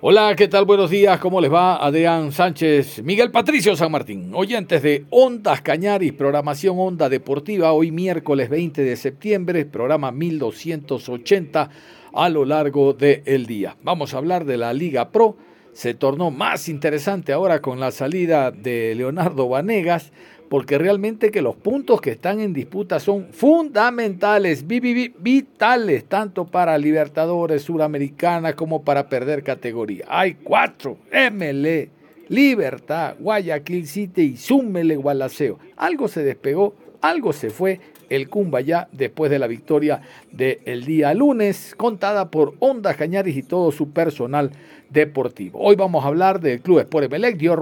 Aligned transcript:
Hola, 0.00 0.36
¿qué 0.36 0.46
tal? 0.46 0.64
Buenos 0.64 0.90
días, 0.90 1.18
¿cómo 1.18 1.40
les 1.40 1.52
va? 1.52 1.84
Adrián 1.84 2.30
Sánchez, 2.30 3.02
Miguel 3.02 3.32
Patricio 3.32 3.74
San 3.74 3.90
Martín, 3.90 4.30
oyentes 4.32 4.80
de 4.80 5.06
Ondas 5.10 5.60
Cañaris, 5.60 6.12
programación 6.12 6.76
Onda 6.78 7.08
Deportiva, 7.08 7.72
hoy 7.72 7.90
miércoles 7.90 8.48
20 8.48 8.84
de 8.84 8.94
septiembre, 8.94 9.64
programa 9.64 10.12
1280 10.12 11.70
a 12.12 12.28
lo 12.28 12.44
largo 12.44 12.92
del 12.92 13.46
día. 13.46 13.76
Vamos 13.82 14.14
a 14.14 14.18
hablar 14.18 14.44
de 14.44 14.56
la 14.56 14.72
Liga 14.72 15.10
Pro, 15.10 15.36
se 15.72 15.94
tornó 15.94 16.30
más 16.30 16.68
interesante 16.68 17.32
ahora 17.32 17.60
con 17.60 17.80
la 17.80 17.90
salida 17.90 18.52
de 18.52 18.94
Leonardo 18.94 19.48
Vanegas, 19.48 20.12
porque 20.48 20.78
realmente 20.78 21.30
que 21.30 21.42
los 21.42 21.56
puntos 21.56 22.00
que 22.00 22.10
están 22.10 22.40
en 22.40 22.52
disputa 22.52 23.00
son 23.00 23.28
fundamentales, 23.32 24.66
vitales, 24.66 26.04
tanto 26.06 26.46
para 26.46 26.78
Libertadores 26.78 27.62
Suramericana 27.62 28.54
como 28.54 28.82
para 28.82 29.08
perder 29.08 29.42
categoría. 29.42 30.06
Hay 30.08 30.34
cuatro, 30.34 30.98
MLE, 31.12 31.90
Libertad, 32.28 33.16
Guayaquil 33.18 33.86
City 33.86 34.22
y 34.22 34.36
Súmele 34.36 34.96
Gualaceo. 34.96 35.58
Algo 35.76 36.08
se 36.08 36.22
despegó, 36.22 36.74
algo 37.00 37.32
se 37.32 37.50
fue 37.50 37.80
el 38.08 38.28
ya 38.64 38.88
después 38.92 39.30
de 39.30 39.38
la 39.38 39.46
victoria 39.46 40.00
del 40.32 40.84
día 40.84 41.12
lunes, 41.14 41.74
contada 41.76 42.30
por 42.30 42.54
Onda 42.58 42.94
Cañaris 42.94 43.36
y 43.36 43.42
todo 43.42 43.70
su 43.70 43.90
personal 43.90 44.50
deportivo. 44.90 45.60
Hoy 45.60 45.76
vamos 45.76 46.04
a 46.04 46.08
hablar 46.08 46.40
del 46.40 46.60
Club 46.60 46.80
Sport 46.80 47.06
Emelec, 47.06 47.36
dio 47.36 47.54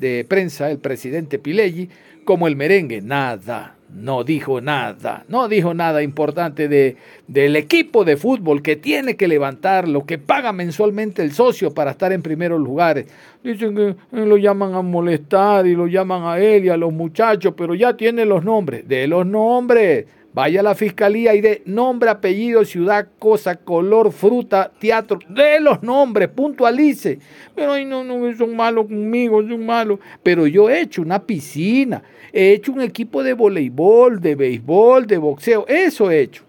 de 0.00 0.26
prensa 0.28 0.70
el 0.70 0.78
presidente 0.78 1.38
Pileggi, 1.38 1.88
como 2.24 2.48
el 2.48 2.56
merengue, 2.56 3.00
nada, 3.00 3.77
no 3.94 4.22
dijo 4.24 4.60
nada, 4.60 5.24
no 5.28 5.48
dijo 5.48 5.72
nada 5.74 6.02
importante 6.02 6.68
de, 6.68 6.96
del 7.26 7.56
equipo 7.56 8.04
de 8.04 8.16
fútbol 8.16 8.62
que 8.62 8.76
tiene 8.76 9.16
que 9.16 9.28
levantar 9.28 9.88
lo 9.88 10.04
que 10.04 10.18
paga 10.18 10.52
mensualmente 10.52 11.22
el 11.22 11.32
socio 11.32 11.72
para 11.72 11.92
estar 11.92 12.12
en 12.12 12.22
primeros 12.22 12.60
lugares. 12.60 13.06
Dicen 13.42 13.74
que 13.74 13.96
lo 14.12 14.36
llaman 14.36 14.74
a 14.74 14.82
molestar 14.82 15.66
y 15.66 15.74
lo 15.74 15.86
llaman 15.86 16.24
a 16.24 16.38
él 16.38 16.66
y 16.66 16.68
a 16.68 16.76
los 16.76 16.92
muchachos, 16.92 17.54
pero 17.56 17.74
ya 17.74 17.96
tiene 17.96 18.24
los 18.24 18.44
nombres, 18.44 18.86
de 18.86 19.06
los 19.06 19.24
nombres. 19.24 20.06
Vaya 20.38 20.60
a 20.60 20.62
la 20.62 20.76
fiscalía 20.76 21.34
y 21.34 21.40
de 21.40 21.62
nombre, 21.64 22.08
apellido, 22.08 22.64
ciudad, 22.64 23.08
cosa, 23.18 23.56
color, 23.56 24.12
fruta, 24.12 24.70
teatro, 24.78 25.18
de 25.28 25.58
los 25.58 25.82
nombres, 25.82 26.28
puntualice. 26.28 27.18
Pero 27.56 27.72
ay, 27.72 27.84
no, 27.84 28.04
no, 28.04 28.32
son 28.36 28.54
malos 28.54 28.86
conmigo, 28.86 29.42
son 29.42 29.66
malos. 29.66 29.98
Pero 30.22 30.46
yo 30.46 30.70
he 30.70 30.82
hecho 30.82 31.02
una 31.02 31.26
piscina, 31.26 32.04
he 32.32 32.52
hecho 32.52 32.70
un 32.70 32.82
equipo 32.82 33.24
de 33.24 33.32
voleibol, 33.32 34.20
de 34.20 34.36
béisbol, 34.36 35.08
de 35.08 35.18
boxeo, 35.18 35.66
eso 35.66 36.08
he 36.08 36.20
hecho. 36.20 36.44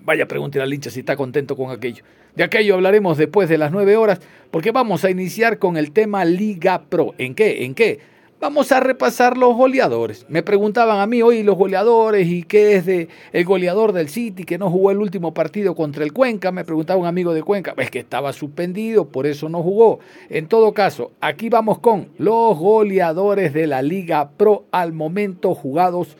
Vaya, 0.00 0.26
pregúntele 0.26 0.64
al 0.64 0.72
hincha 0.72 0.88
si 0.88 1.00
está 1.00 1.14
contento 1.14 1.54
con 1.54 1.70
aquello. 1.70 2.04
De 2.34 2.44
aquello 2.44 2.76
hablaremos 2.76 3.18
después 3.18 3.46
de 3.46 3.58
las 3.58 3.72
nueve 3.72 3.94
horas, 3.94 4.22
porque 4.50 4.70
vamos 4.70 5.04
a 5.04 5.10
iniciar 5.10 5.58
con 5.58 5.76
el 5.76 5.92
tema 5.92 6.24
Liga 6.24 6.84
Pro. 6.88 7.14
¿En 7.18 7.34
qué? 7.34 7.66
¿En 7.66 7.74
qué? 7.74 7.98
Vamos 8.42 8.72
a 8.72 8.80
repasar 8.80 9.36
los 9.36 9.54
goleadores. 9.54 10.26
Me 10.28 10.42
preguntaban 10.42 10.98
a 10.98 11.06
mí 11.06 11.22
hoy 11.22 11.44
los 11.44 11.56
goleadores 11.56 12.26
y 12.26 12.42
qué 12.42 12.74
es 12.74 12.84
de 12.84 13.08
el 13.32 13.44
goleador 13.44 13.92
del 13.92 14.08
City 14.08 14.42
que 14.42 14.58
no 14.58 14.68
jugó 14.68 14.90
el 14.90 14.98
último 14.98 15.32
partido 15.32 15.76
contra 15.76 16.02
el 16.02 16.12
Cuenca. 16.12 16.50
Me 16.50 16.64
preguntaba 16.64 16.98
un 16.98 17.06
amigo 17.06 17.34
de 17.34 17.44
Cuenca, 17.44 17.72
es 17.76 17.88
que 17.88 18.00
estaba 18.00 18.32
suspendido, 18.32 19.04
por 19.04 19.28
eso 19.28 19.48
no 19.48 19.62
jugó. 19.62 20.00
En 20.28 20.48
todo 20.48 20.74
caso, 20.74 21.12
aquí 21.20 21.50
vamos 21.50 21.78
con 21.78 22.08
los 22.18 22.58
goleadores 22.58 23.54
de 23.54 23.68
la 23.68 23.80
Liga 23.80 24.30
Pro 24.30 24.64
al 24.72 24.92
momento 24.92 25.54
jugados 25.54 26.16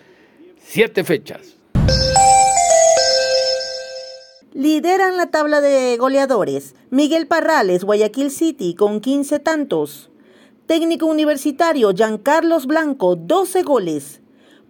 siete 0.58 1.02
fechas. 1.02 1.56
Lideran 4.52 5.16
la 5.16 5.32
tabla 5.32 5.60
de 5.60 5.96
goleadores 5.96 6.76
Miguel 6.88 7.26
Parrales, 7.26 7.82
Guayaquil 7.82 8.30
City, 8.30 8.76
con 8.76 9.00
15 9.00 9.40
tantos. 9.40 10.11
Técnico 10.66 11.06
universitario 11.06 11.90
Giancarlos 11.92 12.66
Blanco, 12.66 13.16
12 13.16 13.62
goles. 13.64 14.20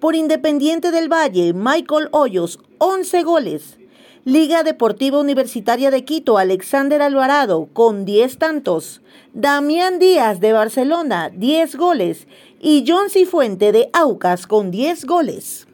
Por 0.00 0.16
Independiente 0.16 0.90
del 0.90 1.12
Valle, 1.12 1.52
Michael 1.52 2.08
Hoyos, 2.12 2.58
11 2.78 3.22
goles. 3.22 3.78
Liga 4.24 4.62
Deportiva 4.62 5.20
Universitaria 5.20 5.90
de 5.90 6.04
Quito, 6.04 6.38
Alexander 6.38 7.02
Alvarado, 7.02 7.68
con 7.74 8.06
10 8.06 8.38
tantos. 8.38 9.02
Damián 9.34 9.98
Díaz 9.98 10.40
de 10.40 10.54
Barcelona, 10.54 11.28
10 11.28 11.76
goles. 11.76 12.26
Y 12.58 12.84
John 12.88 13.10
Cifuente 13.10 13.70
de 13.70 13.90
Aucas, 13.92 14.46
con 14.46 14.70
10 14.70 15.04
goles. 15.04 15.66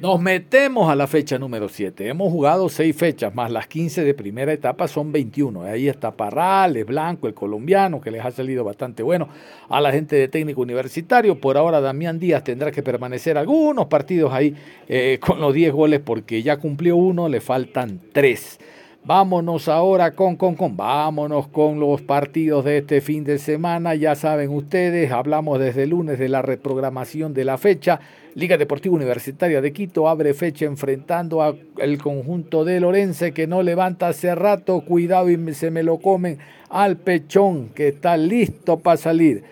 Nos 0.00 0.20
metemos 0.20 0.88
a 0.88 0.94
la 0.94 1.08
fecha 1.08 1.40
número 1.40 1.68
7. 1.68 2.06
Hemos 2.06 2.30
jugado 2.30 2.68
6 2.68 2.94
fechas, 2.94 3.34
más 3.34 3.50
las 3.50 3.66
15 3.66 4.04
de 4.04 4.14
primera 4.14 4.52
etapa 4.52 4.86
son 4.86 5.10
21. 5.10 5.62
Ahí 5.62 5.88
está 5.88 6.12
Parrales, 6.12 6.86
Blanco, 6.86 7.26
el 7.26 7.34
colombiano, 7.34 8.00
que 8.00 8.12
les 8.12 8.24
ha 8.24 8.30
salido 8.30 8.62
bastante 8.62 9.02
bueno 9.02 9.28
a 9.68 9.80
la 9.80 9.90
gente 9.90 10.14
de 10.14 10.28
técnico 10.28 10.60
universitario. 10.60 11.40
Por 11.40 11.56
ahora 11.56 11.80
Damián 11.80 12.20
Díaz 12.20 12.44
tendrá 12.44 12.70
que 12.70 12.84
permanecer 12.84 13.36
algunos 13.36 13.86
partidos 13.86 14.32
ahí 14.32 14.54
eh, 14.86 15.18
con 15.20 15.40
los 15.40 15.52
10 15.52 15.72
goles 15.72 15.98
porque 15.98 16.44
ya 16.44 16.58
cumplió 16.58 16.94
uno, 16.94 17.28
le 17.28 17.40
faltan 17.40 18.00
3. 18.12 18.60
Vámonos 19.08 19.68
ahora 19.68 20.10
con, 20.10 20.36
con, 20.36 20.54
con, 20.54 20.76
vámonos 20.76 21.48
con 21.48 21.80
los 21.80 22.02
partidos 22.02 22.62
de 22.66 22.76
este 22.76 23.00
fin 23.00 23.24
de 23.24 23.38
semana. 23.38 23.94
Ya 23.94 24.14
saben 24.14 24.50
ustedes, 24.50 25.10
hablamos 25.12 25.58
desde 25.58 25.86
lunes 25.86 26.18
de 26.18 26.28
la 26.28 26.42
reprogramación 26.42 27.32
de 27.32 27.46
la 27.46 27.56
fecha. 27.56 28.00
Liga 28.34 28.58
Deportiva 28.58 28.94
Universitaria 28.94 29.62
de 29.62 29.72
Quito 29.72 30.10
abre 30.10 30.34
fecha 30.34 30.66
enfrentando 30.66 31.40
al 31.40 31.98
conjunto 32.02 32.66
de 32.66 32.80
Lorense 32.80 33.32
que 33.32 33.46
no 33.46 33.62
levanta 33.62 34.08
hace 34.08 34.34
rato. 34.34 34.82
Cuidado 34.82 35.30
y 35.30 35.54
se 35.54 35.70
me 35.70 35.82
lo 35.82 36.00
comen 36.00 36.36
al 36.68 36.98
pechón 36.98 37.70
que 37.70 37.88
está 37.88 38.18
listo 38.18 38.78
para 38.78 38.98
salir. 38.98 39.42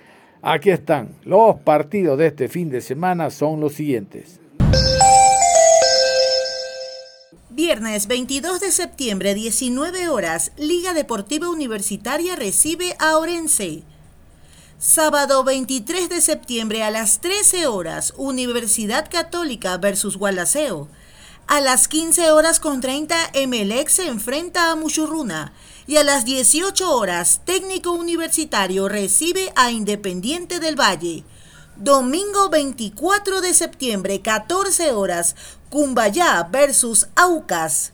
Aquí 0.43 0.69
están. 0.69 1.09
Los 1.25 1.57
partidos 1.61 2.19
de 2.19 2.27
este 2.27 2.49
fin 2.49 2.69
de 2.69 2.83
semana 2.83 3.31
son 3.31 3.61
los 3.61 3.73
siguientes. 3.73 4.39
Viernes 7.57 8.07
22 8.07 8.61
de 8.61 8.71
septiembre, 8.71 9.33
19 9.33 10.11
horas, 10.11 10.53
Liga 10.59 10.93
Deportiva 10.93 11.49
Universitaria 11.49 12.37
recibe 12.37 12.95
a 12.99 13.17
Orense. 13.17 13.83
Sábado 14.79 15.43
23 15.43 16.11
de 16.11 16.21
septiembre 16.21 16.83
a 16.83 16.91
las 16.91 17.23
13 17.23 17.67
horas, 17.67 18.13
Universidad 18.19 19.09
Católica 19.11 19.79
versus 19.79 20.19
Gualaceo. 20.19 20.89
A 21.47 21.63
las 21.63 21.89
15 21.89 22.31
horas 22.31 22.61
con 22.61 22.83
30, 22.83 23.17
Emelec 23.33 23.89
se 23.89 24.07
enfrenta 24.07 24.71
a 24.71 24.77
Muchurruna. 24.77 25.55
Y 25.87 25.97
a 25.97 26.05
las 26.05 26.27
18 26.27 26.95
horas, 26.95 27.41
Técnico 27.47 27.93
Universitario 27.93 28.87
recibe 28.87 29.51
a 29.57 29.71
Independiente 29.71 30.61
del 30.61 30.79
Valle. 30.79 31.25
Domingo 31.77 32.49
24 32.49 33.43
de 33.43 33.53
septiembre, 33.53 34.23
14 34.23 34.93
horas, 34.93 35.37
Cumbayá 35.71 36.49
versus 36.51 37.09
Aucas. 37.17 37.93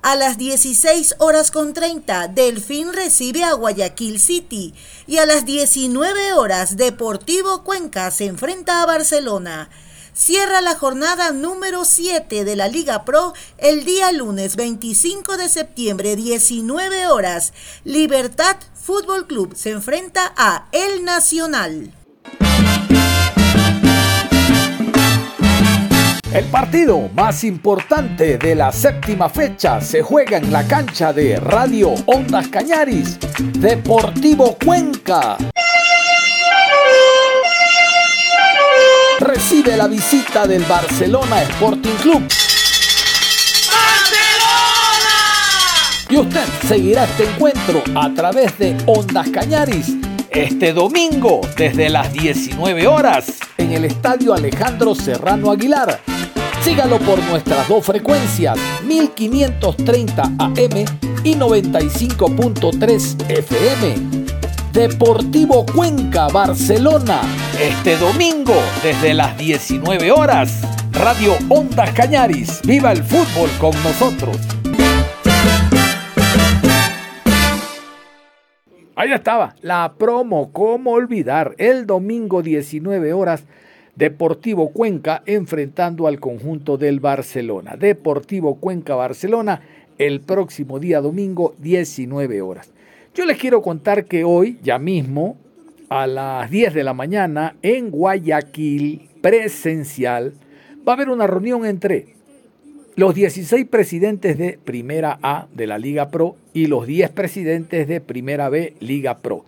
A 0.00 0.14
las 0.14 0.38
16 0.38 1.16
horas 1.18 1.50
con 1.50 1.74
30, 1.74 2.28
Delfín 2.28 2.92
recibe 2.92 3.42
a 3.42 3.54
Guayaquil 3.54 4.20
City 4.20 4.72
y 5.08 5.18
a 5.18 5.26
las 5.26 5.44
19 5.44 6.34
horas, 6.34 6.76
Deportivo 6.76 7.64
Cuenca 7.64 8.10
se 8.12 8.26
enfrenta 8.26 8.80
a 8.80 8.86
Barcelona. 8.86 9.68
cierra 10.14 10.60
la 10.60 10.76
jornada 10.76 11.32
número 11.32 11.84
7 11.84 12.44
de 12.44 12.56
la 12.56 12.68
Liga 12.68 13.04
Pro 13.04 13.34
el 13.58 13.84
día 13.84 14.12
lunes 14.12 14.54
25 14.54 15.36
de 15.36 15.48
septiembre, 15.48 16.14
19 16.14 17.08
horas. 17.08 17.52
Libertad 17.84 18.56
Fútbol 18.74 19.26
Club 19.26 19.56
se 19.56 19.70
enfrenta 19.70 20.32
a 20.36 20.68
El 20.72 21.04
Nacional. 21.04 21.92
El 26.32 26.44
partido 26.44 27.08
más 27.14 27.42
importante 27.42 28.36
de 28.36 28.54
la 28.54 28.70
séptima 28.70 29.30
fecha 29.30 29.80
se 29.80 30.02
juega 30.02 30.36
en 30.36 30.52
la 30.52 30.62
cancha 30.68 31.10
de 31.10 31.40
Radio 31.40 31.94
Ondas 32.04 32.48
Cañaris, 32.48 33.18
Deportivo 33.58 34.58
Cuenca. 34.62 35.38
Recibe 39.20 39.74
la 39.74 39.88
visita 39.88 40.46
del 40.46 40.64
Barcelona 40.64 41.44
Sporting 41.44 41.96
Club. 42.02 42.20
¡Barcelona! 43.72 45.14
Y 46.10 46.16
usted 46.18 46.44
seguirá 46.68 47.04
este 47.04 47.24
encuentro 47.24 47.82
a 47.94 48.12
través 48.12 48.58
de 48.58 48.76
Ondas 48.84 49.30
Cañaris 49.30 49.96
este 50.30 50.74
domingo 50.74 51.40
desde 51.56 51.88
las 51.88 52.12
19 52.12 52.86
horas 52.86 53.38
en 53.56 53.72
el 53.72 53.86
Estadio 53.86 54.34
Alejandro 54.34 54.94
Serrano 54.94 55.50
Aguilar 55.50 56.00
Sígalo 56.62 56.98
por 56.98 57.22
nuestras 57.24 57.68
dos 57.68 57.84
frecuencias, 57.84 58.58
1530 58.84 60.22
AM 60.22 60.84
y 61.24 61.34
95.3 61.34 63.30
FM. 63.30 64.26
Deportivo 64.72 65.64
Cuenca, 65.64 66.28
Barcelona, 66.28 67.22
este 67.60 67.96
domingo 67.96 68.54
desde 68.82 69.14
las 69.14 69.36
19 69.38 70.12
horas. 70.12 70.62
Radio 70.92 71.34
Ondas 71.48 71.92
Cañaris, 71.92 72.60
viva 72.64 72.92
el 72.92 73.02
fútbol 73.02 73.50
con 73.58 73.72
nosotros. 73.82 74.36
Ahí 78.96 79.12
estaba, 79.12 79.54
la 79.62 79.94
promo, 79.96 80.52
cómo 80.52 80.90
olvidar, 80.90 81.54
el 81.58 81.86
domingo 81.86 82.42
19 82.42 83.12
horas 83.12 83.44
Deportivo 83.98 84.68
Cuenca 84.68 85.24
enfrentando 85.26 86.06
al 86.06 86.20
conjunto 86.20 86.78
del 86.78 87.00
Barcelona. 87.00 87.76
Deportivo 87.76 88.54
Cuenca 88.54 88.94
Barcelona 88.94 89.60
el 89.98 90.20
próximo 90.20 90.78
día 90.78 91.00
domingo 91.00 91.56
19 91.58 92.40
horas. 92.40 92.72
Yo 93.12 93.26
les 93.26 93.38
quiero 93.38 93.60
contar 93.60 94.04
que 94.04 94.22
hoy, 94.22 94.56
ya 94.62 94.78
mismo, 94.78 95.36
a 95.88 96.06
las 96.06 96.48
10 96.48 96.74
de 96.74 96.84
la 96.84 96.94
mañana, 96.94 97.56
en 97.60 97.90
Guayaquil, 97.90 99.08
presencial, 99.20 100.34
va 100.86 100.92
a 100.92 100.94
haber 100.94 101.08
una 101.08 101.26
reunión 101.26 101.66
entre 101.66 102.14
los 102.94 103.16
16 103.16 103.66
presidentes 103.66 104.38
de 104.38 104.60
Primera 104.64 105.18
A 105.22 105.48
de 105.52 105.66
la 105.66 105.76
Liga 105.76 106.12
Pro 106.12 106.36
y 106.54 106.66
los 106.66 106.86
10 106.86 107.10
presidentes 107.10 107.88
de 107.88 108.00
Primera 108.00 108.48
B 108.48 108.74
Liga 108.78 109.18
Pro. 109.18 109.44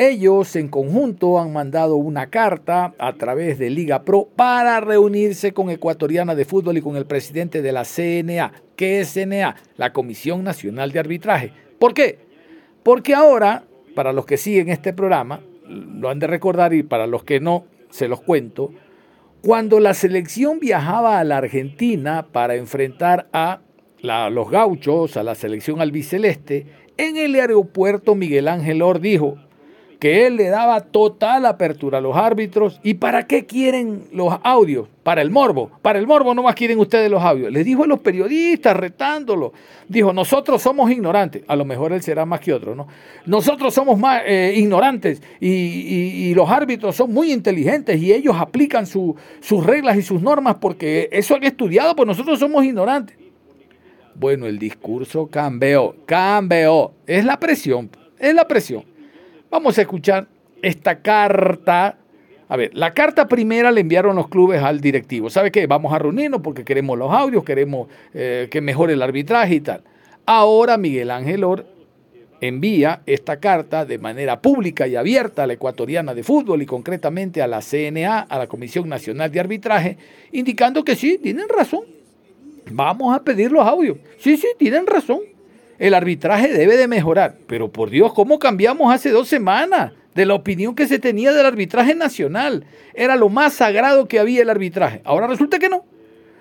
Ellos 0.00 0.56
en 0.56 0.68
conjunto 0.68 1.38
han 1.38 1.52
mandado 1.52 1.96
una 1.96 2.30
carta 2.30 2.94
a 2.98 3.12
través 3.16 3.58
de 3.58 3.68
Liga 3.68 4.02
Pro 4.02 4.30
para 4.34 4.80
reunirse 4.80 5.52
con 5.52 5.68
Ecuatoriana 5.68 6.34
de 6.34 6.46
Fútbol 6.46 6.78
y 6.78 6.80
con 6.80 6.96
el 6.96 7.04
presidente 7.04 7.60
de 7.60 7.70
la 7.70 7.84
CNA. 7.84 8.50
¿Qué 8.76 9.00
es 9.00 9.12
CNA? 9.12 9.56
La 9.76 9.92
Comisión 9.92 10.42
Nacional 10.42 10.90
de 10.92 11.00
Arbitraje. 11.00 11.52
¿Por 11.78 11.92
qué? 11.92 12.18
Porque 12.82 13.12
ahora, 13.12 13.64
para 13.94 14.14
los 14.14 14.24
que 14.24 14.38
siguen 14.38 14.70
este 14.70 14.94
programa, 14.94 15.42
lo 15.68 16.08
han 16.08 16.18
de 16.18 16.28
recordar 16.28 16.72
y 16.72 16.82
para 16.82 17.06
los 17.06 17.22
que 17.22 17.38
no, 17.38 17.66
se 17.90 18.08
los 18.08 18.22
cuento, 18.22 18.72
cuando 19.42 19.80
la 19.80 19.92
selección 19.92 20.60
viajaba 20.60 21.18
a 21.18 21.24
la 21.24 21.36
Argentina 21.36 22.26
para 22.32 22.54
enfrentar 22.54 23.28
a 23.34 23.60
los 24.00 24.50
gauchos, 24.50 25.18
a 25.18 25.22
la 25.22 25.34
selección 25.34 25.82
albiceleste, 25.82 26.64
en 26.96 27.18
el 27.18 27.34
aeropuerto 27.34 28.14
Miguel 28.14 28.48
Ángel 28.48 28.80
Or 28.80 28.98
dijo, 29.00 29.36
que 30.00 30.26
él 30.26 30.36
le 30.36 30.48
daba 30.48 30.80
total 30.80 31.44
apertura 31.44 31.98
a 31.98 32.00
los 32.00 32.16
árbitros. 32.16 32.80
¿Y 32.82 32.94
para 32.94 33.26
qué 33.26 33.44
quieren 33.44 34.04
los 34.12 34.34
audios? 34.42 34.88
Para 35.02 35.20
el 35.20 35.30
morbo. 35.30 35.70
Para 35.82 35.98
el 35.98 36.06
morbo 36.06 36.34
no 36.34 36.42
más 36.42 36.54
quieren 36.54 36.78
ustedes 36.78 37.10
los 37.10 37.22
audios. 37.22 37.52
Les 37.52 37.66
dijo 37.66 37.84
a 37.84 37.86
los 37.86 38.00
periodistas 38.00 38.74
retándolo. 38.74 39.52
Dijo, 39.88 40.14
nosotros 40.14 40.62
somos 40.62 40.90
ignorantes. 40.90 41.42
A 41.46 41.54
lo 41.54 41.66
mejor 41.66 41.92
él 41.92 42.02
será 42.02 42.24
más 42.24 42.40
que 42.40 42.54
otro, 42.54 42.74
¿no? 42.74 42.88
Nosotros 43.26 43.74
somos 43.74 43.98
más 43.98 44.22
eh, 44.24 44.54
ignorantes 44.56 45.22
y, 45.38 46.32
los 46.34 46.48
árbitros 46.48 46.96
son 46.96 47.12
muy 47.12 47.32
inteligentes 47.32 48.00
y 48.00 48.12
ellos 48.12 48.36
aplican 48.38 48.86
sus 48.86 49.16
reglas 49.66 49.98
y 49.98 50.02
sus 50.02 50.22
normas 50.22 50.56
porque 50.60 51.08
eso 51.12 51.34
han 51.34 51.44
estudiado, 51.44 51.94
pues 51.94 52.06
nosotros 52.06 52.38
somos 52.38 52.64
ignorantes. 52.64 53.16
Bueno, 54.14 54.46
el 54.46 54.58
discurso 54.58 55.26
cambió, 55.26 55.94
cambió. 56.06 56.92
Es 57.06 57.24
la 57.24 57.38
presión, 57.38 57.90
es 58.18 58.34
la 58.34 58.48
presión. 58.48 58.89
Vamos 59.50 59.76
a 59.78 59.80
escuchar 59.80 60.28
esta 60.62 61.00
carta. 61.00 61.96
A 62.48 62.56
ver, 62.56 62.70
la 62.72 62.94
carta 62.94 63.26
primera 63.26 63.72
le 63.72 63.80
enviaron 63.80 64.14
los 64.14 64.28
clubes 64.28 64.62
al 64.62 64.80
directivo. 64.80 65.28
¿Sabe 65.28 65.50
qué? 65.50 65.66
Vamos 65.66 65.92
a 65.92 65.98
reunirnos 65.98 66.40
porque 66.40 66.64
queremos 66.64 66.96
los 66.96 67.12
audios, 67.12 67.42
queremos 67.42 67.88
eh, 68.14 68.46
que 68.48 68.60
mejore 68.60 68.92
el 68.92 69.02
arbitraje 69.02 69.56
y 69.56 69.60
tal. 69.60 69.82
Ahora 70.24 70.76
Miguel 70.76 71.10
Ángel 71.10 71.42
Or 71.42 71.66
envía 72.40 73.02
esta 73.06 73.40
carta 73.40 73.84
de 73.84 73.98
manera 73.98 74.40
pública 74.40 74.86
y 74.86 74.94
abierta 74.94 75.42
a 75.42 75.46
la 75.48 75.54
ecuatoriana 75.54 76.14
de 76.14 76.22
fútbol 76.22 76.62
y 76.62 76.66
concretamente 76.66 77.42
a 77.42 77.48
la 77.48 77.60
CNA, 77.60 78.20
a 78.20 78.38
la 78.38 78.46
Comisión 78.46 78.88
Nacional 78.88 79.32
de 79.32 79.40
Arbitraje, 79.40 79.98
indicando 80.30 80.84
que 80.84 80.94
sí, 80.94 81.18
tienen 81.18 81.48
razón. 81.48 81.82
Vamos 82.70 83.14
a 83.14 83.24
pedir 83.24 83.50
los 83.50 83.66
audios. 83.66 83.98
Sí, 84.18 84.36
sí, 84.36 84.46
tienen 84.58 84.86
razón 84.86 85.20
el 85.80 85.94
arbitraje 85.94 86.48
debe 86.52 86.76
de 86.76 86.86
mejorar. 86.86 87.34
Pero 87.46 87.72
por 87.72 87.90
Dios, 87.90 88.12
¿cómo 88.12 88.38
cambiamos 88.38 88.94
hace 88.94 89.10
dos 89.10 89.28
semanas 89.28 89.92
de 90.14 90.26
la 90.26 90.34
opinión 90.34 90.74
que 90.74 90.86
se 90.86 90.98
tenía 90.98 91.32
del 91.32 91.46
arbitraje 91.46 91.94
nacional? 91.94 92.66
Era 92.94 93.16
lo 93.16 93.30
más 93.30 93.54
sagrado 93.54 94.06
que 94.06 94.20
había 94.20 94.42
el 94.42 94.50
arbitraje. 94.50 95.00
Ahora 95.04 95.26
resulta 95.26 95.58
que 95.58 95.70
no. 95.70 95.84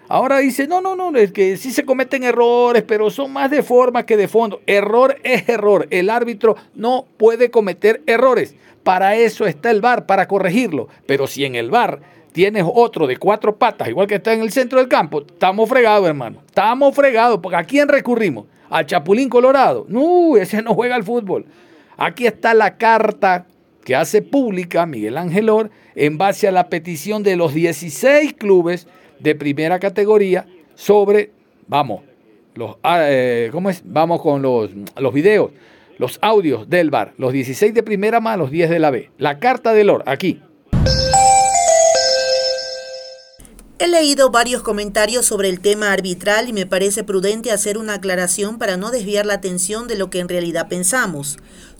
Ahora 0.09 0.39
dice, 0.39 0.67
no, 0.67 0.81
no, 0.81 0.95
no, 0.95 1.17
es 1.17 1.31
que 1.31 1.55
sí 1.55 1.71
se 1.71 1.85
cometen 1.85 2.23
errores, 2.23 2.83
pero 2.83 3.09
son 3.11 3.31
más 3.31 3.49
de 3.49 3.63
forma 3.63 4.05
que 4.05 4.17
de 4.17 4.27
fondo. 4.27 4.59
Error 4.65 5.17
es 5.23 5.47
error. 5.47 5.87
El 5.89 6.09
árbitro 6.09 6.57
no 6.75 7.05
puede 7.15 7.49
cometer 7.49 8.01
errores. 8.07 8.55
Para 8.83 9.15
eso 9.15 9.45
está 9.45 9.71
el 9.71 9.81
VAR, 9.81 10.05
para 10.05 10.27
corregirlo. 10.27 10.89
Pero 11.05 11.27
si 11.27 11.45
en 11.45 11.55
el 11.55 11.69
VAR 11.69 12.01
tienes 12.39 12.63
otro 12.65 13.05
de 13.05 13.17
cuatro 13.17 13.57
patas, 13.57 13.89
igual 13.89 14.07
que 14.07 14.15
está 14.15 14.31
en 14.31 14.39
el 14.39 14.49
centro 14.49 14.79
del 14.79 14.87
campo, 14.87 15.23
estamos 15.27 15.67
fregados, 15.67 16.07
hermano. 16.07 16.41
Estamos 16.45 16.95
fregados, 16.95 17.39
porque 17.43 17.57
¿a 17.57 17.65
quién 17.65 17.89
recurrimos? 17.89 18.45
al 18.69 18.85
Chapulín 18.85 19.27
Colorado. 19.27 19.85
No, 19.89 20.37
ese 20.37 20.61
no 20.61 20.73
juega 20.73 20.95
al 20.95 21.03
fútbol. 21.03 21.45
Aquí 21.97 22.25
está 22.25 22.53
la 22.53 22.77
carta 22.77 23.45
que 23.83 23.93
hace 23.93 24.21
pública 24.21 24.85
Miguel 24.85 25.17
Ángel 25.17 25.49
Or 25.49 25.69
en 25.95 26.17
base 26.17 26.47
a 26.47 26.53
la 26.53 26.69
petición 26.69 27.23
de 27.23 27.35
los 27.35 27.53
16 27.53 28.35
clubes 28.35 28.87
de 29.19 29.35
primera 29.35 29.77
categoría 29.79 30.45
sobre, 30.75 31.31
vamos, 31.67 32.03
los, 32.55 32.77
ah, 32.83 32.99
eh, 33.01 33.49
¿cómo 33.51 33.69
es? 33.69 33.81
Vamos 33.83 34.21
con 34.21 34.41
los, 34.41 34.69
los 34.95 35.13
videos, 35.13 35.51
los 35.97 36.17
audios 36.21 36.69
del 36.69 36.89
bar, 36.89 37.15
los 37.17 37.33
16 37.33 37.73
de 37.73 37.83
primera 37.83 38.21
más 38.21 38.37
los 38.37 38.49
10 38.49 38.69
de 38.69 38.79
la 38.79 38.91
B. 38.91 39.09
La 39.17 39.39
carta 39.39 39.73
del 39.73 39.89
OR, 39.89 40.03
aquí. 40.05 40.39
He 43.81 43.87
leído 43.87 44.29
varios 44.29 44.61
comentarios 44.61 45.25
sobre 45.25 45.47
el 45.47 45.61
tema 45.61 45.93
arbitral 45.93 46.49
y 46.49 46.53
me 46.53 46.65
parece 46.65 47.05
prudente 47.05 47.49
hacer 47.49 47.77
una 47.77 47.93
aclaración 47.93 48.57
para 48.57 48.75
no 48.75 48.91
desviar 48.91 49.25
la 49.25 49.35
atención 49.35 49.87
de 49.87 49.95
lo 49.95 50.09
que 50.09 50.19
en 50.19 50.27
realidad 50.27 50.67
pensamos. 50.67 51.37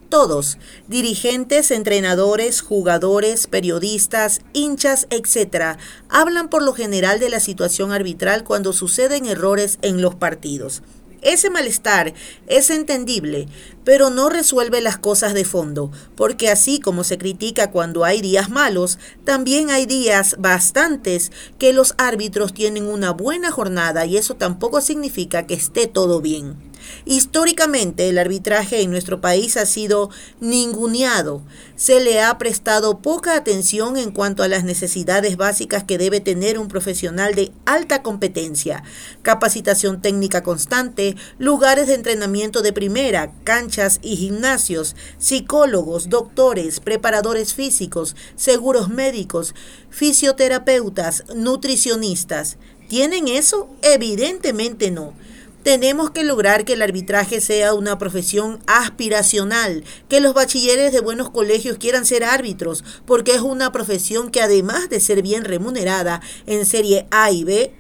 Todos, 0.07 0.57
dirigentes, 0.87 1.71
entrenadores, 1.71 2.61
jugadores, 2.61 3.47
periodistas, 3.47 4.39
hinchas, 4.53 5.07
etc., 5.09 5.77
hablan 6.07 6.49
por 6.49 6.63
lo 6.63 6.71
general 6.71 7.19
de 7.19 7.29
la 7.29 7.41
situación 7.41 7.91
arbitral 7.91 8.45
cuando 8.45 8.71
suceden 8.71 9.25
errores 9.25 9.77
en 9.81 10.01
los 10.01 10.15
partidos. 10.15 10.81
Ese 11.21 11.49
malestar 11.49 12.13
es 12.47 12.69
entendible, 12.69 13.47
pero 13.83 14.09
no 14.09 14.29
resuelve 14.29 14.81
las 14.81 14.97
cosas 14.97 15.33
de 15.33 15.43
fondo, 15.43 15.91
porque 16.15 16.49
así 16.49 16.79
como 16.79 17.03
se 17.03 17.17
critica 17.17 17.71
cuando 17.71 18.05
hay 18.05 18.21
días 18.21 18.49
malos, 18.49 18.99
también 19.25 19.69
hay 19.69 19.85
días 19.85 20.35
bastantes 20.39 21.31
que 21.57 21.73
los 21.73 21.95
árbitros 21.97 22.53
tienen 22.53 22.85
una 22.85 23.11
buena 23.11 23.51
jornada 23.51 24.05
y 24.05 24.17
eso 24.17 24.35
tampoco 24.35 24.79
significa 24.79 25.45
que 25.45 25.55
esté 25.55 25.87
todo 25.87 26.21
bien. 26.21 26.68
Históricamente 27.05 28.09
el 28.09 28.17
arbitraje 28.17 28.81
en 28.81 28.91
nuestro 28.91 29.21
país 29.21 29.57
ha 29.57 29.65
sido 29.65 30.09
ninguneado. 30.39 31.41
Se 31.75 31.99
le 31.99 32.21
ha 32.21 32.37
prestado 32.37 32.99
poca 32.99 33.35
atención 33.35 33.97
en 33.97 34.11
cuanto 34.11 34.43
a 34.43 34.47
las 34.47 34.63
necesidades 34.63 35.37
básicas 35.37 35.83
que 35.83 35.97
debe 35.97 36.19
tener 36.19 36.59
un 36.59 36.67
profesional 36.67 37.35
de 37.35 37.51
alta 37.65 38.03
competencia, 38.03 38.83
capacitación 39.21 40.01
técnica 40.01 40.43
constante, 40.43 41.15
lugares 41.37 41.87
de 41.87 41.95
entrenamiento 41.95 42.61
de 42.61 42.73
primera, 42.73 43.31
canchas 43.43 43.99
y 44.01 44.15
gimnasios, 44.17 44.95
psicólogos, 45.17 46.09
doctores, 46.09 46.79
preparadores 46.79 47.53
físicos, 47.53 48.15
seguros 48.35 48.89
médicos, 48.89 49.55
fisioterapeutas, 49.89 51.23
nutricionistas. 51.35 52.57
¿Tienen 52.87 53.27
eso? 53.27 53.69
Evidentemente 53.81 54.91
no. 54.91 55.13
Tenemos 55.63 56.11
que 56.11 56.23
lograr 56.23 56.63
que 56.63 56.73
el 56.73 56.81
arbitraje 56.81 57.41
sea 57.41 57.73
una 57.73 57.97
profesión 57.97 58.59
aspiracional, 58.65 59.83
que 60.07 60.21
los 60.21 60.33
bachilleres 60.33 60.93
de 60.93 61.01
buenos 61.01 61.29
colegios 61.31 61.77
quieran 61.77 62.05
ser 62.05 62.23
árbitros, 62.23 62.85
porque 63.05 63.35
es 63.35 63.41
una 63.41 63.73
profesión 63.73 64.31
que 64.31 64.41
además 64.41 64.89
de 64.89 65.01
ser 65.01 65.21
bien 65.21 65.43
remunerada 65.43 66.21
en 66.47 66.65
serie 66.65 67.07
A 67.11 67.31
y 67.31 67.43
B, 67.43 67.73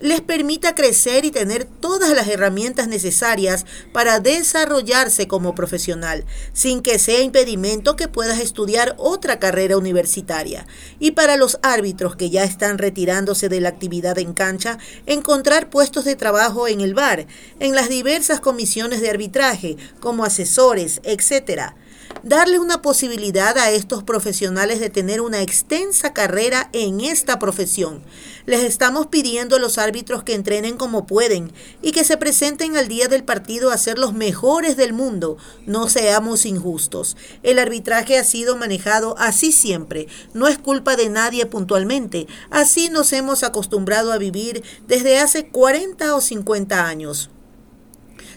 les 0.00 0.20
permita 0.20 0.74
crecer 0.74 1.24
y 1.24 1.30
tener 1.30 1.64
todas 1.64 2.10
las 2.14 2.28
herramientas 2.28 2.88
necesarias 2.88 3.66
para 3.92 4.18
desarrollarse 4.18 5.28
como 5.28 5.54
profesional, 5.54 6.24
sin 6.52 6.82
que 6.82 6.98
sea 6.98 7.20
impedimento 7.20 7.96
que 7.96 8.08
puedas 8.08 8.40
estudiar 8.40 8.94
otra 8.98 9.38
carrera 9.38 9.76
universitaria. 9.76 10.66
Y 10.98 11.12
para 11.12 11.36
los 11.36 11.58
árbitros 11.62 12.16
que 12.16 12.30
ya 12.30 12.44
están 12.44 12.78
retirándose 12.78 13.48
de 13.48 13.60
la 13.60 13.68
actividad 13.68 14.18
en 14.18 14.32
cancha, 14.32 14.78
encontrar 15.06 15.70
puestos 15.70 16.04
de 16.04 16.16
trabajo 16.16 16.66
en 16.66 16.80
el 16.80 16.94
bar, 16.94 17.26
en 17.58 17.74
las 17.74 17.88
diversas 17.88 18.40
comisiones 18.40 19.00
de 19.00 19.10
arbitraje, 19.10 19.76
como 20.00 20.24
asesores, 20.24 21.00
etc 21.04 21.74
darle 22.22 22.58
una 22.58 22.82
posibilidad 22.82 23.56
a 23.58 23.70
estos 23.70 24.02
profesionales 24.02 24.80
de 24.80 24.90
tener 24.90 25.20
una 25.20 25.40
extensa 25.40 26.12
carrera 26.12 26.70
en 26.72 27.00
esta 27.00 27.38
profesión. 27.38 28.02
Les 28.46 28.62
estamos 28.62 29.06
pidiendo 29.06 29.56
a 29.56 29.58
los 29.58 29.78
árbitros 29.78 30.22
que 30.22 30.34
entrenen 30.34 30.76
como 30.76 31.06
pueden 31.06 31.52
y 31.82 31.92
que 31.92 32.04
se 32.04 32.16
presenten 32.16 32.76
al 32.76 32.88
día 32.88 33.08
del 33.08 33.24
partido 33.24 33.70
a 33.70 33.78
ser 33.78 33.98
los 33.98 34.12
mejores 34.12 34.76
del 34.76 34.92
mundo. 34.92 35.36
No 35.66 35.88
seamos 35.88 36.46
injustos. 36.46 37.16
El 37.42 37.58
arbitraje 37.58 38.18
ha 38.18 38.24
sido 38.24 38.56
manejado 38.56 39.14
así 39.18 39.52
siempre. 39.52 40.08
No 40.34 40.48
es 40.48 40.58
culpa 40.58 40.96
de 40.96 41.08
nadie 41.08 41.46
puntualmente. 41.46 42.26
Así 42.50 42.88
nos 42.88 43.12
hemos 43.12 43.42
acostumbrado 43.42 44.12
a 44.12 44.18
vivir 44.18 44.62
desde 44.86 45.18
hace 45.18 45.48
40 45.48 46.14
o 46.14 46.20
50 46.20 46.86
años. 46.86 47.30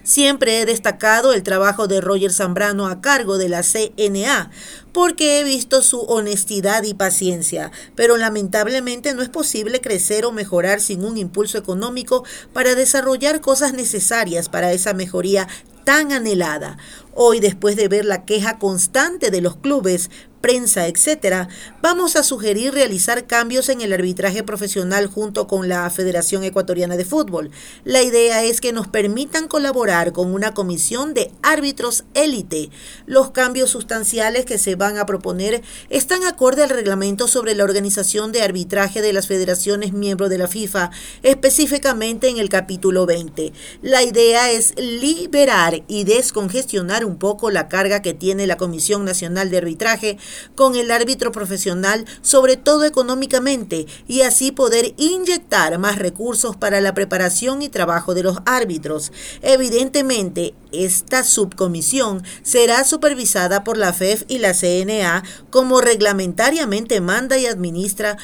Siempre 0.03 0.59
he 0.59 0.65
destacado 0.65 1.31
el 1.31 1.43
trabajo 1.43 1.87
de 1.87 2.01
Roger 2.01 2.33
Zambrano 2.33 2.87
a 2.87 2.99
cargo 2.99 3.37
de 3.37 3.47
la 3.47 3.63
CNA, 3.63 4.51
porque 4.91 5.39
he 5.39 5.43
visto 5.45 5.81
su 5.81 6.01
honestidad 6.01 6.83
y 6.83 6.93
paciencia, 6.93 7.71
pero 7.95 8.17
lamentablemente 8.17 9.13
no 9.13 9.21
es 9.21 9.29
posible 9.29 9.79
crecer 9.79 10.25
o 10.25 10.33
mejorar 10.33 10.81
sin 10.81 11.05
un 11.05 11.17
impulso 11.17 11.57
económico 11.57 12.25
para 12.51 12.75
desarrollar 12.75 13.39
cosas 13.39 13.73
necesarias 13.73 14.49
para 14.49 14.73
esa 14.73 14.93
mejoría 14.93 15.47
tan 15.85 16.11
anhelada. 16.11 16.77
Hoy, 17.13 17.39
después 17.39 17.75
de 17.75 17.87
ver 17.87 18.05
la 18.05 18.25
queja 18.25 18.59
constante 18.59 19.31
de 19.31 19.41
los 19.41 19.55
clubes 19.57 20.09
prensa, 20.43 20.87
etcétera, 20.87 21.47
vamos 21.81 22.17
a 22.17 22.21
sugerir 22.21 22.73
realizar 22.73 23.27
cambios 23.27 23.69
en 23.69 23.79
el 23.79 23.93
arbitraje 23.93 24.43
profesional 24.43 25.07
junto 25.07 25.47
con 25.47 25.69
la 25.69 25.89
Federación 25.89 26.43
Ecuatoriana 26.43 26.97
de 26.97 27.05
Fútbol. 27.05 27.49
La 27.85 28.01
idea 28.01 28.43
es 28.43 28.59
que 28.59 28.73
nos 28.73 28.89
permitan 28.89 29.47
colaborar 29.47 30.11
con 30.11 30.33
una 30.33 30.53
comisión 30.53 31.13
de 31.13 31.31
árbitros 31.43 32.03
élite. 32.13 32.71
Los 33.05 33.31
cambios 33.31 33.69
sustanciales 33.69 34.43
que 34.43 34.57
se 34.57 34.75
van 34.75 34.97
a 34.97 35.05
proponer 35.05 35.61
están 35.89 36.25
acorde 36.25 36.61
al 36.63 36.71
reglamento 36.71 37.29
sobre 37.29 37.55
la 37.55 37.63
organización 37.63 38.33
de 38.33 38.41
arbitraje 38.41 39.01
de 39.01 39.13
las 39.13 39.27
federaciones 39.27 39.93
miembros 39.93 40.29
de 40.29 40.39
la 40.39 40.49
FIFA, 40.49 40.91
específicamente 41.21 42.27
en 42.27 42.37
el 42.37 42.49
capítulo 42.49 43.05
20. 43.05 43.53
La 43.81 44.03
idea 44.03 44.51
es 44.51 44.73
liberar 44.77 45.83
y 45.87 46.03
descongestionar 46.03 47.05
un 47.05 47.15
poco 47.15 47.49
la 47.49 47.69
carga 47.69 48.01
que 48.01 48.13
tiene 48.13 48.45
la 48.45 48.57
Comisión 48.57 49.05
Nacional 49.05 49.49
de 49.49 49.59
Arbitraje 49.59 50.17
con 50.55 50.75
el 50.75 50.91
árbitro 50.91 51.31
profesional, 51.31 52.05
sobre 52.21 52.57
todo 52.57 52.85
económicamente, 52.85 53.85
y 54.07 54.21
así 54.21 54.51
poder 54.51 54.93
inyectar 54.97 55.77
más 55.79 55.97
recursos 55.97 56.55
para 56.55 56.81
la 56.81 56.93
preparación 56.93 57.61
y 57.61 57.69
trabajo 57.69 58.13
de 58.13 58.23
los 58.23 58.37
árbitros. 58.45 59.11
Evidentemente, 59.41 60.53
esta 60.71 61.23
subcomisión 61.23 62.23
será 62.41 62.83
supervisada 62.83 63.63
por 63.63 63.77
la 63.77 63.93
FEF 63.93 64.23
y 64.27 64.39
la 64.39 64.53
CNA 64.53 65.23
como 65.49 65.81
reglamentariamente 65.81 67.01
manda 67.01 67.37
y 67.37 67.45
administra 67.45 68.17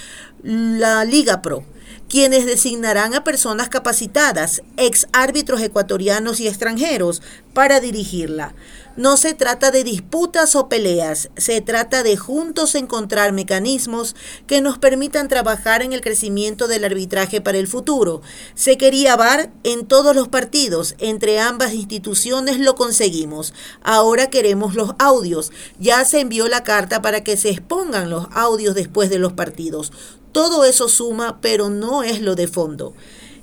la 0.43 1.05
Liga 1.05 1.41
Pro 1.41 1.63
quienes 2.09 2.47
designarán 2.47 3.13
a 3.13 3.23
personas 3.23 3.69
capacitadas, 3.69 4.63
ex 4.77 5.07
árbitros 5.13 5.61
ecuatorianos 5.61 6.39
y 6.39 6.47
extranjeros, 6.47 7.21
para 7.53 7.79
dirigirla. 7.79 8.55
No 9.00 9.15
se 9.15 9.34
trata 9.34 9.72
de 9.72 9.86
disputas 9.86 10.58
o 10.58 10.68
peleas, 10.68 11.29
se 11.38 11.62
trata 11.62 12.03
de 12.03 12.18
juntos 12.18 12.75
encontrar 12.75 13.32
mecanismos 13.32 14.13
que 14.46 14.60
nos 14.60 14.77
permitan 14.77 15.29
trabajar 15.29 15.84
en 15.84 15.94
el 15.94 16.01
crecimiento 16.01 16.68
del 16.68 16.84
arbitraje 16.84 17.39
para 17.39 17.60
el 17.60 17.70
futuro. 17.70 18.22
Se 18.56 18.77
quería 18.77 19.15
VAR 19.15 19.53
en 19.63 19.86
todos 19.86 20.13
los 20.18 20.27
partidos, 20.27 20.96
entre 20.98 21.39
ambas 21.39 21.74
instituciones 21.74 22.60
lo 22.60 22.75
conseguimos. 22.75 23.53
Ahora 23.84 24.29
queremos 24.29 24.75
los 24.75 24.91
audios. 25.00 25.53
Ya 25.79 26.03
se 26.03 26.20
envió 26.20 26.50
la 26.50 26.65
carta 26.65 27.01
para 27.01 27.24
que 27.24 27.38
se 27.38 27.51
expongan 27.51 28.10
los 28.10 28.27
audios 28.34 28.75
después 28.75 29.10
de 29.10 29.20
los 29.20 29.32
partidos. 29.32 29.94
Todo 30.34 30.65
eso 30.65 30.89
suma, 30.89 31.39
pero 31.39 31.70
no 31.70 32.03
es 32.03 32.20
lo 32.20 32.36
de 32.36 32.50
fondo. 32.50 32.94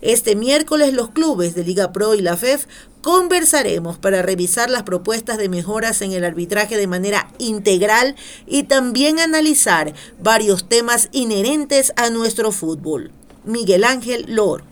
Este 0.03 0.37
miércoles 0.37 0.93
los 0.93 1.09
clubes 1.09 1.55
de 1.55 1.65
Liga 1.65 1.93
Pro 1.93 2.15
y 2.15 2.21
la 2.21 2.37
FEF 2.37 2.67
conversaremos 3.07 3.99
para 3.99 4.21
revisar 4.21 4.69
las 4.69 4.83
propuestas 4.83 5.39
de 5.39 5.49
mejoras 5.49 6.03
en 6.03 6.11
el 6.11 6.25
arbitraje 6.25 6.77
de 6.77 6.89
manera 6.89 7.29
integral 7.39 8.17
y 8.49 8.65
también 8.65 9.21
analizar 9.21 9.93
varios 10.19 10.69
temas 10.69 11.09
inherentes 11.13 11.93
a 11.95 12.11
nuestro 12.11 12.51
fútbol. 12.51 13.13
Miguel 13.45 13.85
Ángel 13.85 14.25
Lor. 14.27 14.65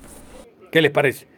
¿Qué 0.72 0.82
les 0.82 0.90
parece? 0.90 1.28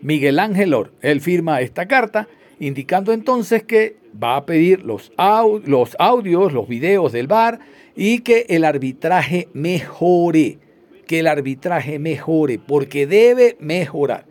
Miguel 0.00 0.38
Ángel 0.38 0.70
Lor, 0.70 0.94
él 1.02 1.20
firma 1.20 1.60
esta 1.60 1.86
carta 1.86 2.26
indicando 2.58 3.12
entonces 3.12 3.62
que 3.62 3.98
va 4.10 4.36
a 4.36 4.46
pedir 4.46 4.82
los, 4.82 5.12
audios, 5.18 6.54
los 6.54 6.68
videos 6.68 7.12
del 7.12 7.26
VAR 7.26 7.60
y 7.94 8.20
que 8.20 8.46
el 8.48 8.64
arbitraje 8.64 9.50
mejore 9.52 10.58
que 11.06 11.20
el 11.20 11.26
arbitraje 11.26 11.98
mejore, 11.98 12.58
porque 12.58 13.06
debe 13.06 13.56
mejorar. 13.60 14.24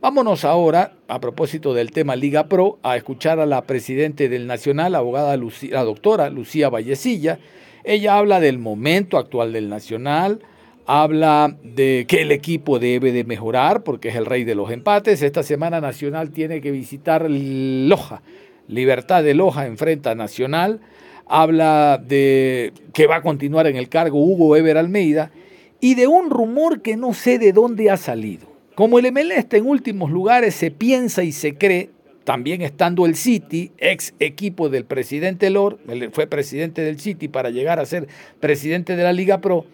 Vámonos 0.00 0.44
ahora, 0.44 0.92
a 1.08 1.20
propósito 1.20 1.74
del 1.74 1.90
tema 1.90 2.14
Liga 2.14 2.46
Pro, 2.46 2.78
a 2.84 2.96
escuchar 2.96 3.40
a 3.40 3.46
la 3.46 3.62
presidente 3.62 4.28
del 4.28 4.46
Nacional, 4.46 4.94
abogada 4.94 5.36
la 5.36 5.82
doctora 5.82 6.30
Lucía 6.30 6.68
Vallecilla. 6.68 7.40
Ella 7.82 8.16
habla 8.16 8.38
del 8.38 8.60
momento 8.60 9.18
actual 9.18 9.52
del 9.52 9.68
Nacional, 9.68 10.38
habla 10.86 11.56
de 11.64 12.04
que 12.06 12.22
el 12.22 12.30
equipo 12.30 12.78
debe 12.78 13.10
de 13.10 13.24
mejorar 13.24 13.82
porque 13.82 14.10
es 14.10 14.14
el 14.14 14.26
rey 14.26 14.44
de 14.44 14.54
los 14.54 14.70
empates. 14.70 15.20
Esta 15.20 15.42
semana 15.42 15.80
Nacional 15.80 16.30
tiene 16.30 16.60
que 16.60 16.70
visitar 16.70 17.26
Loja. 17.28 18.22
Libertad 18.68 19.24
de 19.24 19.34
Loja 19.34 19.66
enfrenta 19.66 20.14
Nacional. 20.14 20.78
Habla 21.26 21.98
de 21.98 22.72
que 22.92 23.08
va 23.08 23.16
a 23.16 23.22
continuar 23.22 23.66
en 23.66 23.74
el 23.74 23.88
cargo 23.88 24.22
Hugo 24.22 24.54
Ever 24.54 24.78
Almeida 24.78 25.32
y 25.80 25.96
de 25.96 26.06
un 26.06 26.30
rumor 26.30 26.82
que 26.82 26.96
no 26.96 27.14
sé 27.14 27.40
de 27.40 27.52
dónde 27.52 27.90
ha 27.90 27.96
salido. 27.96 28.47
Como 28.78 29.00
el 29.00 29.10
ML 29.10 29.32
está 29.32 29.56
en 29.56 29.66
últimos 29.66 30.08
lugares, 30.08 30.54
se 30.54 30.70
piensa 30.70 31.24
y 31.24 31.32
se 31.32 31.56
cree, 31.56 31.90
también 32.22 32.62
estando 32.62 33.06
el 33.06 33.16
City, 33.16 33.72
ex 33.76 34.14
equipo 34.20 34.68
del 34.68 34.84
presidente 34.84 35.50
Lord, 35.50 35.80
fue 36.12 36.28
presidente 36.28 36.82
del 36.82 37.00
City 37.00 37.26
para 37.26 37.50
llegar 37.50 37.80
a 37.80 37.86
ser 37.86 38.06
presidente 38.38 38.94
de 38.94 39.02
la 39.02 39.12
Liga 39.12 39.40
Pro, 39.40 39.66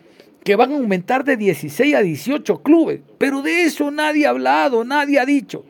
que 0.43 0.57
van 0.57 0.73
a 0.73 0.77
aumentar 0.77 1.23
de 1.23 1.37
16 1.37 1.95
a 1.95 2.01
18 2.01 2.63
clubes. 2.63 3.01
Pero 3.19 3.43
de 3.43 3.65
eso 3.65 3.91
nadie 3.91 4.25
ha 4.25 4.31
hablado, 4.31 4.87
nadie 4.87 5.19
ha 5.19 5.27
dicho. 5.27 5.67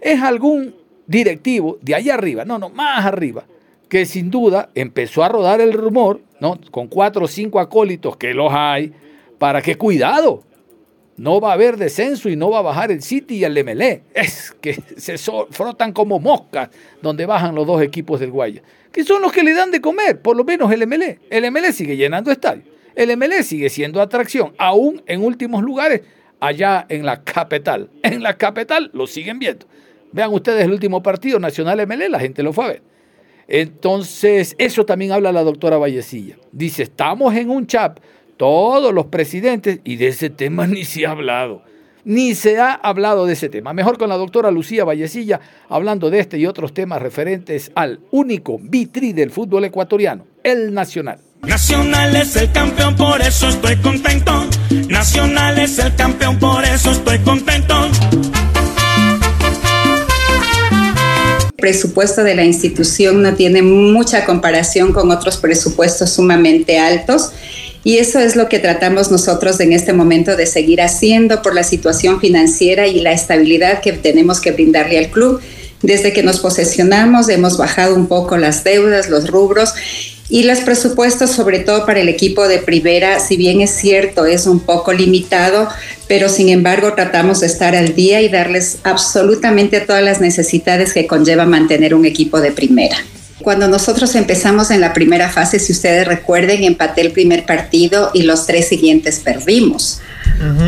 Es 0.00 0.22
algún 0.22 0.76
directivo 1.08 1.78
de 1.82 1.96
allá 1.96 2.14
arriba, 2.14 2.44
no, 2.44 2.56
no, 2.60 2.68
más 2.68 3.04
arriba, 3.04 3.46
que 3.88 4.06
sin 4.06 4.30
duda 4.30 4.70
empezó 4.76 5.24
a 5.24 5.28
rodar 5.28 5.60
el 5.60 5.72
rumor, 5.72 6.20
¿no? 6.40 6.56
Con 6.70 6.86
cuatro 6.86 7.24
o 7.24 7.28
cinco 7.28 7.58
acólitos 7.58 8.16
que 8.16 8.32
los 8.32 8.52
hay, 8.52 8.92
para 9.38 9.60
que 9.60 9.74
cuidado, 9.74 10.44
no 11.16 11.40
va 11.40 11.50
a 11.50 11.54
haber 11.54 11.76
descenso 11.76 12.28
y 12.28 12.36
no 12.36 12.50
va 12.50 12.58
a 12.58 12.62
bajar 12.62 12.90
el 12.90 13.02
City 13.02 13.36
y 13.36 13.44
el 13.44 13.64
MLE. 13.64 14.02
Es 14.14 14.54
que 14.60 14.74
se 14.96 15.16
frotan 15.18 15.92
como 15.92 16.18
moscas 16.18 16.70
donde 17.02 17.26
bajan 17.26 17.54
los 17.54 17.66
dos 17.66 17.82
equipos 17.82 18.20
del 18.20 18.30
Guaya, 18.30 18.62
que 18.92 19.04
son 19.04 19.22
los 19.22 19.32
que 19.32 19.42
le 19.42 19.54
dan 19.54 19.70
de 19.70 19.80
comer, 19.80 20.20
por 20.20 20.36
lo 20.36 20.44
menos 20.44 20.70
el 20.72 20.86
MLE. 20.86 21.20
El 21.30 21.50
MLE 21.50 21.72
sigue 21.72 21.96
llenando 21.96 22.30
estadios. 22.30 22.66
El 22.94 23.14
MLE 23.16 23.42
sigue 23.42 23.68
siendo 23.68 24.00
atracción, 24.00 24.54
aún 24.58 25.02
en 25.06 25.22
últimos 25.22 25.62
lugares, 25.62 26.02
allá 26.40 26.86
en 26.88 27.04
la 27.04 27.22
capital. 27.22 27.90
En 28.02 28.22
la 28.22 28.36
capital 28.36 28.90
lo 28.92 29.06
siguen 29.06 29.38
viendo. 29.38 29.66
Vean 30.12 30.32
ustedes 30.32 30.64
el 30.64 30.72
último 30.72 31.02
partido, 31.02 31.38
Nacional 31.38 31.86
MLE, 31.86 32.08
la 32.08 32.20
gente 32.20 32.42
lo 32.42 32.52
fue 32.52 32.64
a 32.64 32.68
ver. 32.68 32.82
Entonces, 33.48 34.54
eso 34.58 34.84
también 34.84 35.12
habla 35.12 35.30
la 35.30 35.44
doctora 35.44 35.76
Vallecilla. 35.76 36.36
Dice, 36.52 36.84
estamos 36.84 37.34
en 37.34 37.50
un 37.50 37.66
chat, 37.66 38.00
todos 38.36 38.92
los 38.92 39.06
presidentes, 39.06 39.80
y 39.84 39.96
de 39.96 40.08
ese 40.08 40.30
tema 40.30 40.66
ni 40.66 40.84
se 40.84 41.06
ha 41.06 41.12
hablado. 41.12 41.62
Ni 42.04 42.36
se 42.36 42.58
ha 42.58 42.72
hablado 42.72 43.26
de 43.26 43.32
ese 43.32 43.48
tema. 43.48 43.72
Mejor 43.72 43.98
con 43.98 44.08
la 44.08 44.16
doctora 44.16 44.52
Lucía 44.52 44.84
Vallecilla, 44.84 45.40
hablando 45.68 46.08
de 46.08 46.20
este 46.20 46.38
y 46.38 46.46
otros 46.46 46.72
temas 46.72 47.02
referentes 47.02 47.72
al 47.74 47.98
único 48.12 48.58
vitri 48.62 49.12
del 49.12 49.32
fútbol 49.32 49.64
ecuatoriano, 49.64 50.24
el 50.44 50.72
Nacional. 50.72 51.18
Nacional 51.42 52.14
es 52.14 52.36
el 52.36 52.52
campeón, 52.52 52.94
por 52.94 53.20
eso 53.20 53.48
estoy 53.48 53.76
contento. 53.76 54.32
Nacional 54.88 55.58
es 55.58 55.78
el 55.80 55.94
campeón, 55.96 56.38
por 56.38 56.64
eso 56.64 56.92
estoy 56.92 57.18
contento. 57.18 57.74
presupuesto 61.56 62.22
de 62.22 62.36
la 62.36 62.44
institución 62.44 63.22
no 63.22 63.34
tiene 63.34 63.60
mucha 63.60 64.24
comparación 64.24 64.92
con 64.92 65.10
otros 65.10 65.36
presupuestos 65.38 66.10
sumamente 66.10 66.78
altos. 66.78 67.32
Y 67.86 67.98
eso 67.98 68.18
es 68.18 68.34
lo 68.34 68.48
que 68.48 68.58
tratamos 68.58 69.12
nosotros 69.12 69.60
en 69.60 69.72
este 69.72 69.92
momento 69.92 70.34
de 70.34 70.46
seguir 70.46 70.82
haciendo 70.82 71.40
por 71.40 71.54
la 71.54 71.62
situación 71.62 72.20
financiera 72.20 72.88
y 72.88 72.98
la 72.98 73.12
estabilidad 73.12 73.80
que 73.80 73.92
tenemos 73.92 74.40
que 74.40 74.50
brindarle 74.50 74.98
al 74.98 75.08
club. 75.08 75.40
Desde 75.82 76.12
que 76.12 76.24
nos 76.24 76.40
posesionamos 76.40 77.28
hemos 77.28 77.56
bajado 77.56 77.94
un 77.94 78.08
poco 78.08 78.38
las 78.38 78.64
deudas, 78.64 79.08
los 79.08 79.30
rubros 79.30 79.72
y 80.28 80.42
los 80.42 80.62
presupuestos, 80.62 81.30
sobre 81.30 81.60
todo 81.60 81.86
para 81.86 82.00
el 82.00 82.08
equipo 82.08 82.48
de 82.48 82.58
primera, 82.58 83.20
si 83.20 83.36
bien 83.36 83.60
es 83.60 83.70
cierto, 83.70 84.26
es 84.26 84.48
un 84.48 84.58
poco 84.58 84.92
limitado, 84.92 85.68
pero 86.08 86.28
sin 86.28 86.48
embargo 86.48 86.92
tratamos 86.94 87.38
de 87.38 87.46
estar 87.46 87.76
al 87.76 87.94
día 87.94 88.20
y 88.20 88.28
darles 88.28 88.78
absolutamente 88.82 89.78
todas 89.80 90.02
las 90.02 90.20
necesidades 90.20 90.92
que 90.92 91.06
conlleva 91.06 91.46
mantener 91.46 91.94
un 91.94 92.04
equipo 92.04 92.40
de 92.40 92.50
primera. 92.50 92.96
Cuando 93.42 93.68
nosotros 93.68 94.14
empezamos 94.14 94.70
en 94.70 94.80
la 94.80 94.92
primera 94.92 95.28
fase, 95.28 95.58
si 95.58 95.72
ustedes 95.72 96.08
recuerden, 96.08 96.64
empaté 96.64 97.02
el 97.02 97.12
primer 97.12 97.44
partido 97.44 98.10
y 98.14 98.22
los 98.22 98.46
tres 98.46 98.68
siguientes 98.68 99.20
perdimos. 99.20 100.00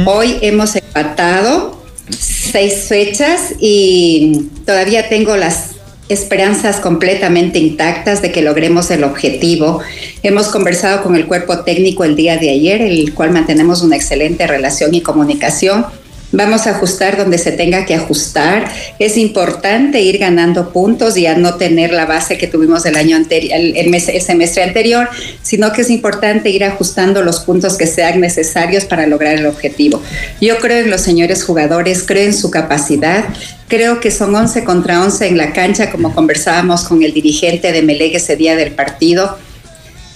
Hoy 0.06 0.38
hemos 0.42 0.76
empatado 0.76 1.82
seis 2.10 2.84
fechas 2.88 3.54
y 3.58 4.48
todavía 4.64 5.08
tengo 5.08 5.37
las 5.37 5.78
esperanzas 6.08 6.76
completamente 6.76 7.58
intactas 7.58 8.22
de 8.22 8.32
que 8.32 8.42
logremos 8.42 8.90
el 8.90 9.04
objetivo. 9.04 9.80
Hemos 10.22 10.48
conversado 10.48 11.02
con 11.02 11.16
el 11.16 11.26
cuerpo 11.26 11.60
técnico 11.60 12.04
el 12.04 12.16
día 12.16 12.38
de 12.38 12.50
ayer, 12.50 12.82
el 12.82 13.12
cual 13.14 13.30
mantenemos 13.30 13.82
una 13.82 13.96
excelente 13.96 14.46
relación 14.46 14.94
y 14.94 15.02
comunicación. 15.02 15.87
Vamos 16.30 16.66
a 16.66 16.70
ajustar 16.70 17.16
donde 17.16 17.38
se 17.38 17.52
tenga 17.52 17.87
que 17.87 17.94
ajustar. 17.94 18.70
Es 18.99 19.16
importante 19.16 20.02
ir 20.02 20.18
ganando 20.18 20.73
puntos 20.73 21.16
y 21.16 21.26
a 21.26 21.35
no 21.38 21.54
tener 21.54 21.92
la 21.92 22.04
base 22.04 22.37
que 22.37 22.47
tuvimos 22.47 22.85
el 22.85 22.97
año 22.97 23.16
anterior, 23.16 23.54
el, 23.54 24.20
semestre 24.20 24.62
anterior, 24.62 25.08
sino 25.42 25.73
que 25.73 25.80
es 25.82 25.90
importante 25.90 26.50
ir 26.50 26.64
ajustando 26.64 27.23
los 27.23 27.40
puntos 27.40 27.78
que 27.78 27.87
sean 27.87 28.20
necesarios 28.20 28.85
para 28.85 29.06
lograr 29.06 29.38
el 29.38 29.47
objetivo. 29.47 30.02
Yo 30.38 30.58
creo 30.58 30.85
en 30.85 30.90
los 30.90 31.00
señores 31.00 31.44
jugadores, 31.44 32.02
creo 32.06 32.26
en 32.26 32.35
su 32.35 32.50
capacidad, 32.50 33.25
creo 33.66 33.99
que 34.00 34.11
son 34.11 34.35
11 34.35 34.64
contra 34.64 35.02
11 35.02 35.28
en 35.28 35.38
la 35.38 35.54
cancha, 35.54 35.90
como 35.90 36.14
conversábamos 36.14 36.85
con 36.85 37.02
el 37.02 37.14
dirigente 37.14 37.73
de 37.73 37.80
Meleg 37.80 38.16
ese 38.16 38.37
día 38.37 38.54
del 38.54 38.73
partido 38.73 39.38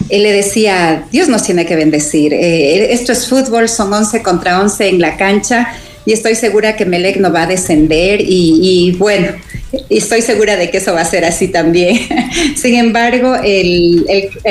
él 0.09 0.25
le 0.25 0.33
decía, 0.33 1.07
Dios 1.11 1.29
nos 1.29 1.43
tiene 1.43 1.65
que 1.65 1.75
bendecir, 1.75 2.35
eh, 2.35 2.93
esto 2.93 3.13
es 3.13 3.27
fútbol, 3.29 3.69
son 3.69 3.95
11 3.95 4.23
contra 4.23 4.61
11 4.61 4.89
en 4.89 5.01
la 5.01 5.17
cancha 5.17 5.69
y 6.05 6.13
estoy 6.13 6.35
segura 6.35 6.77
que 6.77 6.85
Melec 6.85 7.19
no 7.19 7.33
va 7.33 7.43
a 7.43 7.47
descender 7.47 8.21
y, 8.21 8.95
bueno, 8.99 9.29
estoy 9.89 10.21
segura 10.21 10.57
de 10.57 10.71
que 10.71 10.79
eso 10.79 10.93
va 10.93 11.03
a 11.03 11.05
ser 11.05 11.25
así 11.25 11.49
también. 11.49 11.97
Sin 12.57 12.75
embargo, 12.75 13.37
el, 13.43 14.05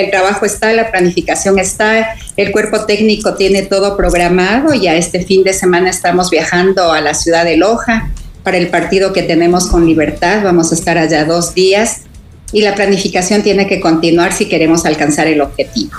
trabajo 0.10 0.46
está, 0.46 0.72
la 0.74 0.92
planificación 0.92 1.60
está, 1.60 2.16
el 2.38 2.52
cuerpo 2.52 2.86
técnico 2.86 3.36
tiene 3.36 3.64
todo 3.64 3.98
programado. 3.98 4.74
Ya 4.74 4.96
este 4.96 5.26
fin 5.26 5.44
de 5.44 5.54
semana 5.54 5.90
estamos 5.90 6.30
viajando 6.30 6.92
a 6.92 7.02
la 7.02 7.14
ciudad 7.14 7.44
de 7.44 7.58
Loja 7.58 8.12
para 8.44 8.58
el 8.58 8.68
partido 8.70 9.12
que 9.12 9.24
tenemos 9.24 9.68
con 9.68 9.86
Libertad. 9.86 10.44
Vamos 10.44 10.72
a 10.72 10.76
estar 10.76 10.98
allá 10.98 11.26
dos 11.26 11.54
días 11.54 12.04
y 12.54 12.62
la 12.62 12.76
planificación 12.76 13.44
tiene 13.44 13.68
que 13.68 13.82
continuar 13.82 14.32
si 14.32 14.46
queremos 14.46 14.86
alcanzar 14.86 15.28
el 15.28 15.42
objetivo. 15.42 15.98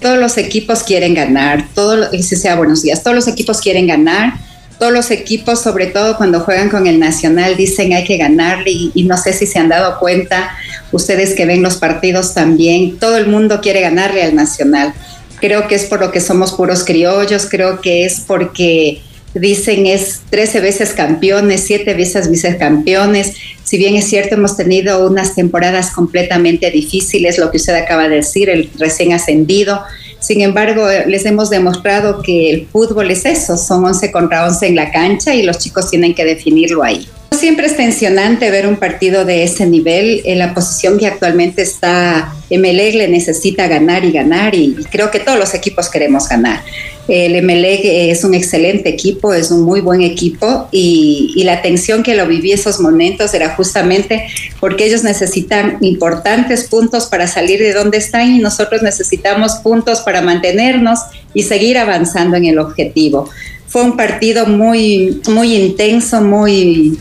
Todos 0.00 0.18
los 0.18 0.38
equipos 0.38 0.82
quieren 0.82 1.14
ganar, 1.14 1.68
todo, 1.74 2.10
sea 2.22 2.56
buenos 2.56 2.82
días, 2.82 3.02
todos 3.02 3.14
los 3.14 3.28
equipos 3.28 3.60
quieren 3.60 3.86
ganar 3.86 4.49
todos 4.80 4.92
los 4.94 5.10
equipos, 5.10 5.62
sobre 5.62 5.88
todo 5.88 6.16
cuando 6.16 6.40
juegan 6.40 6.70
con 6.70 6.86
el 6.86 6.98
Nacional, 6.98 7.54
dicen 7.54 7.92
hay 7.92 8.02
que 8.02 8.16
ganarle 8.16 8.70
y, 8.94 9.04
no 9.04 9.18
sé 9.18 9.34
si 9.34 9.46
se 9.46 9.58
han 9.58 9.68
dado 9.68 9.98
cuenta, 10.00 10.56
ustedes 10.90 11.34
que 11.34 11.44
ven 11.44 11.62
los 11.62 11.76
partidos 11.76 12.32
también, 12.32 12.98
todo 12.98 13.18
el 13.18 13.26
mundo 13.26 13.60
quiere 13.60 13.82
ganarle 13.82 14.22
al 14.22 14.34
Nacional. 14.34 14.94
Creo 15.38 15.68
que 15.68 15.74
es 15.74 15.84
por 15.84 16.00
lo 16.00 16.10
que 16.10 16.20
somos 16.20 16.54
puros 16.54 16.82
criollos, 16.82 17.46
creo 17.50 17.82
que 17.82 18.06
es 18.06 18.20
porque 18.26 19.02
dicen 19.34 19.86
es 19.86 20.22
13 20.30 20.60
veces 20.60 20.92
campeones, 20.94 21.62
7 21.66 21.92
veces 21.92 22.30
vicecampeones. 22.30 23.34
Si 23.62 23.76
bien 23.76 23.96
es 23.96 24.06
cierto, 24.06 24.36
hemos 24.36 24.56
tenido 24.56 25.06
unas 25.06 25.34
temporadas 25.34 25.90
completamente 25.90 26.70
difíciles, 26.70 27.36
lo 27.36 27.50
que 27.50 27.58
usted 27.58 27.74
acaba 27.74 28.08
de 28.08 28.16
decir, 28.16 28.48
el 28.48 28.70
recién 28.78 29.12
ascendido, 29.12 29.82
sin 30.20 30.42
embargo, 30.42 30.86
les 31.06 31.24
hemos 31.24 31.50
demostrado 31.50 32.22
que 32.22 32.50
el 32.50 32.66
fútbol 32.66 33.10
es 33.10 33.24
eso, 33.24 33.56
son 33.56 33.84
11 33.84 34.12
contra 34.12 34.46
11 34.46 34.66
en 34.68 34.76
la 34.76 34.92
cancha 34.92 35.34
y 35.34 35.42
los 35.42 35.58
chicos 35.58 35.90
tienen 35.90 36.14
que 36.14 36.24
definirlo 36.24 36.82
ahí. 36.82 37.08
Siempre 37.32 37.66
es 37.66 37.76
tensionante 37.76 38.50
ver 38.50 38.66
un 38.66 38.76
partido 38.76 39.24
de 39.24 39.44
ese 39.44 39.64
nivel. 39.64 40.20
En 40.24 40.38
la 40.38 40.52
posición 40.52 40.98
que 40.98 41.06
actualmente 41.06 41.62
está 41.62 42.34
Emelec 42.50 42.96
le 42.96 43.08
necesita 43.08 43.66
ganar 43.66 44.04
y 44.04 44.12
ganar 44.12 44.54
y 44.54 44.74
creo 44.90 45.10
que 45.10 45.20
todos 45.20 45.38
los 45.38 45.54
equipos 45.54 45.88
queremos 45.88 46.28
ganar. 46.28 46.62
El 47.10 47.34
Emelec 47.34 47.80
es 47.82 48.22
un 48.22 48.34
excelente 48.34 48.88
equipo, 48.88 49.34
es 49.34 49.50
un 49.50 49.62
muy 49.62 49.80
buen 49.80 50.00
equipo 50.00 50.68
y, 50.70 51.32
y, 51.34 51.42
la 51.42 51.60
tensión 51.60 52.04
que 52.04 52.14
lo 52.14 52.24
viví 52.24 52.52
esos 52.52 52.78
momentos 52.78 53.34
era 53.34 53.56
justamente 53.56 54.28
porque 54.60 54.86
ellos 54.86 55.02
necesitan 55.02 55.78
importantes 55.80 56.68
puntos 56.68 57.06
para 57.06 57.26
salir 57.26 57.58
de 57.58 57.72
donde 57.72 57.98
están 57.98 58.36
y 58.36 58.38
nosotros 58.38 58.82
necesitamos 58.82 59.54
puntos 59.56 60.02
para 60.02 60.22
mantenernos 60.22 61.00
y 61.34 61.42
seguir 61.42 61.78
avanzando 61.78 62.36
en 62.36 62.44
el 62.44 62.60
objetivo. 62.60 63.28
Fue 63.66 63.82
un 63.82 63.96
partido 63.96 64.46
muy, 64.46 65.20
muy 65.28 65.56
intenso, 65.56 66.20
muy, 66.20 66.96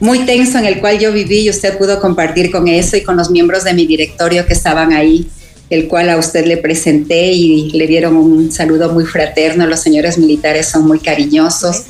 muy 0.00 0.20
tenso 0.20 0.56
en 0.56 0.64
el 0.64 0.80
cual 0.80 0.98
yo 0.98 1.12
viví 1.12 1.40
y 1.40 1.50
usted 1.50 1.76
pudo 1.76 2.00
compartir 2.00 2.50
con 2.50 2.66
eso 2.66 2.96
y 2.96 3.02
con 3.02 3.18
los 3.18 3.30
miembros 3.30 3.64
de 3.64 3.74
mi 3.74 3.86
directorio 3.86 4.46
que 4.46 4.54
estaban 4.54 4.94
ahí 4.94 5.28
el 5.70 5.88
cual 5.88 6.10
a 6.10 6.16
usted 6.16 6.46
le 6.46 6.56
presenté 6.56 7.32
y 7.32 7.70
le 7.72 7.86
dieron 7.86 8.16
un 8.16 8.50
saludo 8.50 8.92
muy 8.92 9.04
fraterno. 9.04 9.66
Los 9.66 9.80
señores 9.80 10.18
militares 10.18 10.68
son 10.68 10.86
muy 10.86 11.00
cariñosos, 11.00 11.84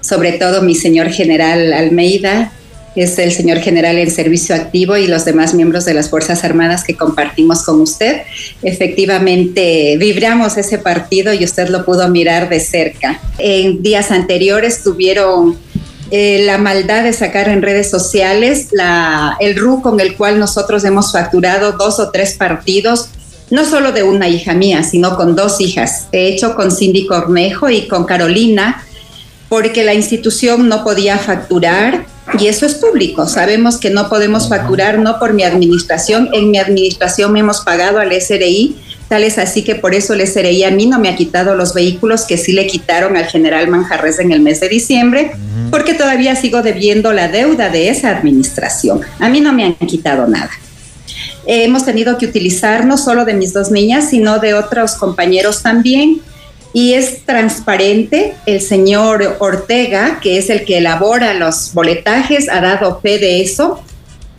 sobre 0.00 0.32
todo 0.32 0.62
mi 0.62 0.74
señor 0.74 1.10
general 1.10 1.72
Almeida, 1.72 2.52
es 3.02 3.18
el 3.18 3.32
señor 3.32 3.58
general 3.58 3.96
en 3.98 4.10
servicio 4.10 4.54
activo 4.54 4.96
y 4.96 5.06
los 5.06 5.24
demás 5.24 5.54
miembros 5.54 5.84
de 5.84 5.94
las 5.94 6.10
Fuerzas 6.10 6.42
Armadas 6.42 6.82
que 6.82 6.96
compartimos 6.96 7.62
con 7.62 7.80
usted. 7.80 8.22
Efectivamente, 8.62 9.96
vibramos 9.98 10.56
ese 10.56 10.78
partido 10.78 11.32
y 11.32 11.44
usted 11.44 11.68
lo 11.68 11.84
pudo 11.84 12.08
mirar 12.08 12.48
de 12.48 12.58
cerca. 12.58 13.20
En 13.38 13.82
días 13.82 14.10
anteriores 14.10 14.82
tuvieron 14.82 15.56
eh, 16.10 16.42
la 16.44 16.58
maldad 16.58 17.04
de 17.04 17.12
sacar 17.12 17.48
en 17.48 17.62
redes 17.62 17.90
sociales 17.90 18.68
el 19.40 19.56
RU 19.56 19.82
con 19.82 20.00
el 20.00 20.16
cual 20.16 20.40
nosotros 20.40 20.84
hemos 20.84 21.12
facturado 21.12 21.72
dos 21.72 22.00
o 22.00 22.10
tres 22.10 22.34
partidos 22.34 23.10
no 23.50 23.64
solo 23.64 23.92
de 23.92 24.02
una 24.02 24.28
hija 24.28 24.54
mía, 24.54 24.82
sino 24.82 25.16
con 25.16 25.34
dos 25.34 25.60
hijas. 25.60 26.10
De 26.12 26.28
hecho, 26.28 26.54
con 26.54 26.70
Cindy 26.70 27.06
Cornejo 27.06 27.70
y 27.70 27.88
con 27.88 28.04
Carolina, 28.04 28.84
porque 29.48 29.84
la 29.84 29.94
institución 29.94 30.68
no 30.68 30.84
podía 30.84 31.18
facturar 31.18 32.06
y 32.38 32.48
eso 32.48 32.66
es 32.66 32.74
público. 32.74 33.26
Sabemos 33.26 33.78
que 33.78 33.90
no 33.90 34.08
podemos 34.08 34.48
facturar, 34.48 34.98
no 34.98 35.18
por 35.18 35.32
mi 35.32 35.44
administración. 35.44 36.28
En 36.32 36.50
mi 36.50 36.58
administración 36.58 37.34
hemos 37.36 37.62
pagado 37.62 37.98
al 37.98 38.12
SRI, 38.12 38.76
tal 39.08 39.24
es 39.24 39.38
así 39.38 39.64
que 39.64 39.74
por 39.74 39.94
eso 39.94 40.12
el 40.12 40.26
SRI 40.26 40.64
a 40.64 40.70
mí 40.70 40.84
no 40.84 40.98
me 40.98 41.08
ha 41.08 41.16
quitado 41.16 41.54
los 41.54 41.72
vehículos 41.72 42.26
que 42.26 42.36
sí 42.36 42.52
le 42.52 42.66
quitaron 42.66 43.16
al 43.16 43.24
general 43.24 43.68
Manjarres 43.68 44.18
en 44.18 44.32
el 44.32 44.40
mes 44.40 44.60
de 44.60 44.68
diciembre, 44.68 45.32
porque 45.70 45.94
todavía 45.94 46.36
sigo 46.36 46.60
debiendo 46.60 47.14
la 47.14 47.28
deuda 47.28 47.70
de 47.70 47.88
esa 47.88 48.10
administración. 48.10 49.00
A 49.18 49.30
mí 49.30 49.40
no 49.40 49.54
me 49.54 49.64
han 49.64 49.74
quitado 49.74 50.26
nada 50.26 50.50
hemos 51.48 51.84
tenido 51.84 52.18
que 52.18 52.26
utilizar 52.26 52.84
no 52.84 52.98
solo 52.98 53.24
de 53.24 53.32
mis 53.32 53.54
dos 53.54 53.70
niñas, 53.70 54.10
sino 54.10 54.38
de 54.38 54.54
otros 54.54 54.94
compañeros 54.94 55.62
también. 55.62 56.20
Y 56.74 56.92
es 56.92 57.24
transparente, 57.24 58.34
el 58.44 58.60
señor 58.60 59.36
Ortega, 59.38 60.20
que 60.22 60.36
es 60.36 60.50
el 60.50 60.66
que 60.66 60.78
elabora 60.78 61.32
los 61.32 61.72
boletajes, 61.72 62.50
ha 62.50 62.60
dado 62.60 63.00
fe 63.00 63.18
de 63.18 63.40
eso, 63.40 63.82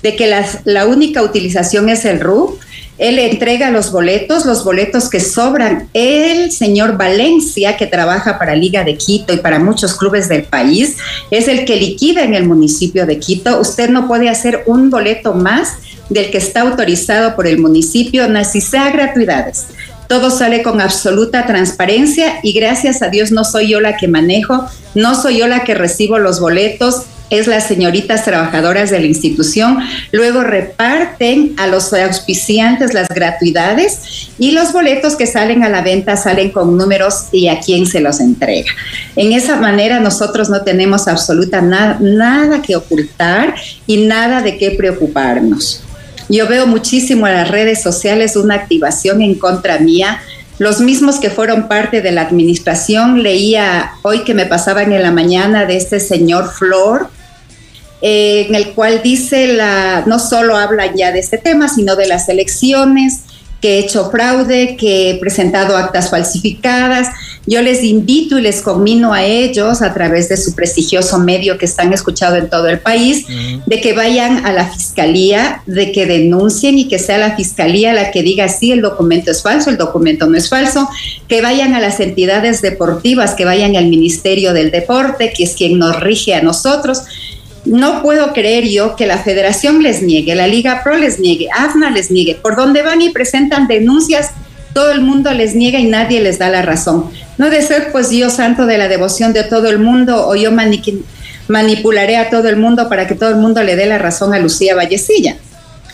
de 0.04 0.16
que 0.16 0.28
la, 0.64 0.86
única 0.86 1.24
utilización 1.24 1.90
es 1.90 2.06
el 2.06 2.20
RU. 2.20 2.60
Él 3.00 3.18
entrega 3.18 3.72
los 3.72 3.92
boletos, 3.92 4.46
los 4.46 4.64
boletos 4.64 5.10
que 5.10 5.22
sobran. 5.22 5.88
El 5.94 6.52
señor 6.52 6.98
Valencia, 6.98 7.78
que 7.78 7.88
trabaja 7.88 8.38
para 8.38 8.56
Liga 8.56 8.84
de 8.84 8.98
Quito 8.98 9.34
y 9.34 9.38
para 9.38 9.58
muchos 9.58 9.96
clubes 9.96 10.28
del 10.28 10.44
país, 10.44 10.98
es 11.32 11.48
el 11.48 11.64
que 11.66 11.78
liquida 11.78 12.24
en 12.24 12.36
el 12.36 12.46
municipio 12.46 13.06
de 13.06 13.18
Quito. 13.18 13.60
Usted 13.60 13.90
no 13.90 14.08
puede 14.08 14.30
hacer 14.30 14.64
un 14.68 14.90
boleto 14.90 15.34
más 15.34 15.78
del 16.10 16.30
que 16.30 16.40
está 16.40 16.62
autorizado 16.62 17.36
por 17.36 17.48
el 17.48 17.58
municipio, 17.60 18.28
si 18.44 18.62
sea 18.62 18.92
gratuidades. 18.92 19.68
Todo 20.10 20.32
sale 20.32 20.64
con 20.64 20.82
absoluta 20.82 21.46
transparencia 21.46 22.40
y 22.44 22.52
gracias 22.52 23.02
a 23.02 23.10
Dios 23.10 23.32
no 23.32 23.44
soy 23.44 23.70
yo 23.70 23.80
la 23.80 23.96
que 23.96 24.08
manejo, 24.08 24.66
no 24.96 25.14
soy 25.14 25.38
yo 25.38 25.48
la 25.48 25.64
que 25.64 25.76
recibo 25.76 26.18
los 26.18 26.40
boletos, 26.40 27.04
es 27.30 27.48
las 27.48 27.68
señoritas 27.68 28.26
trabajadoras 28.26 28.90
de 28.90 29.00
la 29.00 29.06
institución. 29.06 29.78
Luego 30.12 30.42
reparten 30.42 31.54
a 31.58 31.68
los 31.68 31.94
auspiciantes 31.94 32.94
las 32.94 33.08
gratuidades 33.10 34.30
y 34.38 34.52
los 34.52 34.74
boletos 34.74 35.16
que 35.16 35.28
salen 35.28 35.64
a 35.64 35.70
la 35.70 35.82
venta 35.82 36.18
salen 36.18 36.52
con 36.52 36.78
números 36.78 37.26
y 37.32 37.48
a 37.48 37.60
quién 37.60 37.86
se 37.86 38.00
los 38.00 38.20
entrega. 38.20 38.72
En 39.16 39.32
esa 39.34 39.58
manera 39.58 40.00
nosotros 40.00 40.50
no 40.50 40.62
tenemos 40.62 41.08
absoluta 41.08 41.62
nada 41.62 42.62
que 42.62 42.76
ocultar 42.76 43.56
y 43.86 43.98
nada 44.08 44.42
de 44.42 44.58
qué 44.58 44.72
preocuparnos. 44.72 45.84
Yo 46.30 46.48
veo 46.48 46.68
muchísimo 46.68 47.28
en 47.28 47.34
las 47.34 47.50
redes 47.50 47.82
sociales 47.82 48.36
una 48.36 48.56
activación 48.56 49.22
en 49.22 49.36
contra 49.36 49.80
mía 49.80 50.20
los 50.60 50.82
mismos 50.82 51.20
que 51.20 51.30
fueron 51.30 51.70
parte 51.70 52.02
de 52.02 52.12
la 52.12 52.24
administración, 52.24 53.24
leía 53.24 53.94
hoy 54.02 54.26
que 54.26 54.34
me 54.34 54.46
pasaban 54.46 54.92
en 54.92 55.02
la 55.02 55.12
mañana 55.12 55.66
de 55.66 55.78
este 55.78 56.02
señor 56.02 56.52
Flor, 56.52 57.10
eh, 58.02 58.46
en 58.48 58.56
el 58.56 58.74
cual 58.74 59.02
dice, 59.04 59.48
la, 59.48 60.04
no 60.06 60.20
solo 60.20 60.56
habla 60.56 60.94
ya 60.96 61.12
de 61.12 61.20
este 61.20 61.38
tema, 61.38 61.68
sino 61.68 61.96
de 61.96 62.08
las 62.08 62.30
elecciones, 62.30 63.24
que 63.62 63.76
he 63.76 63.80
hecho 63.80 64.10
fraude, 64.10 64.78
que 64.78 65.12
he 65.12 65.20
presentado 65.20 65.76
actas 65.76 66.10
falsificadas. 66.10 67.10
Yo 67.46 67.62
les 67.62 67.84
invito 67.84 68.38
y 68.38 68.42
les 68.42 68.62
conmino 68.62 69.14
a 69.14 69.24
ellos, 69.24 69.82
a 69.82 69.94
través 69.94 70.30
de 70.30 70.38
su 70.38 70.56
prestigioso 70.56 71.20
medio 71.20 71.58
que 71.58 71.66
están 71.66 71.92
escuchado 71.92 72.36
en 72.36 72.50
todo 72.50 72.68
el 72.68 72.80
país, 72.80 73.26
de 73.66 73.82
que 73.82 73.94
vayan 73.94 74.46
a 74.46 74.54
la 74.54 74.68
fiscalía, 74.68 75.64
de 75.66 75.92
que 75.92 76.06
denuncien 76.06 76.78
y 76.78 76.88
que 76.88 77.00
sea 77.00 77.18
la 77.18 77.36
fiscalía 77.36 77.94
la 77.94 78.12
que 78.12 78.24
diga 78.24 78.48
si 78.48 78.72
el 78.72 78.82
documento 78.82 79.32
es 79.32 79.42
falso, 79.42 79.70
el 79.70 79.78
documento 79.78 80.28
no 80.28 80.38
es 80.38 80.48
falso, 80.48 80.88
que 81.28 81.42
vayan 81.42 81.74
a 81.74 81.80
las 81.80 82.00
entidades 82.00 82.62
deportivas, 82.62 83.34
que 83.34 83.46
vayan 83.46 83.76
al 83.76 83.88
Ministerio 83.88 84.54
del 84.54 84.72
Deporte, 84.72 85.34
que 85.36 85.44
es 85.44 85.54
quien 85.54 85.80
nos 85.80 86.00
rige 86.00 86.36
a 86.36 86.42
nosotros 86.42 87.02
no 87.66 88.02
puedo 88.02 88.34
creer 88.34 88.68
yo 88.68 88.96
que 88.96 89.06
la 89.06 89.18
federación 89.18 89.84
les 89.84 90.02
niegue, 90.02 90.36
la 90.36 90.48
Liga 90.48 90.82
Pro 90.84 90.98
les 90.98 91.20
niegue, 91.20 91.50
AFNA 91.52 91.92
les 91.92 92.12
niegue. 92.12 92.36
Por 92.36 92.56
donde 92.56 92.82
van 92.82 93.02
y 93.02 93.10
presentan 93.10 93.68
denuncias, 93.68 94.32
todo 94.74 94.92
el 94.92 95.02
mundo 95.02 95.32
les 95.34 95.56
niega 95.56 95.80
y 95.80 95.86
nadie 95.86 96.22
les 96.22 96.40
da 96.40 96.50
la 96.50 96.62
razón. 96.62 97.10
No 97.38 97.50
de 97.50 97.62
ser 97.62 97.92
pues 97.92 98.10
Dios 98.10 98.34
santo 98.34 98.66
de 98.66 98.78
la 98.78 98.88
devoción 98.88 99.34
de 99.34 99.44
todo 99.44 99.70
el 99.70 99.80
mundo 99.80 100.28
o 100.28 100.36
yo 100.36 100.52
manipularé 101.48 102.18
a 102.18 102.30
todo 102.30 102.48
el 102.50 102.58
mundo 102.58 102.88
para 102.90 103.08
que 103.08 103.16
todo 103.16 103.30
el 103.30 103.38
mundo 103.38 103.64
le 103.64 103.76
dé 103.76 103.86
la 103.86 103.98
razón 103.98 104.34
a 104.34 104.40
Lucía 104.40 104.76
Vallecilla. 104.76 105.38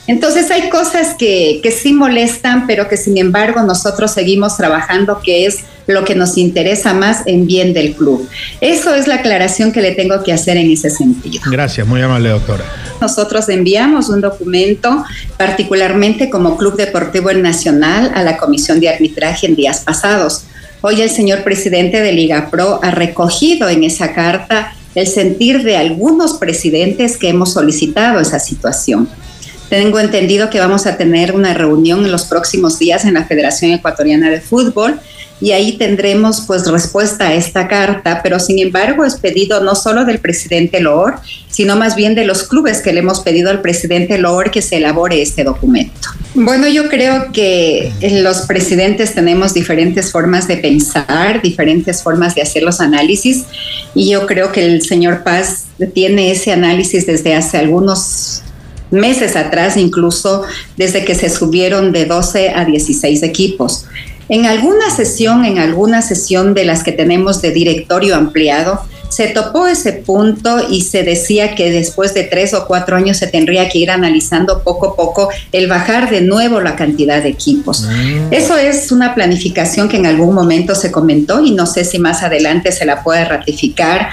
Entonces 0.08 0.51
hay 0.51 0.69
cosas 0.69 1.15
que, 1.17 1.62
que 1.63 1.71
sí 1.71 1.93
molestan, 1.93 2.67
pero 2.67 2.88
que 2.88 2.97
sin 2.97 3.17
embargo 3.17 3.62
nosotros 3.63 4.12
seguimos 4.12 4.56
trabajando, 4.56 5.19
que 5.23 5.47
es 5.47 5.62
lo 5.88 6.04
que 6.04 6.15
nos 6.15 6.38
interesa 6.38 6.93
más 6.93 7.21
en 7.26 7.45
bien 7.45 7.74
del 7.74 7.93
club. 7.93 8.28
Eso 8.62 8.95
es 8.95 9.08
la 9.08 9.15
aclaración 9.15 9.71
que 9.71 9.82
le 9.82 9.91
tengo 9.91 10.24
que 10.24 10.34
hacer 10.34 10.58
en 10.58 10.69
ese 10.69 10.89
sentido. 10.89 11.43
Gracias, 11.52 11.86
muy 11.86 12.02
amable 12.02 12.30
doctora. 12.30 12.65
Nosotros 13.02 13.50
enviamos 13.50 14.10
un 14.10 14.21
documento, 14.21 15.04
particularmente 15.38 16.30
como 16.30 16.58
Club 16.58 16.76
Deportivo 16.76 17.32
Nacional, 17.34 18.12
a 18.15 18.24
la 18.24 18.38
Comisión 18.38 18.80
de 18.80 18.89
Arbitraje 18.89 19.48
en 19.48 19.56
días 19.56 19.82
pasados. 19.82 20.45
Hoy 20.82 21.02
el 21.02 21.10
señor 21.10 21.43
presidente 21.43 22.02
de 22.02 22.12
Liga 22.12 22.50
Pro 22.50 22.80
ha 22.84 22.91
recogido 22.91 23.69
en 23.69 23.84
esa 23.84 24.13
carta 24.13 24.74
el 24.93 25.08
sentir 25.08 25.63
de 25.63 25.78
algunos 25.78 26.36
presidentes 26.36 27.17
que 27.17 27.30
hemos 27.30 27.54
solicitado 27.54 28.19
esa 28.19 28.39
situación. 28.39 29.10
Tengo 29.69 30.00
entendido 30.00 30.50
que 30.50 30.60
vamos 30.60 30.86
a 30.86 30.95
tener 30.95 31.34
una 31.34 31.54
reunión 31.54 32.06
en 32.06 32.12
los 32.12 32.26
próximos 32.26 32.78
días 32.80 33.04
en 33.04 33.15
la 33.15 33.26
Federación 33.26 33.71
Ecuatoriana 33.71 34.30
de 34.30 34.39
Fútbol 34.39 35.00
y 35.41 35.52
ahí 35.52 35.78
tendremos 35.78 36.41
pues 36.48 36.65
respuesta 36.65 37.28
a 37.28 37.34
esta 37.34 37.67
carta, 37.67 38.21
pero 38.24 38.39
sin 38.39 38.60
embargo 38.60 39.04
es 39.04 39.15
pedido 39.15 39.62
no 39.62 39.76
solo 39.76 40.06
del 40.06 40.19
presidente 40.19 40.80
Loor, 40.80 41.15
sino 41.50 41.76
más 41.76 41.95
bien 41.95 42.15
de 42.15 42.26
los 42.26 42.43
clubes 42.43 42.82
que 42.82 42.93
le 42.93 43.00
hemos 43.00 43.19
pedido 43.19 43.50
al 43.50 43.62
presidente 43.62 44.17
Loor 44.17 44.50
que 44.50 44.62
se 44.62 44.78
elabore 44.78 45.21
este 45.21 45.43
documento. 45.43 46.10
Bueno, 46.36 46.67
yo 46.67 46.89
creo 46.89 47.32
que 47.32 47.91
los 48.21 48.41
presidentes 48.41 49.13
tenemos 49.13 49.54
diferentes 49.54 50.12
formas 50.12 50.48
de 50.48 50.58
pensar, 50.58 51.41
diferentes 51.41 52.02
formas 52.02 52.36
de 52.36 52.41
hacer 52.41 52.63
los 52.63 52.80
análisis 52.80 53.45
y 53.93 54.10
yo 54.10 54.26
creo 54.28 54.52
que 54.52 54.65
el 54.65 54.82
señor 54.82 55.24
Paz 55.24 55.65
tiene 55.93 56.32
ese 56.32 56.52
análisis 56.52 57.06
desde 57.06 57.36
hace 57.36 57.58
algunos 57.58 58.41
meses 58.91 59.36
atrás, 59.36 59.78
incluso 59.78 60.43
desde 60.78 61.04
que 61.06 61.15
se 61.15 61.30
subieron 61.30 61.91
de 61.91 62.06
12 62.06 62.50
a 62.50 62.65
16 62.65 63.24
equipos. 63.24 63.86
En 64.29 64.45
alguna 64.45 64.89
sesión, 64.89 65.45
en 65.45 65.59
alguna 65.59 66.01
sesión 66.01 66.53
de 66.53 66.65
las 66.65 66.83
que 66.83 66.91
tenemos 66.91 67.41
de 67.41 67.51
directorio 67.51 68.15
ampliado, 68.15 68.81
se 69.09 69.27
topó 69.27 69.67
ese 69.67 69.93
punto 69.93 70.67
y 70.69 70.81
se 70.81 71.03
decía 71.03 71.55
que 71.55 71.71
después 71.71 72.13
de 72.13 72.23
tres 72.23 72.53
o 72.53 72.67
cuatro 72.67 72.97
años 72.97 73.17
se 73.17 73.27
tendría 73.27 73.69
que 73.69 73.77
ir 73.77 73.91
analizando 73.91 74.61
poco 74.63 74.89
a 74.89 74.95
poco 74.95 75.29
el 75.51 75.67
bajar 75.67 76.09
de 76.09 76.21
nuevo 76.21 76.59
la 76.59 76.75
cantidad 76.75 77.21
de 77.21 77.29
equipos. 77.29 77.83
Mm. 77.83 78.33
Eso 78.33 78.57
es 78.57 78.91
una 78.91 79.15
planificación 79.15 79.88
que 79.88 79.97
en 79.97 80.05
algún 80.05 80.33
momento 80.33 80.75
se 80.75 80.91
comentó 80.91 81.43
y 81.43 81.51
no 81.51 81.65
sé 81.65 81.85
si 81.85 81.99
más 81.99 82.23
adelante 82.23 82.71
se 82.71 82.85
la 82.85 83.03
puede 83.03 83.23
ratificar, 83.25 84.09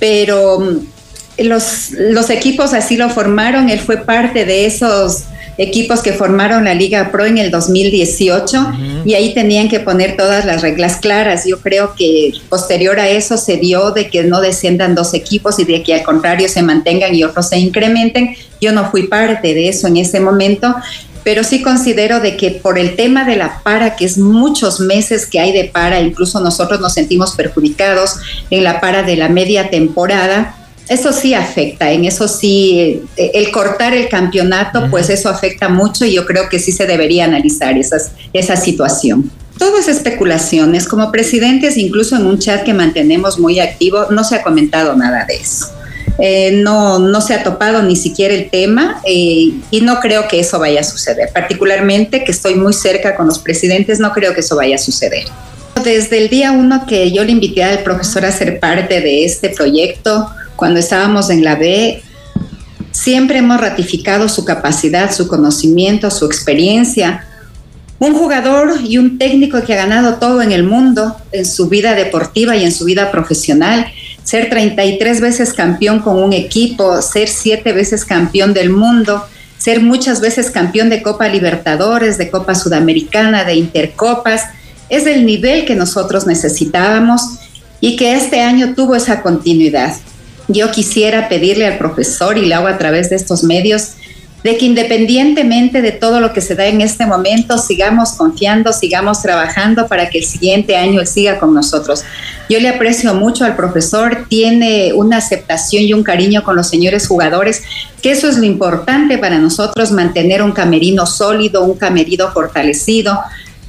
pero 0.00 0.58
mm, 0.58 1.44
los, 1.44 1.90
los 1.92 2.30
equipos 2.30 2.72
así 2.72 2.96
lo 2.96 3.08
formaron, 3.10 3.68
él 3.68 3.78
fue 3.78 3.98
parte 3.98 4.44
de 4.44 4.66
esos 4.66 5.24
equipos 5.60 6.00
que 6.00 6.14
formaron 6.14 6.64
la 6.64 6.72
Liga 6.72 7.12
Pro 7.12 7.26
en 7.26 7.36
el 7.36 7.50
2018 7.50 8.72
y 9.04 9.12
ahí 9.12 9.34
tenían 9.34 9.68
que 9.68 9.78
poner 9.78 10.16
todas 10.16 10.46
las 10.46 10.62
reglas 10.62 10.96
claras. 10.96 11.44
Yo 11.46 11.60
creo 11.60 11.94
que 11.94 12.32
posterior 12.48 12.98
a 12.98 13.10
eso 13.10 13.36
se 13.36 13.58
dio 13.58 13.90
de 13.90 14.08
que 14.08 14.24
no 14.24 14.40
desciendan 14.40 14.94
dos 14.94 15.12
equipos 15.12 15.58
y 15.58 15.64
de 15.64 15.82
que 15.82 15.92
al 15.92 16.02
contrario 16.02 16.48
se 16.48 16.62
mantengan 16.62 17.14
y 17.14 17.24
otros 17.24 17.50
se 17.50 17.58
incrementen. 17.58 18.34
Yo 18.58 18.72
no 18.72 18.90
fui 18.90 19.06
parte 19.06 19.52
de 19.52 19.68
eso 19.68 19.86
en 19.86 19.98
ese 19.98 20.18
momento, 20.18 20.74
pero 21.24 21.44
sí 21.44 21.60
considero 21.60 22.20
de 22.20 22.38
que 22.38 22.52
por 22.52 22.78
el 22.78 22.96
tema 22.96 23.24
de 23.24 23.36
la 23.36 23.60
para, 23.62 23.96
que 23.96 24.06
es 24.06 24.16
muchos 24.16 24.80
meses 24.80 25.26
que 25.26 25.40
hay 25.40 25.52
de 25.52 25.64
para, 25.64 26.00
incluso 26.00 26.40
nosotros 26.40 26.80
nos 26.80 26.94
sentimos 26.94 27.32
perjudicados 27.32 28.16
en 28.48 28.64
la 28.64 28.80
para 28.80 29.02
de 29.02 29.16
la 29.16 29.28
media 29.28 29.68
temporada, 29.68 30.56
eso 30.90 31.12
sí 31.12 31.34
afecta, 31.34 31.92
en 31.92 32.04
eso 32.04 32.26
sí, 32.26 33.00
eh, 33.16 33.30
el 33.34 33.52
cortar 33.52 33.94
el 33.94 34.08
campeonato, 34.08 34.88
pues 34.90 35.08
eso 35.08 35.28
afecta 35.28 35.68
mucho 35.68 36.04
y 36.04 36.14
yo 36.14 36.26
creo 36.26 36.48
que 36.48 36.58
sí 36.58 36.72
se 36.72 36.84
debería 36.84 37.26
analizar 37.26 37.78
esas, 37.78 38.10
esa 38.32 38.56
situación. 38.56 39.30
Todo 39.56 39.78
es 39.78 39.86
especulaciones. 39.86 40.88
Como 40.88 41.12
presidentes, 41.12 41.76
incluso 41.76 42.16
en 42.16 42.26
un 42.26 42.40
chat 42.40 42.64
que 42.64 42.74
mantenemos 42.74 43.38
muy 43.38 43.60
activo, 43.60 44.06
no 44.10 44.24
se 44.24 44.34
ha 44.34 44.42
comentado 44.42 44.96
nada 44.96 45.24
de 45.26 45.36
eso. 45.36 45.66
Eh, 46.18 46.60
no, 46.64 46.98
no 46.98 47.20
se 47.20 47.34
ha 47.34 47.44
topado 47.44 47.82
ni 47.82 47.94
siquiera 47.94 48.34
el 48.34 48.50
tema 48.50 49.00
eh, 49.04 49.52
y 49.70 49.80
no 49.82 50.00
creo 50.00 50.26
que 50.26 50.40
eso 50.40 50.58
vaya 50.58 50.80
a 50.80 50.84
suceder. 50.84 51.28
Particularmente 51.32 52.24
que 52.24 52.32
estoy 52.32 52.56
muy 52.56 52.72
cerca 52.72 53.14
con 53.14 53.28
los 53.28 53.38
presidentes, 53.38 54.00
no 54.00 54.12
creo 54.12 54.34
que 54.34 54.40
eso 54.40 54.56
vaya 54.56 54.74
a 54.74 54.78
suceder. 54.78 55.26
Desde 55.84 56.18
el 56.18 56.28
día 56.28 56.50
uno 56.50 56.84
que 56.84 57.12
yo 57.12 57.22
le 57.22 57.30
invité 57.30 57.62
al 57.62 57.84
profesor 57.84 58.24
a 58.24 58.32
ser 58.32 58.58
parte 58.58 59.00
de 59.00 59.24
este 59.24 59.50
proyecto, 59.50 60.28
cuando 60.60 60.78
estábamos 60.78 61.30
en 61.30 61.42
la 61.42 61.56
B, 61.56 62.02
siempre 62.92 63.38
hemos 63.38 63.58
ratificado 63.58 64.28
su 64.28 64.44
capacidad, 64.44 65.10
su 65.10 65.26
conocimiento, 65.26 66.10
su 66.10 66.26
experiencia. 66.26 67.26
Un 67.98 68.14
jugador 68.14 68.74
y 68.84 68.98
un 68.98 69.16
técnico 69.16 69.62
que 69.62 69.72
ha 69.72 69.76
ganado 69.76 70.16
todo 70.16 70.42
en 70.42 70.52
el 70.52 70.62
mundo, 70.62 71.16
en 71.32 71.46
su 71.46 71.70
vida 71.70 71.94
deportiva 71.94 72.56
y 72.56 72.64
en 72.64 72.72
su 72.72 72.84
vida 72.84 73.10
profesional. 73.10 73.86
Ser 74.22 74.50
33 74.50 75.22
veces 75.22 75.54
campeón 75.54 76.00
con 76.00 76.22
un 76.22 76.34
equipo, 76.34 77.00
ser 77.00 77.28
siete 77.28 77.72
veces 77.72 78.04
campeón 78.04 78.52
del 78.52 78.68
mundo, 78.68 79.24
ser 79.56 79.80
muchas 79.80 80.20
veces 80.20 80.50
campeón 80.50 80.90
de 80.90 81.00
Copa 81.00 81.26
Libertadores, 81.28 82.18
de 82.18 82.30
Copa 82.30 82.54
Sudamericana, 82.54 83.44
de 83.44 83.54
Intercopas. 83.54 84.42
Es 84.90 85.06
el 85.06 85.24
nivel 85.24 85.64
que 85.64 85.74
nosotros 85.74 86.26
necesitábamos 86.26 87.22
y 87.80 87.96
que 87.96 88.12
este 88.12 88.42
año 88.42 88.74
tuvo 88.74 88.94
esa 88.94 89.22
continuidad. 89.22 89.94
Yo 90.52 90.70
quisiera 90.70 91.28
pedirle 91.28 91.66
al 91.66 91.78
profesor, 91.78 92.36
y 92.36 92.46
lo 92.46 92.56
hago 92.56 92.66
a 92.66 92.76
través 92.76 93.08
de 93.10 93.16
estos 93.16 93.44
medios, 93.44 93.92
de 94.42 94.56
que 94.56 94.64
independientemente 94.64 95.82
de 95.82 95.92
todo 95.92 96.18
lo 96.18 96.32
que 96.32 96.40
se 96.40 96.54
da 96.54 96.66
en 96.66 96.80
este 96.80 97.06
momento, 97.06 97.58
sigamos 97.58 98.12
confiando, 98.12 98.72
sigamos 98.72 99.22
trabajando 99.22 99.86
para 99.86 100.08
que 100.08 100.18
el 100.18 100.24
siguiente 100.24 100.76
año 100.76 101.04
siga 101.04 101.38
con 101.38 101.54
nosotros. 101.54 102.02
Yo 102.48 102.58
le 102.58 102.68
aprecio 102.68 103.14
mucho 103.14 103.44
al 103.44 103.54
profesor, 103.54 104.26
tiene 104.28 104.92
una 104.94 105.18
aceptación 105.18 105.84
y 105.84 105.92
un 105.92 106.02
cariño 106.02 106.42
con 106.42 106.56
los 106.56 106.68
señores 106.68 107.06
jugadores, 107.06 107.62
que 108.02 108.10
eso 108.10 108.28
es 108.28 108.38
lo 108.38 108.44
importante 108.44 109.18
para 109.18 109.38
nosotros, 109.38 109.92
mantener 109.92 110.42
un 110.42 110.52
camerino 110.52 111.06
sólido, 111.06 111.62
un 111.62 111.76
camerino 111.76 112.32
fortalecido. 112.32 113.18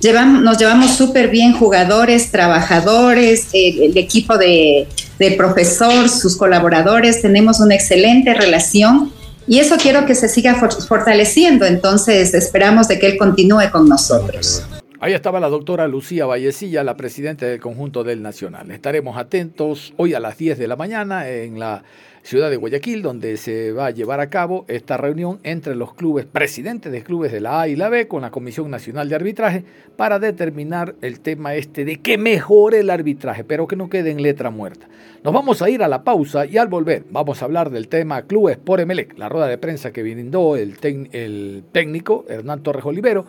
Nos 0.04 0.58
llevamos 0.58 0.98
súper 0.98 1.30
bien 1.30 1.54
jugadores, 1.54 2.32
trabajadores, 2.32 3.50
el, 3.54 3.96
equipo 3.96 4.36
de, 4.36 4.88
del 5.20 5.36
profesor, 5.36 6.10
sus 6.10 6.36
colaboradores, 6.36 7.22
tenemos 7.22 7.60
una 7.60 7.76
excelente 7.76 8.34
relación 8.34 9.14
y 9.48 9.60
eso 9.60 9.76
quiero 9.78 10.08
que 10.08 10.16
se 10.16 10.28
siga 10.28 10.56
fortaleciendo, 10.56 11.66
entonces 11.66 12.34
esperamos 12.34 12.88
de 12.88 12.98
que 12.98 13.08
él 13.08 13.18
continúe 13.18 13.70
con 13.72 13.88
nosotros. 13.88 14.64
Ahí 15.00 15.14
estaba 15.14 15.40
la 15.40 15.50
doctora 15.50 15.88
Lucía 15.88 16.26
Vallecilla, 16.26 16.84
la 16.84 16.96
presidenta 16.96 17.46
del 17.46 17.60
conjunto 17.60 18.04
del 18.04 18.22
Nacional. 18.22 18.72
Estaremos 18.72 19.18
atentos 19.18 19.94
hoy 19.98 20.14
a 20.16 20.20
las 20.20 20.38
10 20.38 20.58
de 20.58 20.68
la 20.68 20.76
mañana 20.76 21.30
en 21.30 21.60
la 21.60 21.84
ciudad 22.24 22.50
de 22.50 22.58
Guayaquil, 22.58 23.02
donde 23.02 23.38
se 23.38 23.72
va 23.72 23.88
a 23.88 23.92
llevar 23.92 24.20
a 24.20 24.30
cabo 24.30 24.66
esta 24.68 24.98
reunión 24.98 25.40
entre 25.44 25.76
los 25.76 25.94
clubes, 25.94 26.26
presidentes 26.26 26.92
de 26.92 27.04
clubes 27.04 27.32
de 27.32 27.42
la 27.42 27.62
A 27.62 27.68
y 27.68 27.76
la 27.76 27.90
B, 27.90 28.08
con 28.08 28.22
la 28.22 28.32
Comisión 28.32 28.70
Nacional 28.70 29.10
de 29.10 29.16
Arbitraje, 29.16 29.64
para 29.96 30.20
determinar 30.20 30.96
el 31.02 31.20
tema 31.20 31.56
este 31.56 31.86
de 31.86 31.98
que 31.98 32.18
mejore 32.18 32.80
el 32.80 32.90
arbitraje, 32.90 33.44
pero 33.44 33.68
que 33.68 33.76
no 33.76 33.90
quede 33.90 34.12
en 34.12 34.22
letra 34.22 34.50
muerta. 34.50 34.88
Nos 35.24 35.34
vamos 35.34 35.62
a 35.62 35.70
ir 35.70 35.84
a 35.84 35.88
la 35.88 36.04
pausa 36.04 36.46
y 36.46 36.58
al 36.58 36.68
volver 36.68 37.06
vamos 37.10 37.42
a 37.42 37.46
hablar 37.46 37.70
del 37.70 37.88
tema 37.88 38.24
Clubes 38.24 38.58
por 38.58 38.80
Emelec, 38.80 39.18
la 39.18 39.30
rueda 39.30 39.48
de 39.48 39.58
prensa 39.58 39.92
que 39.92 40.02
brindó 40.02 40.56
el, 40.56 40.78
el 41.12 41.64
técnico 41.72 42.26
Hernán 42.28 42.64
Torres 42.64 42.86
Olivero 42.86 43.26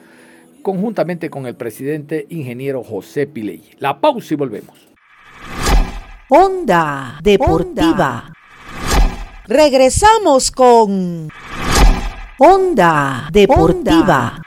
conjuntamente 0.63 1.29
con 1.29 1.47
el 1.47 1.57
presidente 1.57 2.27
ingeniero 2.31 2.83
José 2.83 3.27
Piley. 3.27 3.63
La 3.79 4.01
pausa 4.01 4.35
y 4.35 4.37
volvemos. 4.37 4.89
Onda 6.29 7.19
Deportiva. 7.23 8.33
Regresamos 9.53 10.51
con 10.51 11.29
Onda 12.39 13.29
Deportiva. 13.31 14.41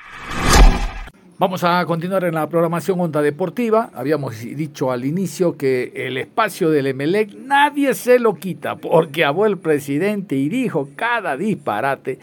Vamos 1.38 1.64
a 1.64 1.86
continuar 1.86 2.24
en 2.24 2.34
la 2.34 2.50
programación 2.50 3.00
Onda 3.00 3.22
Deportiva. 3.22 3.92
Habíamos 3.94 4.40
dicho 4.40 4.92
al 4.92 5.06
inicio 5.06 5.58
que 5.58 5.94
el 5.96 6.18
espacio 6.18 6.72
del 6.72 6.88
Emelec 6.88 7.36
nadie 7.36 7.94
se 7.94 8.18
lo 8.18 8.34
quita 8.34 8.78
porque 8.78 9.24
habló 9.24 9.46
el 9.46 9.60
presidente 9.60 10.38
y 10.38 10.50
dijo 10.50 10.90
cada 10.96 11.38
disparate 11.38 12.18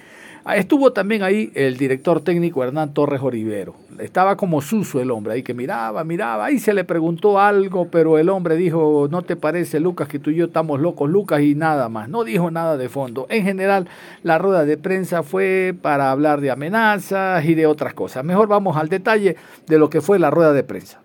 estuvo 0.56 0.92
también 0.92 1.22
ahí 1.22 1.52
el 1.54 1.76
director 1.76 2.20
técnico 2.20 2.64
Hernán 2.64 2.94
Torres 2.94 3.22
Orivero. 3.22 3.74
Estaba 3.98 4.36
como 4.36 4.60
suso 4.60 5.00
el 5.00 5.10
hombre 5.10 5.34
ahí 5.34 5.42
que 5.42 5.54
miraba, 5.54 6.02
miraba. 6.04 6.46
Ahí 6.46 6.58
se 6.58 6.72
le 6.72 6.84
preguntó 6.84 7.38
algo, 7.38 7.88
pero 7.88 8.18
el 8.18 8.28
hombre 8.28 8.56
dijo, 8.56 9.06
¿no 9.10 9.22
te 9.22 9.36
parece, 9.36 9.80
Lucas, 9.80 10.08
que 10.08 10.18
tú 10.18 10.30
y 10.30 10.36
yo 10.36 10.46
estamos 10.46 10.80
locos, 10.80 11.10
Lucas? 11.10 11.42
Y 11.42 11.54
nada 11.54 11.88
más. 11.88 12.08
No 12.08 12.24
dijo 12.24 12.50
nada 12.50 12.76
de 12.76 12.88
fondo. 12.88 13.26
En 13.28 13.44
general, 13.44 13.88
la 14.22 14.38
rueda 14.38 14.64
de 14.64 14.76
prensa 14.76 15.22
fue 15.22 15.74
para 15.80 16.10
hablar 16.10 16.40
de 16.40 16.50
amenazas 16.50 17.44
y 17.44 17.54
de 17.54 17.66
otras 17.66 17.94
cosas. 17.94 18.24
Mejor 18.24 18.48
vamos 18.48 18.76
al 18.76 18.88
detalle 18.88 19.36
de 19.66 19.78
lo 19.78 19.90
que 19.90 20.00
fue 20.00 20.18
la 20.18 20.30
rueda 20.30 20.52
de 20.52 20.64
prensa. 20.64 21.00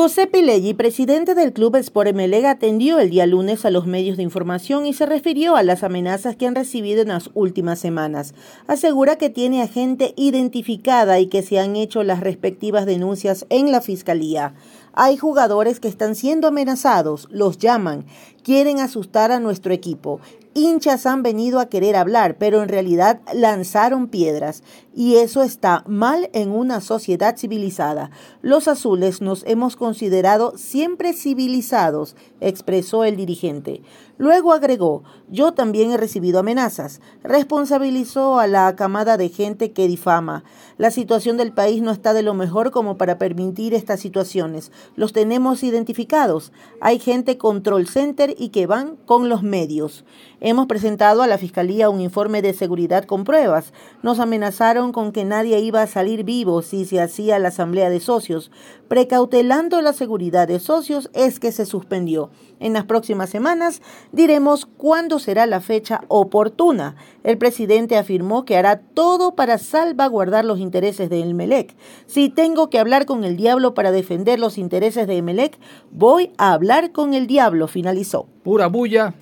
José 0.00 0.28
Pileggi, 0.28 0.74
presidente 0.74 1.34
del 1.34 1.52
Club 1.52 1.74
Sport 1.74 2.10
Emelec, 2.10 2.44
atendió 2.44 3.00
el 3.00 3.10
día 3.10 3.26
lunes 3.26 3.64
a 3.64 3.70
los 3.72 3.84
medios 3.84 4.16
de 4.16 4.22
información 4.22 4.86
y 4.86 4.94
se 4.94 5.06
refirió 5.06 5.56
a 5.56 5.64
las 5.64 5.82
amenazas 5.82 6.36
que 6.36 6.46
han 6.46 6.54
recibido 6.54 7.02
en 7.02 7.08
las 7.08 7.30
últimas 7.34 7.80
semanas. 7.80 8.32
Asegura 8.68 9.16
que 9.16 9.28
tiene 9.28 9.60
a 9.60 9.66
gente 9.66 10.14
identificada 10.16 11.18
y 11.18 11.26
que 11.26 11.42
se 11.42 11.58
han 11.58 11.74
hecho 11.74 12.04
las 12.04 12.20
respectivas 12.20 12.86
denuncias 12.86 13.44
en 13.50 13.72
la 13.72 13.80
Fiscalía. 13.80 14.54
Hay 14.92 15.16
jugadores 15.16 15.80
que 15.80 15.88
están 15.88 16.14
siendo 16.14 16.46
amenazados, 16.46 17.26
los 17.32 17.58
llaman, 17.58 18.06
quieren 18.44 18.78
asustar 18.78 19.32
a 19.32 19.40
nuestro 19.40 19.74
equipo 19.74 20.20
hinchas 20.58 21.06
han 21.06 21.22
venido 21.22 21.60
a 21.60 21.68
querer 21.68 21.96
hablar, 21.96 22.36
pero 22.36 22.62
en 22.62 22.68
realidad 22.68 23.20
lanzaron 23.32 24.08
piedras. 24.08 24.62
Y 24.98 25.14
eso 25.14 25.44
está 25.44 25.84
mal 25.86 26.28
en 26.32 26.50
una 26.50 26.80
sociedad 26.80 27.36
civilizada. 27.36 28.10
Los 28.42 28.66
azules 28.66 29.22
nos 29.22 29.44
hemos 29.46 29.76
considerado 29.76 30.54
siempre 30.58 31.12
civilizados, 31.12 32.16
expresó 32.40 33.04
el 33.04 33.14
dirigente. 33.14 33.82
Luego 34.16 34.52
agregó, 34.52 35.04
yo 35.30 35.52
también 35.52 35.92
he 35.92 35.96
recibido 35.96 36.40
amenazas. 36.40 37.00
Responsabilizó 37.22 38.40
a 38.40 38.48
la 38.48 38.74
camada 38.74 39.16
de 39.16 39.28
gente 39.28 39.70
que 39.70 39.86
difama. 39.86 40.42
La 40.76 40.90
situación 40.90 41.36
del 41.36 41.52
país 41.52 41.80
no 41.80 41.92
está 41.92 42.12
de 42.12 42.24
lo 42.24 42.34
mejor 42.34 42.72
como 42.72 42.98
para 42.98 43.18
permitir 43.18 43.74
estas 43.74 44.00
situaciones. 44.00 44.72
Los 44.96 45.12
tenemos 45.12 45.62
identificados. 45.62 46.50
Hay 46.80 46.98
gente 46.98 47.38
control 47.38 47.86
center 47.86 48.34
y 48.36 48.48
que 48.48 48.66
van 48.66 48.96
con 49.06 49.28
los 49.28 49.44
medios. 49.44 50.04
Hemos 50.40 50.66
presentado 50.66 51.22
a 51.22 51.28
la 51.28 51.38
Fiscalía 51.38 51.88
un 51.88 52.00
informe 52.00 52.42
de 52.42 52.54
seguridad 52.54 53.04
con 53.04 53.22
pruebas. 53.22 53.72
Nos 54.02 54.18
amenazaron 54.18 54.87
con 54.92 55.12
que 55.12 55.24
nadie 55.24 55.60
iba 55.60 55.82
a 55.82 55.86
salir 55.86 56.24
vivo 56.24 56.62
si 56.62 56.84
se 56.84 57.00
hacía 57.00 57.38
la 57.38 57.48
asamblea 57.48 57.90
de 57.90 58.00
socios. 58.00 58.50
Precautelando 58.88 59.80
la 59.82 59.92
seguridad 59.92 60.48
de 60.48 60.60
socios 60.60 61.10
es 61.12 61.40
que 61.40 61.52
se 61.52 61.66
suspendió. 61.66 62.30
En 62.60 62.72
las 62.72 62.84
próximas 62.84 63.30
semanas 63.30 63.82
diremos 64.12 64.66
cuándo 64.66 65.18
será 65.18 65.46
la 65.46 65.60
fecha 65.60 66.02
oportuna. 66.08 66.96
El 67.22 67.38
presidente 67.38 67.96
afirmó 67.96 68.44
que 68.44 68.56
hará 68.56 68.80
todo 68.80 69.34
para 69.34 69.58
salvaguardar 69.58 70.44
los 70.44 70.58
intereses 70.58 71.10
de 71.10 71.20
Emelec. 71.20 71.76
Si 72.06 72.28
tengo 72.28 72.70
que 72.70 72.78
hablar 72.78 73.06
con 73.06 73.24
el 73.24 73.36
diablo 73.36 73.74
para 73.74 73.92
defender 73.92 74.38
los 74.38 74.58
intereses 74.58 75.06
de 75.06 75.18
Emelec, 75.18 75.58
voy 75.90 76.32
a 76.38 76.52
hablar 76.52 76.92
con 76.92 77.14
el 77.14 77.26
diablo, 77.26 77.68
finalizó. 77.68 78.26
Pura 78.42 78.68
bulla, 78.68 79.14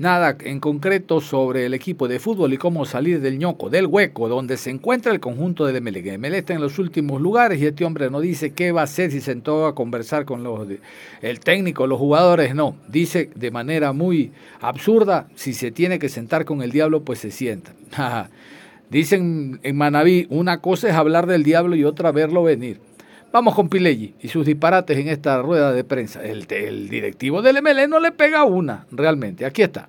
nada 0.00 0.34
en 0.40 0.60
concreto 0.60 1.20
sobre 1.20 1.66
el 1.66 1.74
equipo 1.74 2.08
de 2.08 2.18
fútbol 2.18 2.54
y 2.54 2.56
cómo 2.56 2.86
salir 2.86 3.20
del 3.20 3.38
ñoco, 3.38 3.68
del 3.68 3.86
hueco 3.86 4.28
donde 4.28 4.56
se 4.56 4.70
encuentra 4.70 5.12
el 5.12 5.20
conjunto 5.20 5.66
de 5.66 5.76
Emelec. 5.76 6.06
Emelec 6.06 6.40
está 6.40 6.54
en 6.54 6.62
los 6.62 6.78
últimos 6.78 7.20
lugares 7.20 7.60
y 7.60 7.66
este 7.66 7.84
hombre 7.84 8.10
no 8.10 8.20
dice 8.20 8.52
qué 8.54 8.72
va 8.72 8.80
a 8.80 8.84
hacer 8.84 9.10
si 9.10 9.20
sentó 9.20 9.66
a 9.66 9.74
conversar 9.74 10.24
con 10.24 10.42
los 10.42 10.66
el 11.20 11.40
técnico, 11.40 11.86
los 11.86 11.98
jugadores, 11.98 12.54
no. 12.54 12.76
Dice 12.88 13.30
de 13.34 13.50
manera 13.50 13.92
muy 13.92 14.32
absurda, 14.60 15.28
si 15.34 15.52
se 15.52 15.70
tiene 15.70 15.98
que 15.98 16.08
sentar 16.08 16.46
con 16.46 16.62
el 16.62 16.72
diablo, 16.72 17.02
pues 17.02 17.18
se 17.18 17.30
sienta. 17.30 17.74
Dicen 18.88 19.60
en 19.62 19.76
Manaví, 19.76 20.26
una 20.30 20.62
cosa 20.62 20.88
es 20.88 20.94
hablar 20.94 21.26
del 21.26 21.42
diablo 21.42 21.76
y 21.76 21.84
otra 21.84 22.10
verlo 22.10 22.42
venir. 22.42 22.80
Vamos 23.32 23.54
con 23.54 23.68
Pileggi 23.68 24.14
y 24.20 24.28
sus 24.28 24.44
disparates 24.44 24.98
en 24.98 25.08
esta 25.08 25.40
rueda 25.40 25.72
de 25.72 25.84
prensa. 25.84 26.20
El, 26.22 26.46
el 26.50 26.88
directivo 26.88 27.42
del 27.42 27.62
MLE 27.62 27.86
no 27.86 28.00
le 28.00 28.10
pega 28.10 28.42
una, 28.44 28.86
realmente. 28.90 29.44
Aquí 29.44 29.62
está. 29.62 29.88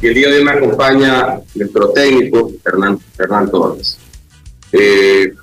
Y 0.00 0.06
el 0.06 0.14
día 0.14 0.28
de 0.28 0.38
hoy 0.38 0.44
me 0.44 0.52
acompaña 0.52 1.38
nuestro 1.54 1.90
técnico, 1.90 2.50
Fernando 2.62 3.50
Torres. 3.50 3.98
Eh, 4.72 5.34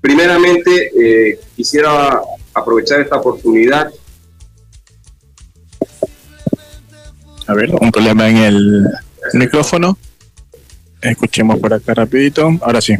primeramente, 0.00 0.90
eh, 0.98 1.38
quisiera 1.54 2.20
aprovechar 2.52 3.00
esta 3.00 3.16
oportunidad. 3.16 3.90
A 7.46 7.54
ver, 7.54 7.70
un 7.80 7.92
problema 7.92 8.28
en 8.28 8.36
el 8.38 8.86
micrófono. 9.34 9.96
Escuchemos 11.10 11.58
por 11.58 11.72
acá 11.72 11.94
rapidito. 11.94 12.58
Ahora 12.60 12.80
sí. 12.80 12.94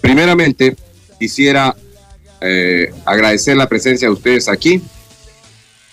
Primeramente, 0.00 0.76
quisiera 1.18 1.74
eh, 2.40 2.92
agradecer 3.04 3.56
la 3.56 3.68
presencia 3.68 4.08
de 4.08 4.14
ustedes 4.14 4.48
aquí. 4.48 4.82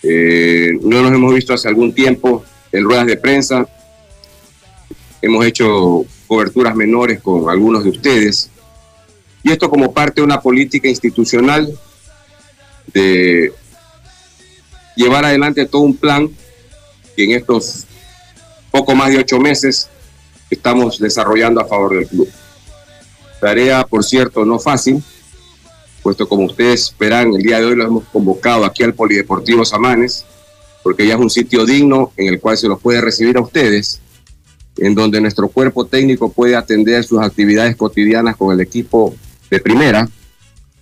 Eh, 0.01 0.73
no 0.81 1.01
nos 1.01 1.13
hemos 1.13 1.33
visto 1.33 1.53
hace 1.53 1.67
algún 1.67 1.93
tiempo 1.93 2.43
en 2.71 2.83
ruedas 2.83 3.07
de 3.07 3.17
prensa. 3.17 3.67
Hemos 5.21 5.45
hecho 5.45 6.05
coberturas 6.27 6.75
menores 6.75 7.21
con 7.21 7.49
algunos 7.49 7.83
de 7.83 7.89
ustedes. 7.91 8.49
Y 9.43 9.51
esto 9.51 9.69
como 9.69 9.93
parte 9.93 10.21
de 10.21 10.25
una 10.25 10.41
política 10.41 10.87
institucional 10.87 11.71
de 12.93 13.51
llevar 14.95 15.25
adelante 15.25 15.65
todo 15.65 15.81
un 15.81 15.95
plan 15.95 16.29
que 17.15 17.23
en 17.23 17.31
estos 17.31 17.85
poco 18.73 18.95
más 18.95 19.11
de 19.11 19.19
ocho 19.19 19.39
meses 19.39 19.87
estamos 20.49 20.97
desarrollando 20.97 21.61
a 21.61 21.65
favor 21.65 21.93
del 21.93 22.07
club. 22.07 22.27
Tarea, 23.39 23.85
por 23.85 24.03
cierto, 24.03 24.45
no 24.45 24.57
fácil, 24.57 25.03
puesto 26.01 26.27
como 26.27 26.45
ustedes 26.45 26.93
verán, 26.99 27.35
el 27.35 27.43
día 27.43 27.59
de 27.59 27.65
hoy 27.67 27.75
lo 27.75 27.85
hemos 27.85 28.03
convocado 28.05 28.65
aquí 28.65 28.81
al 28.81 28.95
Polideportivo 28.95 29.63
Samanes, 29.63 30.25
porque 30.81 31.05
ya 31.05 31.13
es 31.13 31.19
un 31.19 31.29
sitio 31.29 31.67
digno 31.67 32.13
en 32.17 32.33
el 32.33 32.39
cual 32.39 32.57
se 32.57 32.67
los 32.67 32.81
puede 32.81 32.99
recibir 32.99 33.37
a 33.37 33.41
ustedes, 33.41 34.01
en 34.77 34.95
donde 34.95 35.21
nuestro 35.21 35.49
cuerpo 35.49 35.85
técnico 35.85 36.31
puede 36.31 36.55
atender 36.55 37.03
sus 37.03 37.21
actividades 37.21 37.75
cotidianas 37.75 38.35
con 38.37 38.51
el 38.51 38.59
equipo 38.59 39.13
de 39.51 39.59
primera, 39.59 40.09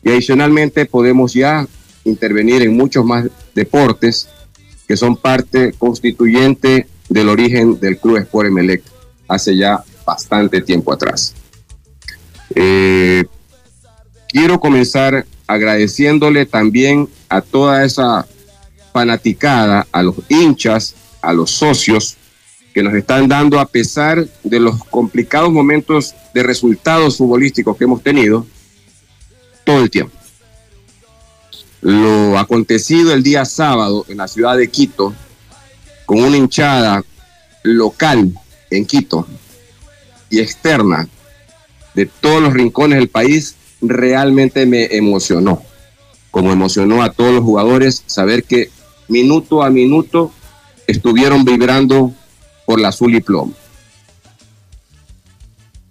y 0.02 0.12
adicionalmente 0.12 0.86
podemos 0.86 1.34
ya 1.34 1.68
intervenir 2.06 2.62
en 2.62 2.78
muchos 2.78 3.04
más 3.04 3.28
deportes 3.54 4.30
que 4.88 4.96
son 4.96 5.18
parte 5.18 5.74
constituyente 5.74 6.88
del 7.12 7.28
origen 7.28 7.78
del 7.80 7.98
Club 7.98 8.18
Sport 8.18 8.48
Emelec 8.48 8.82
hace 9.28 9.58
ya 9.58 9.84
bastante 10.06 10.62
tiempo 10.62 10.94
atrás. 10.94 11.34
Eh, 12.56 13.26
quiero 14.30 14.62
comenzar 14.62 15.26
agradeciéndole 15.46 16.46
también 16.46 17.10
a 17.28 17.42
toda 17.42 17.84
esa 17.84 18.26
fanaticada, 18.94 19.86
a 19.92 20.04
los 20.04 20.16
hinchas, 20.30 20.96
a 21.22 21.34
los 21.34 21.52
socios 21.52 22.16
que 22.74 22.82
nos 22.82 22.94
están 22.94 23.28
dando 23.28 23.60
a 23.60 23.66
pesar 23.66 24.26
de 24.44 24.60
los 24.62 24.82
complicados 24.86 25.52
momentos 25.52 26.16
de 26.34 26.44
resultados 26.44 27.18
futbolísticos 27.18 27.76
que 27.76 27.84
hemos 27.84 28.02
tenido 28.02 28.46
todo 29.66 29.84
el 29.84 29.92
tiempo. 29.92 30.16
Lo 31.82 32.40
acontecido 32.40 33.14
el 33.14 33.22
día 33.22 33.44
sábado 33.44 34.06
en 34.08 34.18
la 34.18 34.30
ciudad 34.30 34.56
de 34.56 34.70
Quito, 34.70 35.14
con 36.06 36.24
una 36.24 36.38
hinchada 36.38 37.04
local 37.64 38.34
en 38.70 38.86
Quito 38.86 39.28
y 40.30 40.40
externa 40.40 41.08
de 41.94 42.06
todos 42.06 42.42
los 42.42 42.54
rincones 42.54 43.00
del 43.00 43.10
país, 43.10 43.56
realmente 43.82 44.66
me 44.66 44.86
emocionó. 44.96 45.62
Como 46.32 46.52
emocionó 46.52 47.04
a 47.04 47.12
todos 47.12 47.34
los 47.34 47.44
jugadores 47.44 48.04
saber 48.06 48.44
que 48.44 48.70
minuto 49.10 49.64
a 49.64 49.70
minuto 49.70 50.32
estuvieron 50.88 51.44
vibrando 51.44 52.14
por 52.66 52.80
la 52.80 52.90
azul 52.90 53.14
y 53.16 53.22
plomo. 53.22 53.54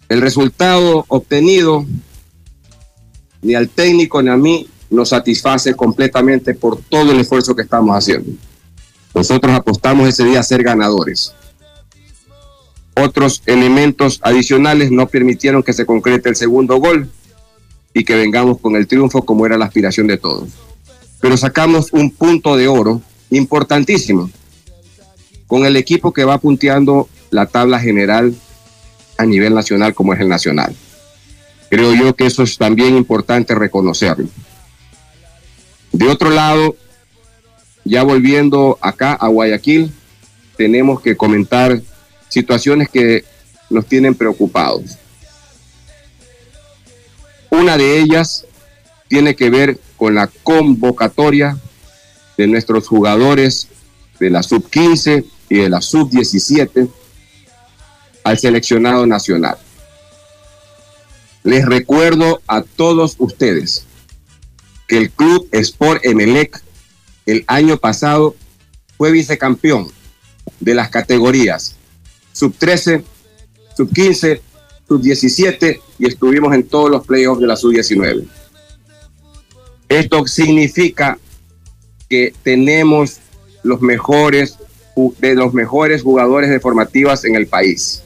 El 0.08 0.20
resultado 0.20 1.04
obtenido 1.08 1.84
ni 3.42 3.54
al 3.54 3.68
técnico 3.68 4.22
ni 4.22 4.30
a 4.30 4.36
mí 4.36 4.68
nos 4.90 5.10
satisface 5.10 5.74
completamente 5.74 6.54
por 6.54 6.80
todo 6.80 7.12
el 7.12 7.20
esfuerzo 7.20 7.54
que 7.54 7.62
estamos 7.62 7.96
haciendo. 7.96 8.32
Nosotros 9.14 9.52
apostamos 9.52 10.08
ese 10.08 10.24
día 10.24 10.40
a 10.40 10.44
ser 10.44 10.62
ganadores. 10.62 11.34
Otros 12.94 13.42
elementos 13.46 14.20
adicionales 14.22 14.90
no 14.90 15.08
permitieron 15.08 15.62
que 15.62 15.72
se 15.72 15.86
concrete 15.86 16.28
el 16.28 16.36
segundo 16.36 16.76
gol 16.76 17.10
y 17.94 18.04
que 18.04 18.14
vengamos 18.14 18.60
con 18.60 18.76
el 18.76 18.86
triunfo 18.86 19.24
como 19.24 19.46
era 19.46 19.58
la 19.58 19.64
aspiración 19.64 20.06
de 20.06 20.18
todos. 20.18 20.48
Pero 21.20 21.36
sacamos 21.36 21.92
un 21.92 22.10
punto 22.10 22.56
de 22.56 22.68
oro 22.68 23.02
importantísimo 23.30 24.30
con 25.46 25.64
el 25.64 25.76
equipo 25.76 26.12
que 26.12 26.24
va 26.24 26.38
punteando 26.38 27.08
la 27.30 27.46
tabla 27.46 27.80
general 27.80 28.34
a 29.18 29.26
nivel 29.26 29.54
nacional 29.54 29.94
como 29.94 30.14
es 30.14 30.20
el 30.20 30.28
nacional. 30.28 30.74
Creo 31.68 31.94
yo 31.94 32.14
que 32.16 32.26
eso 32.26 32.42
es 32.42 32.56
también 32.56 32.96
importante 32.96 33.54
reconocerlo. 33.54 34.28
De 35.92 36.06
otro 36.08 36.30
lado, 36.30 36.76
ya 37.84 38.02
volviendo 38.02 38.78
acá 38.80 39.14
a 39.14 39.28
Guayaquil, 39.28 39.92
tenemos 40.56 41.00
que 41.00 41.16
comentar 41.16 41.80
situaciones 42.28 42.88
que 42.88 43.24
nos 43.68 43.86
tienen 43.86 44.14
preocupados. 44.14 44.98
Una 47.50 47.76
de 47.76 47.98
ellas 47.98 48.46
tiene 49.08 49.34
que 49.34 49.50
ver 49.50 49.78
con 49.96 50.14
la 50.14 50.28
convocatoria 50.42 51.58
de 52.36 52.46
nuestros 52.46 52.86
jugadores 52.86 53.68
de 54.18 54.30
la 54.30 54.42
sub-15 54.42 55.24
y 55.48 55.56
de 55.56 55.68
la 55.68 55.80
sub-17 55.80 56.88
al 58.22 58.38
seleccionado 58.38 59.06
nacional. 59.06 59.56
Les 61.42 61.64
recuerdo 61.64 62.40
a 62.46 62.62
todos 62.62 63.16
ustedes 63.18 63.86
que 64.86 64.98
el 64.98 65.10
Club 65.10 65.48
Sport 65.52 66.04
Emelec 66.04 66.62
el 67.26 67.44
año 67.46 67.76
pasado 67.76 68.34
fue 68.96 69.12
vicecampeón 69.12 69.88
de 70.58 70.74
las 70.74 70.90
categorías 70.90 71.76
sub-13, 72.32 73.02
sub-15, 73.76 74.40
sub-17 74.88 75.80
y 75.98 76.06
estuvimos 76.06 76.54
en 76.54 76.64
todos 76.64 76.90
los 76.90 77.06
playoffs 77.06 77.40
de 77.40 77.46
la 77.46 77.56
sub-19. 77.56 78.26
Esto 79.88 80.26
significa 80.26 81.18
que 82.08 82.32
tenemos 82.42 83.18
los 83.62 83.80
mejores 83.80 84.56
de 85.18 85.34
los 85.34 85.54
mejores 85.54 86.02
jugadores 86.02 86.50
de 86.50 86.60
formativas 86.60 87.24
en 87.24 87.36
el 87.36 87.46
país. 87.46 88.02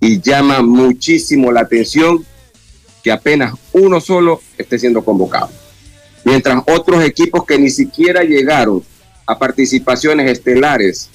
Y 0.00 0.20
llama 0.20 0.62
muchísimo 0.62 1.50
la 1.52 1.60
atención 1.60 2.24
que 3.02 3.10
apenas 3.10 3.54
uno 3.72 4.00
solo 4.00 4.40
esté 4.56 4.78
siendo 4.78 5.04
convocado. 5.04 5.50
Mientras 6.28 6.62
otros 6.66 7.02
equipos 7.04 7.46
que 7.46 7.58
ni 7.58 7.70
siquiera 7.70 8.22
llegaron 8.22 8.82
a 9.24 9.38
participaciones 9.38 10.30
estelares 10.30 11.08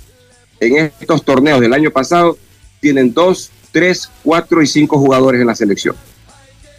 en 0.60 0.92
estos 1.00 1.24
torneos 1.24 1.62
del 1.62 1.72
año 1.72 1.92
pasado 1.92 2.36
tienen 2.80 3.14
dos, 3.14 3.52
tres, 3.72 4.10
cuatro 4.24 4.64
y 4.64 4.66
cinco 4.66 4.98
jugadores 4.98 5.40
en 5.40 5.46
la 5.46 5.54
selección. 5.54 5.96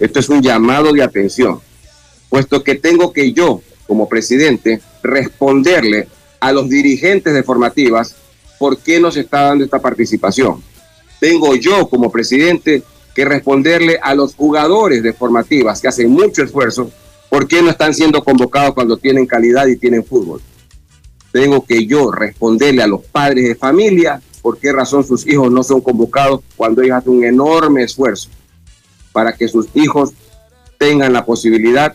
Esto 0.00 0.18
es 0.18 0.28
un 0.28 0.42
llamado 0.42 0.92
de 0.92 1.04
atención, 1.04 1.60
puesto 2.28 2.64
que 2.64 2.74
tengo 2.74 3.12
que 3.12 3.32
yo, 3.32 3.62
como 3.86 4.08
presidente, 4.08 4.80
responderle 5.00 6.08
a 6.40 6.50
los 6.50 6.68
dirigentes 6.68 7.34
de 7.34 7.44
formativas 7.44 8.16
por 8.58 8.78
qué 8.78 8.98
nos 8.98 9.16
está 9.16 9.42
dando 9.42 9.64
esta 9.64 9.80
participación. 9.80 10.60
Tengo 11.20 11.54
yo 11.54 11.88
como 11.88 12.10
presidente 12.10 12.82
que 13.14 13.24
responderle 13.24 14.00
a 14.02 14.12
los 14.16 14.34
jugadores 14.34 15.04
de 15.04 15.12
formativas 15.12 15.80
que 15.80 15.86
hacen 15.86 16.10
mucho 16.10 16.42
esfuerzo 16.42 16.90
por 17.34 17.48
qué 17.48 17.60
no 17.62 17.70
están 17.70 17.92
siendo 17.92 18.22
convocados 18.22 18.74
cuando 18.74 18.96
tienen 18.96 19.26
calidad 19.26 19.66
y 19.66 19.76
tienen 19.76 20.04
fútbol. 20.04 20.40
Tengo 21.32 21.66
que 21.66 21.84
yo 21.84 22.12
responderle 22.12 22.80
a 22.80 22.86
los 22.86 23.00
padres 23.06 23.48
de 23.48 23.56
familia 23.56 24.22
por 24.40 24.56
qué 24.56 24.70
razón 24.70 25.02
sus 25.02 25.26
hijos 25.26 25.50
no 25.50 25.64
son 25.64 25.80
convocados 25.80 26.42
cuando 26.54 26.80
ellos 26.80 26.98
hacen 26.98 27.14
un 27.14 27.24
enorme 27.24 27.82
esfuerzo 27.82 28.28
para 29.10 29.32
que 29.32 29.48
sus 29.48 29.66
hijos 29.74 30.12
tengan 30.78 31.12
la 31.12 31.26
posibilidad, 31.26 31.92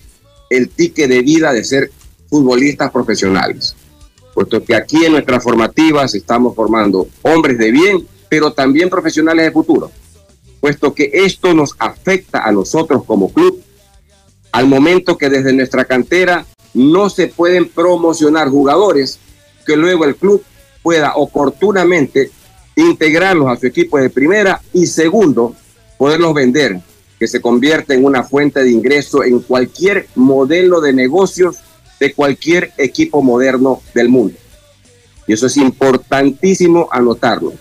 el 0.49 0.67
ticket 0.67 1.07
de 1.07 1.21
vida 1.21 1.53
de 1.53 1.63
ser 1.63 1.89
futbolistas 2.29 2.91
profesionales 2.91 3.77
puesto 4.33 4.61
que 4.61 4.75
aquí 4.75 5.05
en 5.05 5.13
nuestras 5.13 5.41
formativas 5.41 6.15
estamos 6.15 6.53
formando 6.53 7.07
hombres 7.21 7.57
de 7.57 7.71
bien, 7.71 8.05
pero 8.27 8.51
también 8.51 8.89
profesionales 8.89 9.45
de 9.45 9.51
futuro, 9.51 9.89
puesto 10.59 10.93
que 10.93 11.09
esto 11.13 11.53
nos 11.53 11.75
afecta 11.79 12.45
a 12.45 12.51
nosotros 12.51 13.05
como 13.05 13.31
club, 13.31 13.63
al 14.51 14.67
momento 14.67 15.17
que 15.17 15.29
desde 15.29 15.53
nuestra 15.53 15.85
cantera 15.85 16.45
no 16.73 17.09
se 17.09 17.27
pueden 17.27 17.69
promocionar 17.69 18.49
jugadores 18.49 19.19
que 19.65 19.75
luego 19.75 20.05
el 20.05 20.15
club 20.15 20.43
pueda 20.81 21.15
oportunamente 21.15 22.31
integrarlos 22.75 23.47
a 23.49 23.57
su 23.57 23.67
equipo 23.67 23.97
de 23.97 24.09
primera 24.09 24.61
y 24.73 24.87
segundo, 24.87 25.55
poderlos 25.97 26.33
vender, 26.33 26.79
que 27.19 27.27
se 27.27 27.41
convierta 27.41 27.93
en 27.93 28.05
una 28.05 28.23
fuente 28.23 28.63
de 28.63 28.71
ingreso 28.71 29.23
en 29.23 29.39
cualquier 29.39 30.07
modelo 30.15 30.79
de 30.79 30.93
negocios 30.93 31.57
de 31.99 32.13
cualquier 32.13 32.71
equipo 32.77 33.21
moderno 33.21 33.81
del 33.93 34.07
mundo. 34.07 34.35
Y 35.27 35.33
eso 35.33 35.47
es 35.47 35.57
importantísimo 35.57 36.87
anotarlo. 36.91 37.53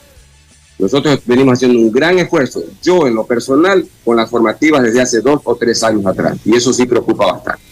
Nosotros 0.79 1.21
venimos 1.27 1.55
haciendo 1.55 1.79
un 1.79 1.91
gran 1.91 2.19
esfuerzo, 2.19 2.63
yo 2.83 3.07
en 3.07 3.15
lo 3.15 3.27
personal, 3.27 3.87
con 4.05 4.17
las 4.17 4.31
formativas 4.31 4.83
desde 4.83 5.01
hace 5.01 5.21
dos 5.21 5.41
o 5.45 5.57
tres 5.57 5.83
años 5.83 6.07
atrás. 6.07 6.39
Y 6.45 6.55
eso 6.55 6.73
sí 6.73 6.87
preocupa 6.87 7.33
bastante. 7.33 7.63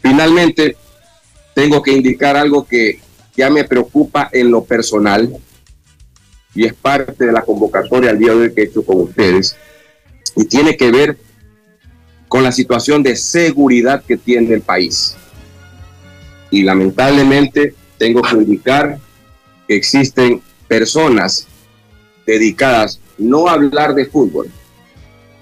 Finalmente, 0.00 0.76
tengo 1.54 1.80
que 1.80 1.92
indicar 1.92 2.36
algo 2.36 2.66
que 2.66 3.00
ya 3.36 3.50
me 3.50 3.64
preocupa 3.64 4.28
en 4.32 4.50
lo 4.50 4.64
personal 4.64 5.32
y 6.54 6.66
es 6.66 6.74
parte 6.74 7.24
de 7.24 7.32
la 7.32 7.42
convocatoria 7.42 8.10
al 8.10 8.18
día 8.18 8.32
de 8.32 8.36
hoy 8.36 8.54
que 8.54 8.62
he 8.62 8.64
hecho 8.64 8.84
con 8.84 9.00
ustedes 9.02 9.56
y 10.36 10.44
tiene 10.44 10.76
que 10.76 10.90
ver 10.90 11.18
con 12.28 12.42
la 12.42 12.52
situación 12.52 13.02
de 13.02 13.16
seguridad 13.16 14.02
que 14.02 14.16
tiene 14.16 14.54
el 14.54 14.60
país 14.60 15.16
y 16.50 16.62
lamentablemente 16.62 17.74
tengo 17.96 18.22
que 18.22 18.36
indicar 18.36 18.98
que 19.66 19.76
existen 19.76 20.42
personas 20.68 21.46
dedicadas 22.26 23.00
no 23.18 23.48
a 23.48 23.52
hablar 23.52 23.94
de 23.94 24.06
fútbol, 24.06 24.50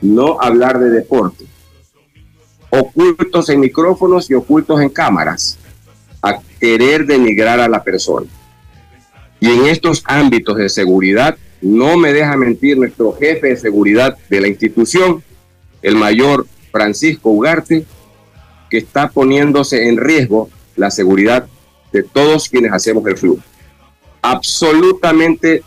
no 0.01 0.41
a 0.41 0.47
hablar 0.47 0.79
de 0.79 0.91
deporte, 0.91 1.45
ocultos 2.71 3.49
en 3.49 3.61
micrófonos 3.61 4.31
y 4.31 4.35
ocultos 4.35 4.81
en 4.81 4.89
cámaras, 4.89 5.59
a 6.23 6.41
querer 6.59 7.07
denigrar 7.07 7.61
a 7.61 7.69
la 7.69 7.83
persona. 7.83 8.27
Y 9.41 9.49
en 9.49 9.67
estos 9.67 10.03
ámbitos 10.07 10.57
de 10.57 10.69
seguridad, 10.69 11.37
no 11.63 11.97
me 11.97 12.13
deja 12.13 12.37
mentir 12.37 12.79
nuestro 12.79 13.13
jefe 13.13 13.49
de 13.49 13.57
seguridad 13.57 14.17
de 14.29 14.41
la 14.41 14.49
institución, 14.49 15.23
el 15.83 15.97
mayor 15.97 16.47
Francisco 16.71 17.31
Ugarte, 17.31 17.85
que 18.69 18.79
está 18.79 19.09
poniéndose 19.09 19.89
en 19.89 19.97
riesgo 19.97 20.49
la 20.77 20.91
seguridad 20.91 21.47
de 21.93 22.03
todos 22.03 22.49
quienes 22.49 22.73
hacemos 22.73 23.05
el 23.07 23.15
club. 23.15 23.43
Absolutamente 24.23 25.63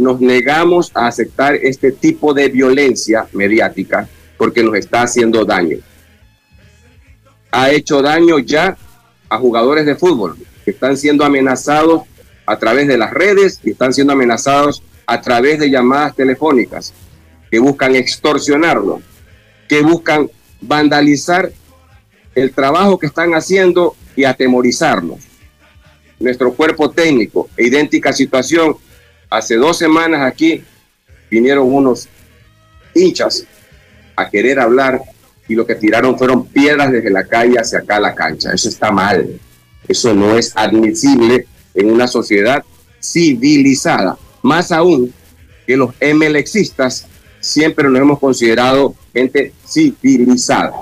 nos 0.00 0.20
negamos 0.20 0.90
a 0.94 1.06
aceptar 1.06 1.54
este 1.54 1.92
tipo 1.92 2.32
de 2.32 2.48
violencia 2.48 3.26
mediática 3.32 4.08
porque 4.38 4.62
nos 4.62 4.74
está 4.74 5.02
haciendo 5.02 5.44
daño. 5.44 5.76
Ha 7.50 7.70
hecho 7.70 8.00
daño 8.00 8.38
ya 8.38 8.76
a 9.28 9.38
jugadores 9.38 9.84
de 9.84 9.96
fútbol, 9.96 10.36
que 10.64 10.70
están 10.70 10.96
siendo 10.96 11.24
amenazados 11.24 12.02
a 12.46 12.58
través 12.58 12.88
de 12.88 12.96
las 12.96 13.10
redes 13.12 13.60
y 13.62 13.72
están 13.72 13.92
siendo 13.92 14.14
amenazados 14.14 14.82
a 15.06 15.20
través 15.20 15.58
de 15.58 15.70
llamadas 15.70 16.16
telefónicas 16.16 16.94
que 17.50 17.58
buscan 17.58 17.94
extorsionarlo, 17.94 19.02
que 19.68 19.82
buscan 19.82 20.30
vandalizar 20.62 21.52
el 22.34 22.52
trabajo 22.52 22.98
que 22.98 23.06
están 23.06 23.34
haciendo 23.34 23.96
y 24.16 24.24
atemorizarnos. 24.24 25.18
Nuestro 26.18 26.54
cuerpo 26.54 26.90
técnico, 26.90 27.50
idéntica 27.58 28.12
situación, 28.12 28.76
hace 29.30 29.54
dos 29.56 29.78
semanas 29.78 30.20
aquí 30.22 30.62
vinieron 31.30 31.72
unos 31.72 32.08
hinchas 32.94 33.46
a 34.16 34.28
querer 34.28 34.58
hablar 34.58 35.00
y 35.48 35.54
lo 35.54 35.66
que 35.66 35.76
tiraron 35.76 36.18
fueron 36.18 36.46
piedras 36.46 36.92
desde 36.92 37.10
la 37.10 37.24
calle 37.24 37.56
hacia 37.58 37.78
acá 37.78 37.96
a 37.96 38.00
la 38.00 38.14
cancha. 38.14 38.52
Eso 38.52 38.68
está 38.68 38.90
mal. 38.90 39.40
Eso 39.88 40.14
no 40.14 40.36
es 40.36 40.52
admisible 40.56 41.46
en 41.74 41.90
una 41.90 42.06
sociedad 42.06 42.62
civilizada. 43.02 44.18
Más 44.42 44.70
aún 44.72 45.12
que 45.66 45.76
los 45.76 45.94
MLXistas 46.00 47.06
siempre 47.40 47.88
nos 47.88 48.00
hemos 48.00 48.18
considerado 48.18 48.94
gente 49.12 49.52
civilizada. 49.66 50.72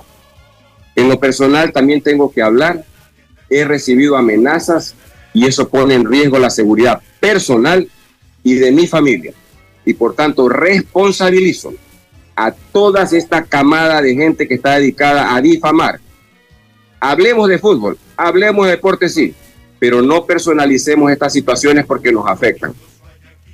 En 0.97 1.09
lo 1.09 1.21
personal 1.21 1.73
también 1.73 2.03
tengo 2.03 2.33
que 2.33 2.43
hablar. 2.43 2.85
He 3.49 3.65
recibido 3.65 4.17
amenazas 4.17 4.95
y 5.33 5.47
eso 5.47 5.69
pone 5.69 5.95
en 5.95 6.05
riesgo 6.05 6.39
la 6.39 6.51
seguridad 6.51 7.01
personal 7.21 7.89
y 8.43 8.55
de 8.55 8.73
mi 8.73 8.87
familia. 8.87 9.33
Y 9.85 9.95
por 9.95 10.15
tanto 10.15 10.49
responsabilizo 10.49 11.73
a 12.37 12.53
toda 12.53 13.03
esta 13.03 13.45
camada 13.45 14.01
de 14.01 14.15
gente 14.15 14.47
que 14.47 14.55
está 14.55 14.79
dedicada 14.79 15.35
a 15.35 15.41
difamar. 15.41 16.01
Hablemos 17.01 17.49
de 17.49 17.59
fútbol, 17.59 17.99
hablemos 18.17 18.67
de 18.67 18.73
deporte, 18.73 19.09
sí, 19.09 19.35
pero 19.79 20.03
no 20.03 20.25
personalicemos 20.25 21.11
estas 21.11 21.33
situaciones 21.33 21.87
porque 21.87 22.13
nos 22.13 22.29
afectan. 22.29 22.75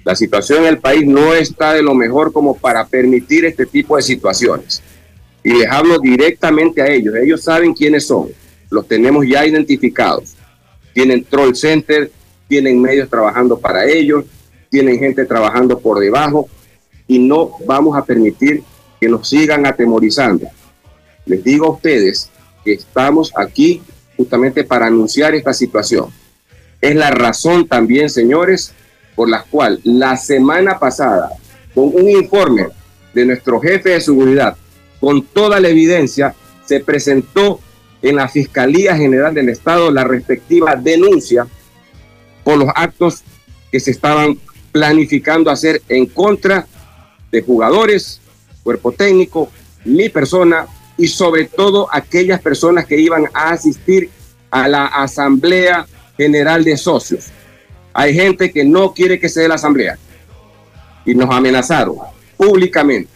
La 0.05 0.15
situación 0.15 0.61
en 0.61 0.69
el 0.69 0.79
país 0.79 1.07
no 1.07 1.33
está 1.33 1.73
de 1.73 1.83
lo 1.83 1.95
mejor 1.95 2.33
como 2.33 2.57
para 2.57 2.87
permitir 2.87 3.47
este 3.47 3.65
tipo 3.65 3.97
de 3.97 4.03
situaciones. 4.03 4.83
Y 5.43 5.55
les 5.55 5.71
hablo 5.71 5.99
directamente 5.99 6.83
a 6.83 6.89
ellos. 6.89 7.15
Ellos 7.15 7.43
saben 7.43 7.73
quiénes 7.73 8.07
son. 8.07 8.29
Los 8.71 8.87
tenemos 8.87 9.27
ya 9.27 9.47
identificados. 9.47 10.35
Tienen 10.93 11.25
troll 11.25 11.55
center, 11.55 12.11
tienen 12.49 12.81
medios 12.81 13.09
trabajando 13.09 13.59
para 13.59 13.87
ellos, 13.87 14.25
tienen 14.75 14.99
gente 14.99 15.25
trabajando 15.25 15.79
por 15.79 16.01
debajo 16.01 16.49
y 17.07 17.21
no 17.21 17.53
vamos 17.65 17.97
a 17.97 18.05
permitir 18.05 18.65
que 19.01 19.09
nos 19.09 19.29
sigan 19.29 19.67
atemorizando. 19.67 20.49
Les 21.27 21.45
digo 21.45 21.67
a 21.67 21.71
ustedes 21.71 22.29
que 22.65 22.73
estamos 22.73 23.33
aquí 23.37 23.83
justamente 24.17 24.65
para 24.65 24.87
anunciar 24.87 25.33
esta 25.37 25.53
situación. 25.55 26.07
Es 26.81 26.97
la 26.97 27.13
razón 27.13 27.69
también, 27.69 28.11
señores, 28.11 28.73
por 29.15 29.29
la 29.29 29.45
cual 29.45 29.79
la 29.85 30.17
semana 30.17 30.81
pasada, 30.81 31.31
con 31.73 31.95
un 31.95 32.11
informe 32.11 32.67
de 33.15 33.27
nuestro 33.27 33.61
jefe 33.61 33.91
de 33.91 34.01
seguridad, 34.01 34.57
con 34.99 35.23
toda 35.23 35.61
la 35.61 35.69
evidencia, 35.69 36.35
se 36.67 36.81
presentó 36.81 37.61
en 38.03 38.17
la 38.17 38.27
Fiscalía 38.27 38.97
General 38.97 39.33
del 39.33 39.51
Estado 39.51 39.93
la 39.93 40.03
respectiva 40.03 40.75
denuncia 40.75 41.47
por 42.43 42.59
los 42.59 42.71
actos 42.75 43.23
que 43.71 43.79
se 43.79 43.93
estaban 43.93 44.37
planificando 44.75 45.53
hacer 45.53 45.83
en 45.89 46.07
contra 46.07 46.67
de 47.31 47.43
jugadores, 47.43 48.21
cuerpo 48.65 48.91
técnico, 48.91 49.49
mi 49.85 50.09
persona 50.09 50.67
y 50.99 51.07
sobre 51.07 51.45
todo 51.45 51.87
aquellas 51.93 52.41
personas 52.41 52.85
que 52.85 52.99
iban 52.99 53.27
a 53.35 53.51
asistir 53.51 54.11
a 54.51 54.67
la 54.67 54.87
Asamblea 54.87 55.87
General 56.17 56.65
de 56.65 56.77
Socios. 56.77 57.27
Hay 57.93 58.15
gente 58.15 58.51
que 58.51 58.65
no 58.65 58.93
quiere 58.93 59.21
que 59.21 59.29
se 59.29 59.43
dé 59.43 59.49
la 59.49 59.55
asamblea 59.55 59.97
y 61.07 61.15
nos 61.15 61.33
amenazaron 61.33 61.95
públicamente. 62.37 63.11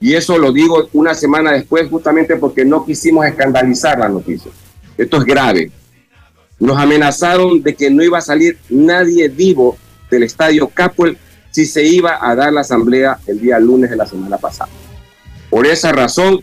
Y 0.00 0.14
eso 0.14 0.36
lo 0.36 0.50
digo 0.50 0.88
una 0.94 1.14
semana 1.14 1.52
después 1.52 1.88
justamente 1.88 2.34
porque 2.34 2.64
no 2.64 2.84
quisimos 2.84 3.24
escandalizar 3.24 4.00
la 4.00 4.08
noticia. 4.08 4.50
Esto 4.96 5.18
es 5.18 5.24
grave. 5.24 5.70
Nos 6.58 6.76
amenazaron 6.76 7.62
de 7.62 7.76
que 7.76 7.88
no 7.88 8.02
iba 8.02 8.18
a 8.18 8.20
salir 8.20 8.58
nadie 8.68 9.28
vivo 9.28 9.78
del 10.10 10.22
estadio 10.22 10.68
Capuel 10.68 11.18
si 11.50 11.66
se 11.66 11.84
iba 11.84 12.18
a 12.20 12.34
dar 12.34 12.52
la 12.52 12.60
asamblea 12.60 13.18
el 13.26 13.40
día 13.40 13.58
lunes 13.58 13.90
de 13.90 13.96
la 13.96 14.06
semana 14.06 14.38
pasada. 14.38 14.70
Por 15.50 15.66
esa 15.66 15.92
razón 15.92 16.42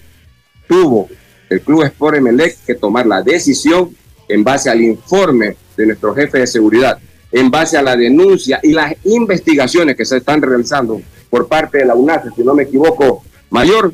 tuvo 0.67 1.09
el 1.49 1.61
Club 1.61 1.83
Sport 1.83 2.17
Emelec 2.17 2.57
que 2.65 2.75
tomar 2.75 3.05
la 3.05 3.21
decisión 3.21 3.95
en 4.27 4.43
base 4.43 4.69
al 4.69 4.81
informe 4.81 5.55
de 5.77 5.85
nuestro 5.85 6.13
jefe 6.15 6.39
de 6.39 6.47
seguridad 6.47 6.99
en 7.35 7.51
base 7.51 7.77
a 7.77 7.81
la 7.81 7.97
denuncia 7.97 8.61
y 8.63 8.71
las 8.71 8.93
investigaciones 9.03 9.97
que 9.97 10.05
se 10.05 10.17
están 10.17 10.41
realizando 10.41 11.01
por 11.29 11.49
parte 11.49 11.79
de 11.79 11.85
la 11.85 11.93
UNASE, 11.93 12.29
si 12.33 12.43
no 12.43 12.53
me 12.53 12.63
equivoco, 12.63 13.25
mayor, 13.49 13.93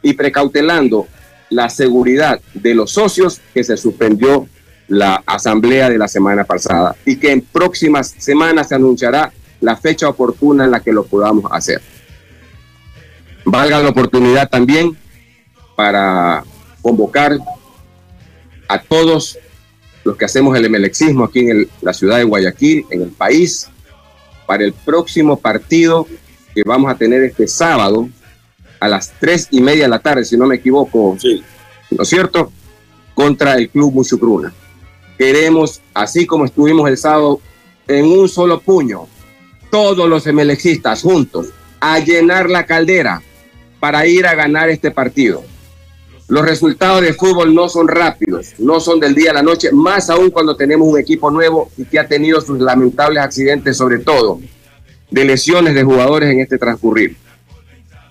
y 0.00 0.14
precautelando 0.14 1.06
la 1.50 1.68
seguridad 1.68 2.40
de 2.54 2.74
los 2.74 2.92
socios 2.92 3.42
que 3.52 3.64
se 3.64 3.76
suspendió 3.76 4.48
la 4.88 5.22
asamblea 5.26 5.90
de 5.90 5.98
la 5.98 6.08
semana 6.08 6.44
pasada 6.44 6.96
y 7.04 7.16
que 7.16 7.30
en 7.30 7.42
próximas 7.42 8.14
semanas 8.18 8.68
se 8.68 8.74
anunciará 8.74 9.32
la 9.60 9.76
fecha 9.76 10.08
oportuna 10.08 10.64
en 10.64 10.70
la 10.70 10.80
que 10.80 10.92
lo 10.92 11.04
podamos 11.04 11.50
hacer. 11.52 11.80
Valga 13.44 13.82
la 13.82 13.90
oportunidad 13.90 14.48
también 14.48 14.96
para 15.76 16.42
convocar 16.82 17.38
a 18.68 18.80
todos 18.80 19.38
los 20.04 20.16
que 20.16 20.24
hacemos 20.24 20.56
el 20.56 20.64
emelexismo 20.64 21.24
aquí 21.24 21.50
en 21.50 21.68
la 21.82 21.92
ciudad 21.92 22.18
de 22.18 22.24
Guayaquil, 22.24 22.86
en 22.90 23.02
el 23.02 23.10
país, 23.10 23.68
para 24.46 24.64
el 24.64 24.72
próximo 24.72 25.38
partido 25.38 26.06
que 26.54 26.62
vamos 26.64 26.90
a 26.90 26.94
tener 26.94 27.22
este 27.22 27.46
sábado 27.46 28.08
a 28.80 28.88
las 28.88 29.12
tres 29.20 29.48
y 29.50 29.60
media 29.60 29.84
de 29.84 29.88
la 29.88 29.98
tarde, 29.98 30.24
si 30.24 30.36
no 30.36 30.46
me 30.46 30.56
equivoco, 30.56 31.16
sí. 31.20 31.42
¿no 31.90 32.02
es 32.02 32.08
cierto? 32.08 32.52
Contra 33.14 33.54
el 33.54 33.68
Club 33.68 33.92
Muchucruna. 33.94 34.52
Queremos, 35.18 35.82
así 35.94 36.26
como 36.26 36.44
estuvimos 36.44 36.88
el 36.88 36.96
sábado, 36.96 37.40
en 37.88 38.06
un 38.06 38.28
solo 38.28 38.60
puño, 38.60 39.06
todos 39.70 40.08
los 40.08 40.26
emelexistas 40.26 41.02
juntos, 41.02 41.48
a 41.80 41.98
llenar 41.98 42.48
la 42.48 42.66
caldera 42.66 43.20
para 43.80 44.06
ir 44.06 44.26
a 44.26 44.34
ganar 44.34 44.68
este 44.70 44.90
partido. 44.90 45.42
Los 46.28 46.44
resultados 46.44 47.00
de 47.02 47.14
fútbol 47.14 47.54
no 47.54 47.68
son 47.68 47.88
rápidos, 47.88 48.54
no 48.58 48.80
son 48.80 49.00
del 49.00 49.14
día 49.14 49.30
a 49.30 49.34
la 49.34 49.42
noche, 49.42 49.72
más 49.72 50.10
aún 50.10 50.30
cuando 50.30 50.56
tenemos 50.56 50.86
un 50.86 50.98
equipo 50.98 51.30
nuevo 51.30 51.70
y 51.76 51.84
que 51.84 51.98
ha 51.98 52.06
tenido 52.06 52.40
sus 52.40 52.60
lamentables 52.60 53.22
accidentes, 53.22 53.76
sobre 53.76 53.98
todo 53.98 54.38
de 55.10 55.24
lesiones 55.24 55.74
de 55.74 55.84
jugadores 55.84 56.30
en 56.30 56.40
este 56.40 56.58
transcurrir. 56.58 57.16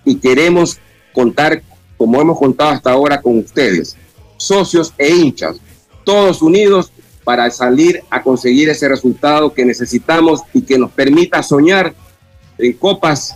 Y 0.04 0.16
queremos 0.16 0.80
contar, 1.14 1.62
como 1.96 2.20
hemos 2.20 2.40
contado 2.40 2.72
hasta 2.72 2.92
ahora, 2.92 3.22
con 3.22 3.38
ustedes, 3.38 3.96
socios 4.38 4.94
e 4.98 5.10
hinchas, 5.10 5.58
todos 6.04 6.42
unidos 6.42 6.92
para 7.28 7.52
salir 7.52 8.02
a 8.10 8.24
conseguir 8.24 8.70
ese 8.70 8.88
resultado 8.88 9.54
que 9.54 9.66
necesitamos 9.66 10.44
y 10.54 10.62
que 10.62 10.78
nos 10.78 10.92
permita 10.92 11.44
soñar 11.44 11.94
en 12.58 12.72
copas 12.72 13.36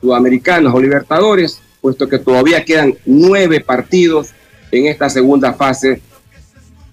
sudamericanas 0.00 0.72
o 0.72 0.80
libertadores 0.80 1.60
puesto 1.82 2.08
que 2.08 2.18
todavía 2.18 2.64
quedan 2.64 2.94
nueve 3.04 3.60
partidos 3.60 4.30
en 4.72 4.86
esta 4.86 5.10
segunda 5.10 5.52
fase 5.52 6.00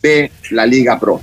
de 0.02 0.32
la 0.52 0.66
Liga 0.66 1.00
Pro. 1.00 1.22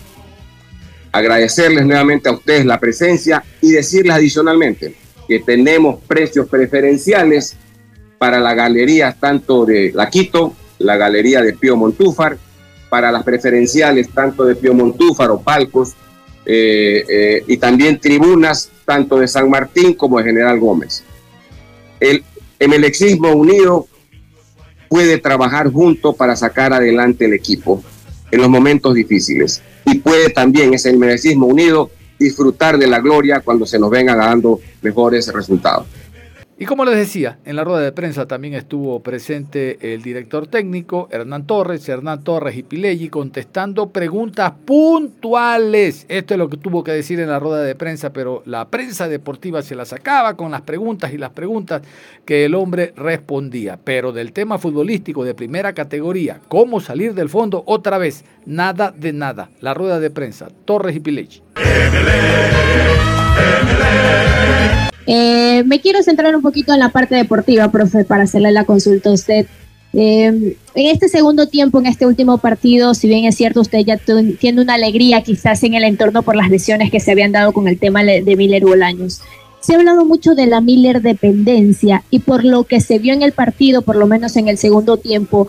Agradecerles 1.12 1.84
nuevamente 1.84 2.30
a 2.30 2.32
ustedes 2.32 2.64
la 2.64 2.80
presencia 2.80 3.44
y 3.60 3.72
decirles 3.72 4.14
adicionalmente 4.14 4.94
que 5.28 5.40
tenemos 5.40 6.02
precios 6.02 6.48
preferenciales 6.48 7.58
para 8.16 8.40
las 8.40 8.56
galerías 8.56 9.20
tanto 9.20 9.66
de 9.66 9.92
La 9.94 10.08
Quito, 10.08 10.54
la 10.78 10.96
galería 10.96 11.42
de 11.42 11.52
Pío 11.52 11.76
Montúfar, 11.76 12.38
para 12.90 13.10
las 13.10 13.22
preferenciales 13.22 14.10
tanto 14.10 14.44
de 14.44 14.56
Pío 14.56 14.74
Montúfar 14.74 15.30
o 15.30 15.40
palcos, 15.40 15.94
eh, 16.44 17.04
eh, 17.08 17.44
y 17.46 17.56
también 17.58 18.00
tribunas 18.00 18.70
tanto 18.84 19.18
de 19.18 19.28
San 19.28 19.48
Martín 19.48 19.94
como 19.94 20.18
de 20.18 20.24
General 20.24 20.58
Gómez. 20.58 21.04
El 22.00 22.24
Emelexismo 22.58 23.30
unido 23.32 23.86
puede 24.88 25.18
trabajar 25.18 25.70
junto 25.70 26.12
para 26.14 26.34
sacar 26.34 26.72
adelante 26.72 27.26
el 27.26 27.34
equipo 27.34 27.82
en 28.30 28.40
los 28.40 28.50
momentos 28.50 28.94
difíciles. 28.94 29.62
Y 29.86 29.98
puede 30.00 30.30
también 30.30 30.74
ese 30.74 30.90
Emelexismo 30.90 31.46
unido 31.46 31.90
disfrutar 32.18 32.76
de 32.76 32.86
la 32.86 33.00
gloria 33.00 33.40
cuando 33.40 33.64
se 33.64 33.78
nos 33.78 33.90
vengan 33.90 34.18
dando 34.18 34.60
mejores 34.82 35.32
resultados. 35.32 35.86
Y 36.60 36.66
como 36.66 36.84
les 36.84 36.94
decía, 36.94 37.38
en 37.46 37.56
la 37.56 37.64
rueda 37.64 37.80
de 37.80 37.90
prensa 37.90 38.26
también 38.26 38.52
estuvo 38.52 39.00
presente 39.00 39.94
el 39.94 40.02
director 40.02 40.46
técnico, 40.46 41.08
Hernán 41.10 41.46
Torres, 41.46 41.88
Hernán 41.88 42.22
Torres 42.22 42.54
y 42.54 42.62
Pileggi, 42.62 43.08
contestando 43.08 43.88
preguntas 43.88 44.52
puntuales. 44.66 46.04
Esto 46.10 46.34
es 46.34 46.38
lo 46.38 46.50
que 46.50 46.58
tuvo 46.58 46.84
que 46.84 46.92
decir 46.92 47.18
en 47.18 47.30
la 47.30 47.38
rueda 47.38 47.62
de 47.62 47.74
prensa, 47.74 48.12
pero 48.12 48.42
la 48.44 48.68
prensa 48.68 49.08
deportiva 49.08 49.62
se 49.62 49.74
la 49.74 49.86
sacaba 49.86 50.36
con 50.36 50.50
las 50.50 50.60
preguntas 50.60 51.14
y 51.14 51.16
las 51.16 51.30
preguntas 51.30 51.80
que 52.26 52.44
el 52.44 52.54
hombre 52.54 52.92
respondía. 52.94 53.78
Pero 53.82 54.12
del 54.12 54.34
tema 54.34 54.58
futbolístico 54.58 55.24
de 55.24 55.32
primera 55.32 55.72
categoría, 55.72 56.42
cómo 56.48 56.80
salir 56.80 57.14
del 57.14 57.30
fondo, 57.30 57.62
otra 57.64 57.96
vez, 57.96 58.22
nada 58.44 58.92
de 58.94 59.14
nada. 59.14 59.48
La 59.62 59.72
rueda 59.72 59.98
de 59.98 60.10
prensa, 60.10 60.48
Torres 60.66 60.94
y 60.94 61.00
Pileggi. 61.00 61.40
Eh, 65.12 65.64
me 65.66 65.80
quiero 65.80 66.04
centrar 66.04 66.36
un 66.36 66.42
poquito 66.42 66.72
en 66.72 66.78
la 66.78 66.90
parte 66.90 67.16
deportiva, 67.16 67.72
profe, 67.72 68.04
para 68.04 68.22
hacerle 68.22 68.52
la 68.52 68.64
consulta 68.64 69.10
a 69.10 69.12
usted. 69.12 69.46
Eh, 69.92 70.26
en 70.26 70.56
este 70.74 71.08
segundo 71.08 71.48
tiempo, 71.48 71.80
en 71.80 71.86
este 71.86 72.06
último 72.06 72.38
partido, 72.38 72.94
si 72.94 73.08
bien 73.08 73.24
es 73.24 73.34
cierto, 73.34 73.60
usted 73.60 73.80
ya 73.80 73.96
tiene 74.38 74.62
una 74.62 74.74
alegría 74.74 75.22
quizás 75.22 75.64
en 75.64 75.74
el 75.74 75.82
entorno 75.82 76.22
por 76.22 76.36
las 76.36 76.48
lesiones 76.48 76.92
que 76.92 77.00
se 77.00 77.10
habían 77.10 77.32
dado 77.32 77.52
con 77.52 77.66
el 77.66 77.76
tema 77.76 78.04
de 78.04 78.36
Miller 78.36 78.62
Bolaños. 78.62 79.20
Se 79.58 79.74
ha 79.74 79.78
hablado 79.78 80.04
mucho 80.04 80.36
de 80.36 80.46
la 80.46 80.60
Miller 80.60 81.02
dependencia 81.02 82.04
y 82.10 82.20
por 82.20 82.44
lo 82.44 82.62
que 82.62 82.80
se 82.80 83.00
vio 83.00 83.12
en 83.12 83.22
el 83.22 83.32
partido, 83.32 83.82
por 83.82 83.96
lo 83.96 84.06
menos 84.06 84.36
en 84.36 84.46
el 84.46 84.58
segundo 84.58 84.96
tiempo, 84.96 85.48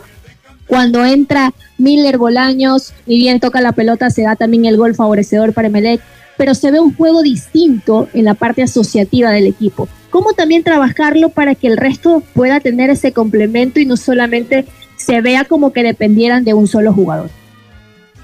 cuando 0.65 1.05
entra 1.05 1.53
Miller 1.77 2.17
Bolaños, 2.17 2.93
y 3.05 3.19
bien 3.19 3.39
toca 3.39 3.61
la 3.61 3.73
pelota, 3.73 4.09
se 4.09 4.23
da 4.23 4.35
también 4.35 4.65
el 4.65 4.77
gol 4.77 4.95
favorecedor 4.95 5.53
para 5.53 5.67
Emelec 5.67 6.01
pero 6.37 6.55
se 6.55 6.71
ve 6.71 6.79
un 6.79 6.95
juego 6.95 7.21
distinto 7.21 8.07
en 8.13 8.25
la 8.25 8.33
parte 8.33 8.63
asociativa 8.63 9.31
del 9.31 9.47
equipo. 9.47 9.87
¿Cómo 10.09 10.33
también 10.33 10.63
trabajarlo 10.63 11.29
para 11.29 11.55
que 11.55 11.67
el 11.67 11.77
resto 11.77 12.21
pueda 12.33 12.59
tener 12.59 12.89
ese 12.89 13.13
complemento 13.13 13.79
y 13.79 13.85
no 13.85 13.97
solamente 13.97 14.65
se 14.97 15.21
vea 15.21 15.45
como 15.45 15.71
que 15.71 15.83
dependieran 15.83 16.43
de 16.43 16.53
un 16.53 16.67
solo 16.67 16.93
jugador? 16.93 17.29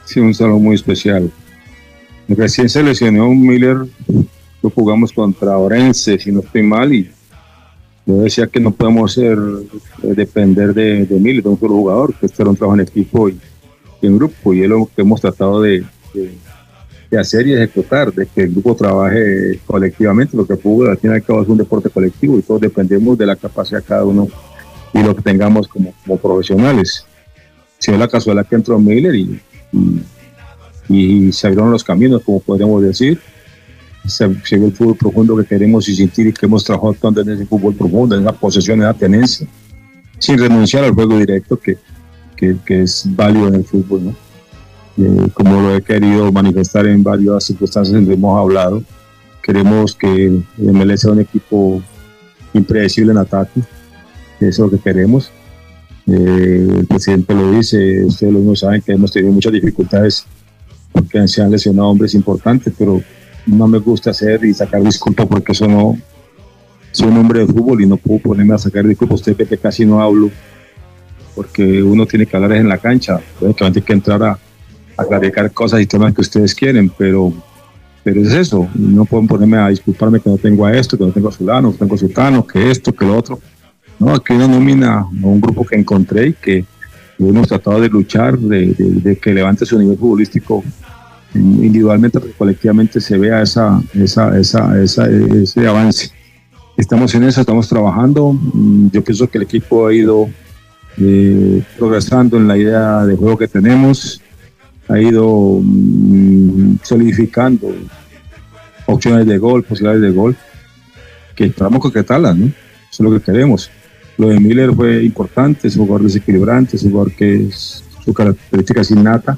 Sí, 0.05 0.19
un 0.19 0.33
solo 0.33 0.59
muy 0.59 0.75
especial. 0.75 1.31
Recién 2.27 2.67
se 2.69 2.83
lesionó 2.83 3.29
un 3.29 3.45
Miller, 3.45 3.77
lo 4.61 4.69
jugamos 4.69 5.13
contra 5.13 5.57
Orense, 5.57 6.19
si 6.19 6.31
no 6.31 6.41
estoy 6.41 6.63
mal, 6.63 6.93
y 6.93 7.09
yo 8.05 8.17
decía 8.17 8.47
que 8.47 8.59
no 8.59 8.71
podemos 8.71 9.13
ser, 9.13 9.37
eh, 10.03 10.13
depender 10.13 10.73
de, 10.73 11.07
Miller, 11.09 11.43
de 11.43 11.49
un 11.49 11.59
solo 11.59 11.75
jugador, 11.75 12.13
que 12.15 12.25
esto 12.25 12.43
era 12.43 12.49
un 12.49 12.57
trabajo 12.57 12.75
en 12.79 12.87
equipo 12.87 13.29
y, 13.29 13.39
en 14.01 14.17
grupo, 14.17 14.53
y 14.53 14.63
es 14.63 14.69
lo 14.69 14.89
que 14.93 15.01
hemos 15.01 15.21
tratado 15.21 15.61
de 15.61 15.85
de 16.13 16.31
hacer 17.15 17.47
y 17.47 17.53
ejecutar, 17.53 18.11
de 18.11 18.25
que 18.25 18.41
el 18.41 18.51
grupo 18.51 18.75
trabaje 18.75 19.59
colectivamente, 19.65 20.35
lo 20.35 20.45
que 20.45 20.57
fútbol 20.57 20.89
al 20.89 20.97
fin 20.97 21.11
y 21.11 21.13
al 21.13 21.23
cabo 21.23 21.41
es 21.41 21.47
un 21.47 21.57
deporte 21.57 21.89
colectivo 21.89 22.37
y 22.37 22.41
todos 22.41 22.59
dependemos 22.59 23.17
de 23.17 23.25
la 23.25 23.35
capacidad 23.35 23.79
de 23.79 23.85
cada 23.85 24.03
uno 24.03 24.27
y 24.93 25.03
lo 25.03 25.15
que 25.15 25.21
tengamos 25.21 25.67
como, 25.67 25.93
como 26.03 26.17
profesionales. 26.17 27.05
Si 27.77 27.91
es 27.91 27.99
la 27.99 28.07
casualidad 28.07 28.47
que 28.47 28.55
entró 28.55 28.79
Miller 28.79 29.15
y, 29.15 29.39
y, 30.89 31.31
se 31.31 31.47
abrieron 31.47 31.71
los 31.71 31.83
caminos, 31.83 32.23
como 32.23 32.39
podríamos 32.39 32.81
decir, 32.81 33.19
se, 34.05 34.27
se 34.43 34.55
el 34.55 34.73
fútbol 34.73 34.97
profundo 34.97 35.37
que 35.37 35.45
queremos 35.45 35.87
y 35.87 35.95
sentir 35.95 36.27
y 36.27 36.33
que 36.33 36.45
hemos 36.45 36.63
trabajado 36.63 36.93
tanto 36.93 37.21
en 37.21 37.29
ese 37.29 37.45
fútbol 37.45 37.75
profundo, 37.75 38.15
en 38.15 38.23
esa 38.23 38.33
posesión, 38.33 38.81
en 38.81 38.89
esa 38.89 38.97
tenencia, 38.97 39.47
sin 40.17 40.39
renunciar 40.39 40.83
al 40.83 40.93
juego 40.93 41.17
directo 41.17 41.57
que, 41.57 41.77
que, 42.35 42.55
que 42.65 42.81
es 42.81 43.03
válido 43.15 43.47
en 43.47 43.55
el 43.55 43.65
fútbol, 43.65 44.05
¿no? 44.05 44.26
Eh, 44.97 45.27
como 45.33 45.61
lo 45.61 45.75
he 45.75 45.81
querido 45.83 46.31
manifestar 46.31 46.87
en 46.87 47.03
varias 47.03 47.43
circunstancias 47.43 47.95
en 47.95 48.07
que 48.07 48.13
hemos 48.13 48.39
hablado. 48.39 48.81
Queremos 49.43 49.95
que 49.95 50.41
MLS 50.57 51.01
sea 51.01 51.11
un 51.11 51.19
equipo 51.19 51.81
impredecible 52.53 53.11
en 53.11 53.19
ataque, 53.19 53.61
eso 54.39 54.47
es 54.49 54.59
lo 54.59 54.69
que 54.71 54.79
queremos. 54.79 55.31
Eh, 56.07 56.67
el 56.79 56.87
presidente 56.87 57.33
lo 57.35 57.51
dice, 57.51 58.03
ustedes 58.05 58.33
lo 58.33 58.55
saben 58.55 58.81
que 58.81 58.93
hemos 58.93 59.11
tenido 59.11 59.31
muchas 59.31 59.53
dificultades 59.53 60.25
porque 60.91 61.27
se 61.27 61.41
han 61.41 61.51
lesionado 61.51 61.89
hombres 61.89 62.15
importantes, 62.15 62.73
pero 62.77 63.01
no 63.45 63.67
me 63.67 63.77
gusta 63.77 64.09
hacer 64.09 64.43
y 64.45 64.53
sacar 64.53 64.81
disculpas 64.81 65.27
porque 65.27 65.51
eso 65.51 65.67
no, 65.67 65.95
soy 66.91 67.09
un 67.09 67.17
hombre 67.17 67.41
de 67.41 67.47
fútbol 67.47 67.81
y 67.81 67.85
no 67.85 67.97
puedo 67.97 68.19
ponerme 68.19 68.55
a 68.55 68.57
sacar 68.57 68.87
disculpas. 68.87 69.19
Usted 69.19 69.37
ve 69.37 69.45
que 69.45 69.57
casi 69.57 69.85
no 69.85 70.01
hablo 70.01 70.31
porque 71.35 71.83
uno 71.83 72.07
tiene 72.07 72.25
que 72.25 72.35
hablar 72.35 72.53
en 72.53 72.67
la 72.67 72.79
cancha, 72.79 73.21
lógicamente 73.39 73.79
hay 73.79 73.85
que 73.85 73.93
entrar 73.93 74.23
a, 74.23 74.39
a 74.97 75.05
clarificar 75.05 75.51
cosas 75.51 75.81
y 75.81 75.85
temas 75.85 76.13
que 76.13 76.21
ustedes 76.21 76.55
quieren, 76.55 76.91
pero, 76.97 77.31
pero 78.03 78.21
es 78.21 78.33
eso. 78.33 78.67
No 78.73 79.05
pueden 79.05 79.27
ponerme 79.27 79.57
a 79.57 79.69
disculparme 79.69 80.19
que 80.19 80.29
no 80.29 80.37
tengo 80.37 80.65
a 80.65 80.73
esto, 80.73 80.97
que 80.97 81.05
no 81.05 81.11
tengo 81.11 81.29
a 81.29 81.31
fulano, 81.31 81.69
que 81.69 81.73
no 81.73 81.79
tengo 81.79 81.95
a 81.95 81.97
sultano, 81.97 82.47
que 82.47 82.71
esto, 82.71 82.93
que 82.93 83.05
lo 83.05 83.15
otro. 83.15 83.39
No, 83.99 84.13
aquí 84.13 84.33
una 84.33 84.47
nómina, 84.47 85.05
un 85.21 85.39
grupo 85.39 85.65
que 85.65 85.75
encontré 85.75 86.27
y 86.27 86.33
que 86.33 86.65
hemos 87.19 87.47
tratado 87.47 87.81
de 87.81 87.89
luchar, 87.89 88.37
de, 88.37 88.73
de, 88.77 89.15
que 89.17 89.33
levante 89.33 89.65
su 89.65 89.77
nivel 89.79 89.97
futbolístico 89.97 90.63
individualmente, 91.33 92.19
pero 92.19 92.33
colectivamente 92.37 92.99
se 93.01 93.17
vea 93.17 93.41
esa, 93.41 93.81
esa, 93.93 94.37
esa, 94.37 94.81
esa, 94.81 95.07
ese 95.07 95.67
avance. 95.67 96.11
Estamos 96.75 97.13
en 97.15 97.23
eso, 97.23 97.41
estamos 97.41 97.67
trabajando. 97.67 98.33
Mm, 98.33 98.89
yo 98.91 99.03
pienso 99.03 99.27
que 99.27 99.39
el 99.39 99.43
equipo 99.43 99.87
ha 99.87 99.93
ido 99.93 100.29
eh, 100.97 101.63
progresando 101.77 102.37
en 102.37 102.47
la 102.47 102.57
idea 102.57 103.05
de 103.05 103.15
juego 103.15 103.37
que 103.37 103.47
tenemos 103.47 104.21
ha 104.89 104.99
ido 104.99 105.59
mm, 105.61 106.77
solidificando 106.83 107.73
opciones 108.85 109.25
de 109.25 109.37
gol, 109.37 109.63
posibilidades 109.63 110.01
de 110.01 110.11
gol, 110.11 110.35
que 111.35 111.45
esperamos 111.45 111.81
concretarlas, 111.81 112.35
¿no? 112.35 112.45
Eso 112.45 112.55
es 112.91 112.99
lo 112.99 113.11
que 113.11 113.23
queremos. 113.23 113.69
Lo 114.17 114.29
de 114.29 114.39
Miller 114.39 114.73
fue 114.73 115.03
importante, 115.03 115.67
es 115.67 115.75
un 115.75 115.85
jugador 115.85 116.07
desequilibrante, 116.07 116.77
es 116.77 116.83
un 116.83 116.91
jugador 116.91 117.11
que 117.13 117.47
es 117.47 117.83
su 118.03 118.13
característica 118.13 118.81
es 118.81 118.91
innata, 118.91 119.37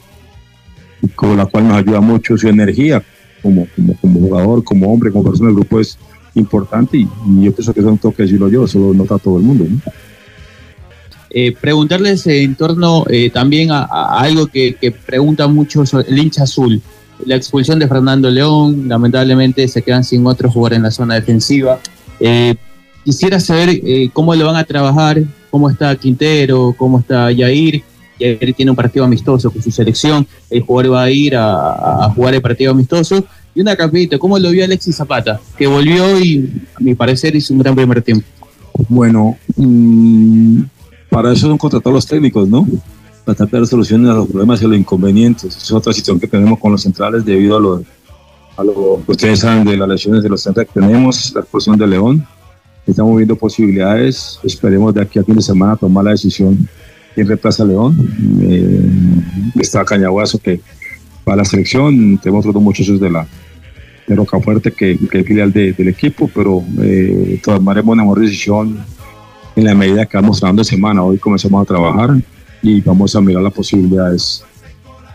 con 1.16 1.36
la 1.36 1.46
cual 1.48 1.68
nos 1.68 1.78
ayuda 1.78 2.00
mucho 2.02 2.38
su 2.38 2.48
energía 2.48 3.04
como, 3.42 3.68
como, 3.76 3.96
como 3.98 4.20
jugador, 4.20 4.64
como 4.64 4.94
hombre, 4.94 5.12
como 5.12 5.24
persona 5.24 5.48
del 5.48 5.56
grupo 5.56 5.80
es 5.80 5.98
importante 6.36 6.98
y, 6.98 7.08
yo 7.42 7.52
pienso 7.52 7.74
que 7.74 7.80
eso 7.80 7.90
no 7.90 7.98
tengo 7.98 8.16
que 8.16 8.24
decirlo 8.24 8.50
yo, 8.50 8.66
eso 8.66 8.80
lo 8.80 8.94
nota 8.94 9.18
todo 9.18 9.38
el 9.38 9.44
mundo. 9.44 9.66
¿no? 9.68 9.80
Eh, 11.32 11.56
preguntarles 11.60 12.26
en 12.26 12.56
torno 12.56 13.06
eh, 13.08 13.30
también 13.30 13.72
a, 13.72 13.84
algo 14.20 14.48
que, 14.48 14.94
pregunta 15.06 15.48
mucho 15.48 15.84
el 16.08 16.18
hincha 16.18 16.44
azul. 16.44 16.82
La 17.26 17.36
expulsión 17.36 17.78
de 17.80 17.88
Fernando 17.88 18.30
León, 18.30 18.88
lamentablemente 18.88 19.68
se 19.68 19.82
quedan 19.82 20.04
sin 20.04 20.26
otro 20.26 20.50
jugador 20.50 20.78
en 20.78 20.84
la 20.84 20.92
zona 20.92 21.16
defensiva. 21.16 21.80
Eh, 22.20 22.56
quisiera 23.04 23.40
saber 23.40 23.82
cómo 24.14 24.34
lo 24.34 24.46
van 24.46 24.56
a 24.56 24.64
trabajar, 24.64 25.22
cómo 25.52 25.70
está 25.70 25.96
Quintero, 25.96 26.74
cómo 26.78 27.00
está 27.00 27.32
Yair. 27.32 27.84
Yair 28.20 28.54
tiene 28.54 28.72
un 28.72 28.78
partido 28.78 29.06
amistoso 29.06 29.52
con 29.52 29.62
su 29.62 29.72
selección, 29.72 30.26
el 30.50 30.62
jugador 30.62 30.94
va 30.94 31.04
a 31.04 31.12
ir 31.12 31.36
a, 31.36 32.12
jugar 32.16 32.34
el 32.34 32.42
partido 32.42 32.72
amistoso. 32.72 33.24
Y 33.54 33.62
una 33.62 33.76
capita, 33.76 34.18
¿cómo 34.18 34.40
lo 34.40 34.52
vio 34.52 34.64
Alexis 34.64 34.96
Zapata? 34.96 35.40
Que 35.58 35.68
volvió 35.68 36.20
y 36.20 36.50
a 36.76 36.80
mi 36.80 36.96
parecer 36.96 37.36
hizo 37.36 37.54
un 37.54 37.60
gran 37.60 37.76
primer 37.76 38.02
tiempo. 38.02 38.26
Bueno, 38.88 39.38
mmm 39.58 40.64
para 41.10 41.34
eso 41.34 41.48
son 41.48 41.58
contratados 41.58 41.94
los 41.94 42.06
técnicos, 42.06 42.48
¿no? 42.48 42.68
Para 43.26 43.36
tratar 43.36 43.52
de 43.52 43.58
dar 43.60 43.68
soluciones 43.68 44.10
a 44.10 44.14
los 44.14 44.28
problemas 44.28 44.62
y 44.62 44.68
los 44.68 44.78
inconvenientes. 44.78 45.56
es 45.56 45.72
otra 45.72 45.94
situación 45.94 46.20
que 46.20 46.28
tenemos 46.28 46.60
con 46.60 46.72
los 46.72 46.82
centrales 46.82 47.26
debido 47.26 47.58
a 47.58 47.60
lo, 47.60 47.84
a 48.58 48.64
lo 48.64 49.02
que 49.06 49.12
ustedes 49.12 49.40
saben 49.40 49.66
de 49.66 49.78
las 49.78 49.88
lesiones 49.88 50.24
de 50.24 50.30
los 50.30 50.42
centrales 50.42 50.72
que 50.72 50.80
tenemos, 50.80 51.34
la 51.34 51.42
expulsión 51.42 51.78
de 51.78 51.88
León. 51.88 52.26
Estamos 52.86 53.18
viendo 53.18 53.36
posibilidades. 53.36 54.40
Esperemos 54.44 54.94
de 54.94 55.02
aquí 55.02 55.20
a 55.20 55.24
fin 55.24 55.36
de 55.36 55.42
semana 55.42 55.76
tomar 55.76 56.06
la 56.06 56.12
decisión 56.12 56.68
quién 57.14 57.28
reemplaza 57.28 57.64
a 57.64 57.68
León. 57.68 57.96
Eh, 58.42 59.62
está 59.62 59.86
Cañaguazo 59.86 60.40
que 60.40 60.62
va 61.28 61.34
a 61.34 61.36
la 61.38 61.46
selección. 61.46 62.18
Tenemos 62.18 62.46
otros 62.46 62.64
muchachos 62.64 63.00
de 63.00 63.10
la 63.10 63.28
de 64.08 64.16
Rocafuerte 64.16 64.72
que, 64.72 64.98
que 64.98 65.20
es 65.20 65.26
filial 65.26 65.54
del 65.54 65.88
equipo, 65.88 66.30
pero 66.34 66.64
eh, 66.82 67.40
tomaremos 67.44 67.94
una 67.94 68.04
mejor 68.04 68.22
decisión 68.22 68.80
en 69.60 69.66
la 69.66 69.76
medida 69.76 70.06
que 70.06 70.18
vamos 70.18 70.40
trabajando 70.40 70.64
semana. 70.64 71.04
Hoy 71.04 71.18
comenzamos 71.18 71.62
a 71.62 71.66
trabajar 71.66 72.16
y 72.62 72.80
vamos 72.82 73.14
a 73.16 73.22
mirar 73.22 73.44
las 73.44 73.54
posibilidades. 73.54 74.44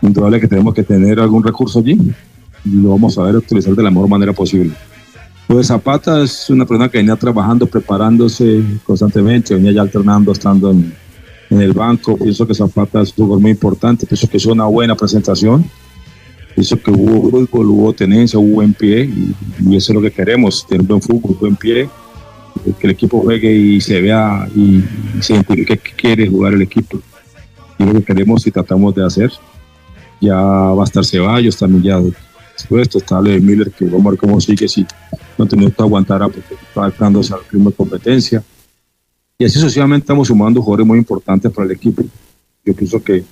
Indudable 0.01 0.39
que 0.39 0.47
tenemos 0.47 0.73
que 0.73 0.83
tener 0.83 1.19
algún 1.19 1.43
recurso 1.43 1.79
allí 1.79 1.99
y 2.63 2.69
lo 2.69 2.89
vamos 2.89 3.17
a 3.17 3.23
ver 3.23 3.37
utilizar 3.37 3.73
de 3.73 3.81
la 3.81 3.89
mejor 3.89 4.07
manera 4.07 4.33
posible. 4.33 4.71
Pues 5.47 5.67
Zapata 5.67 6.21
es 6.23 6.49
una 6.49 6.65
persona 6.65 6.89
que 6.89 6.99
venía 6.99 7.15
trabajando, 7.15 7.65
preparándose 7.65 8.63
constantemente, 8.83 9.55
venía 9.55 9.71
ya 9.71 9.81
alternando, 9.81 10.31
estando 10.31 10.71
en, 10.71 10.93
el 11.49 11.73
banco. 11.73 12.17
Pienso 12.17 12.45
que 12.45 12.53
Zapata 12.53 13.01
es 13.01 13.09
un 13.09 13.25
jugador 13.25 13.41
muy 13.41 13.51
importante, 13.51 14.05
pienso 14.05 14.27
que 14.27 14.37
es 14.37 14.45
una 14.45 14.65
buena 14.65 14.95
presentación. 14.95 15.65
Pienso 16.53 16.79
que 16.79 16.91
hubo 16.91 17.31
fútbol, 17.31 17.69
hubo 17.69 17.93
tenencia, 17.93 18.39
hubo 18.39 18.55
buen 18.55 18.73
pie 18.73 19.05
y, 19.05 19.35
y 19.67 19.75
eso 19.75 19.91
es 19.91 19.95
lo 19.95 20.01
que 20.01 20.11
queremos, 20.11 20.65
tener 20.67 20.85
buen 20.85 21.01
fútbol, 21.01 21.35
buen 21.39 21.55
pie 21.55 21.89
que 22.79 22.87
el 22.87 22.91
equipo 22.91 23.21
juegue 23.21 23.51
y 23.51 23.81
se 23.81 24.01
vea 24.01 24.47
y 24.55 24.83
se 25.21 25.33
identifique 25.33 25.77
que 25.77 25.91
quiere 25.91 26.27
jugar 26.27 26.53
el 26.53 26.61
equipo. 26.61 26.99
Y 27.77 27.83
lo 27.83 27.93
que 27.93 28.03
queremos 28.03 28.45
y 28.47 28.51
tratamos 28.51 28.95
de 28.95 29.05
hacer. 29.05 29.31
Ya 30.21 30.35
va 30.35 30.81
a 30.81 30.85
estar 30.85 31.05
Ceballos 31.05 31.57
también 31.57 31.83
ya 31.83 32.01
dispuesto, 32.55 32.97
está 32.97 33.21
de 33.21 33.39
Miller 33.39 33.71
que 33.71 33.85
vamos 33.85 34.07
a 34.07 34.09
ver 34.11 34.19
cómo 34.19 34.39
sigue, 34.39 34.67
si 34.67 34.85
no 35.37 35.45
tenía 35.45 35.69
que 35.69 35.81
aguantar 35.81 36.21
porque 36.21 36.39
estaba 36.53 36.87
adaptándose 36.87 37.33
al 37.33 37.41
ritmo 37.51 37.69
de 37.69 37.75
competencia. 37.75 38.43
Y 39.37 39.45
así 39.45 39.59
sucesivamente 39.59 40.05
estamos 40.05 40.29
sumando 40.29 40.61
jugadores 40.61 40.87
muy 40.87 40.97
importantes 40.97 41.51
para 41.51 41.65
el 41.65 41.71
equipo. 41.71 42.03
Yo 42.63 42.73
pienso 42.73 43.03
que 43.03 43.23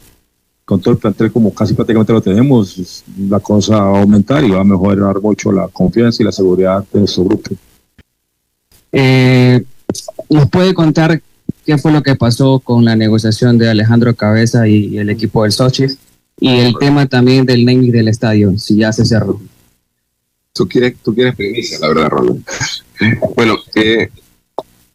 con 0.66 0.80
todo 0.80 0.94
el 0.94 1.00
plantel 1.00 1.32
como 1.32 1.54
casi 1.54 1.74
prácticamente 1.74 2.14
lo 2.14 2.22
tenemos, 2.22 3.04
la 3.30 3.40
cosa 3.40 3.78
va 3.78 3.98
a 3.98 4.02
aumentar 4.02 4.44
y 4.44 4.52
va 4.52 4.62
a 4.62 4.66
mejorar 4.66 5.22
mucho 5.22 5.52
la 5.52 5.68
confianza 5.70 6.22
y 6.22 6.26
la 6.26 6.32
seguridad 6.32 6.86
de 6.92 7.00
nuestro 7.00 7.24
grupo. 7.24 7.52
Eh, 8.94 9.64
¿Nos 10.30 10.50
puede 10.50 10.74
contar 10.74 11.22
qué 11.66 11.78
fue 11.78 11.92
lo 11.92 12.02
que 12.02 12.16
pasó 12.16 12.60
con 12.60 12.86
la 12.86 12.96
negociación 12.96 13.58
de 13.58 13.70
Alejandro 13.70 14.16
Cabeza 14.16 14.68
y 14.68 14.98
el 14.98 15.10
equipo 15.10 15.44
del 15.44 15.52
Sochi? 15.52 15.88
Y 16.40 16.60
el 16.60 16.76
tema 16.78 17.06
también 17.08 17.46
del 17.46 17.66
naming 17.66 17.92
del 17.92 18.08
estadio, 18.08 18.58
si 18.58 18.78
ya 18.78 18.94
se 18.94 19.06
cerró. 19.06 19.42
Tú 20.54 20.68
quieres, 20.68 20.96
tú 21.04 21.14
quieres 21.14 21.36
primicia, 21.36 21.80
la 21.80 21.90
verdad, 21.90 22.10
Ronald. 22.10 22.46
bueno, 23.36 23.58
eh, 23.76 24.10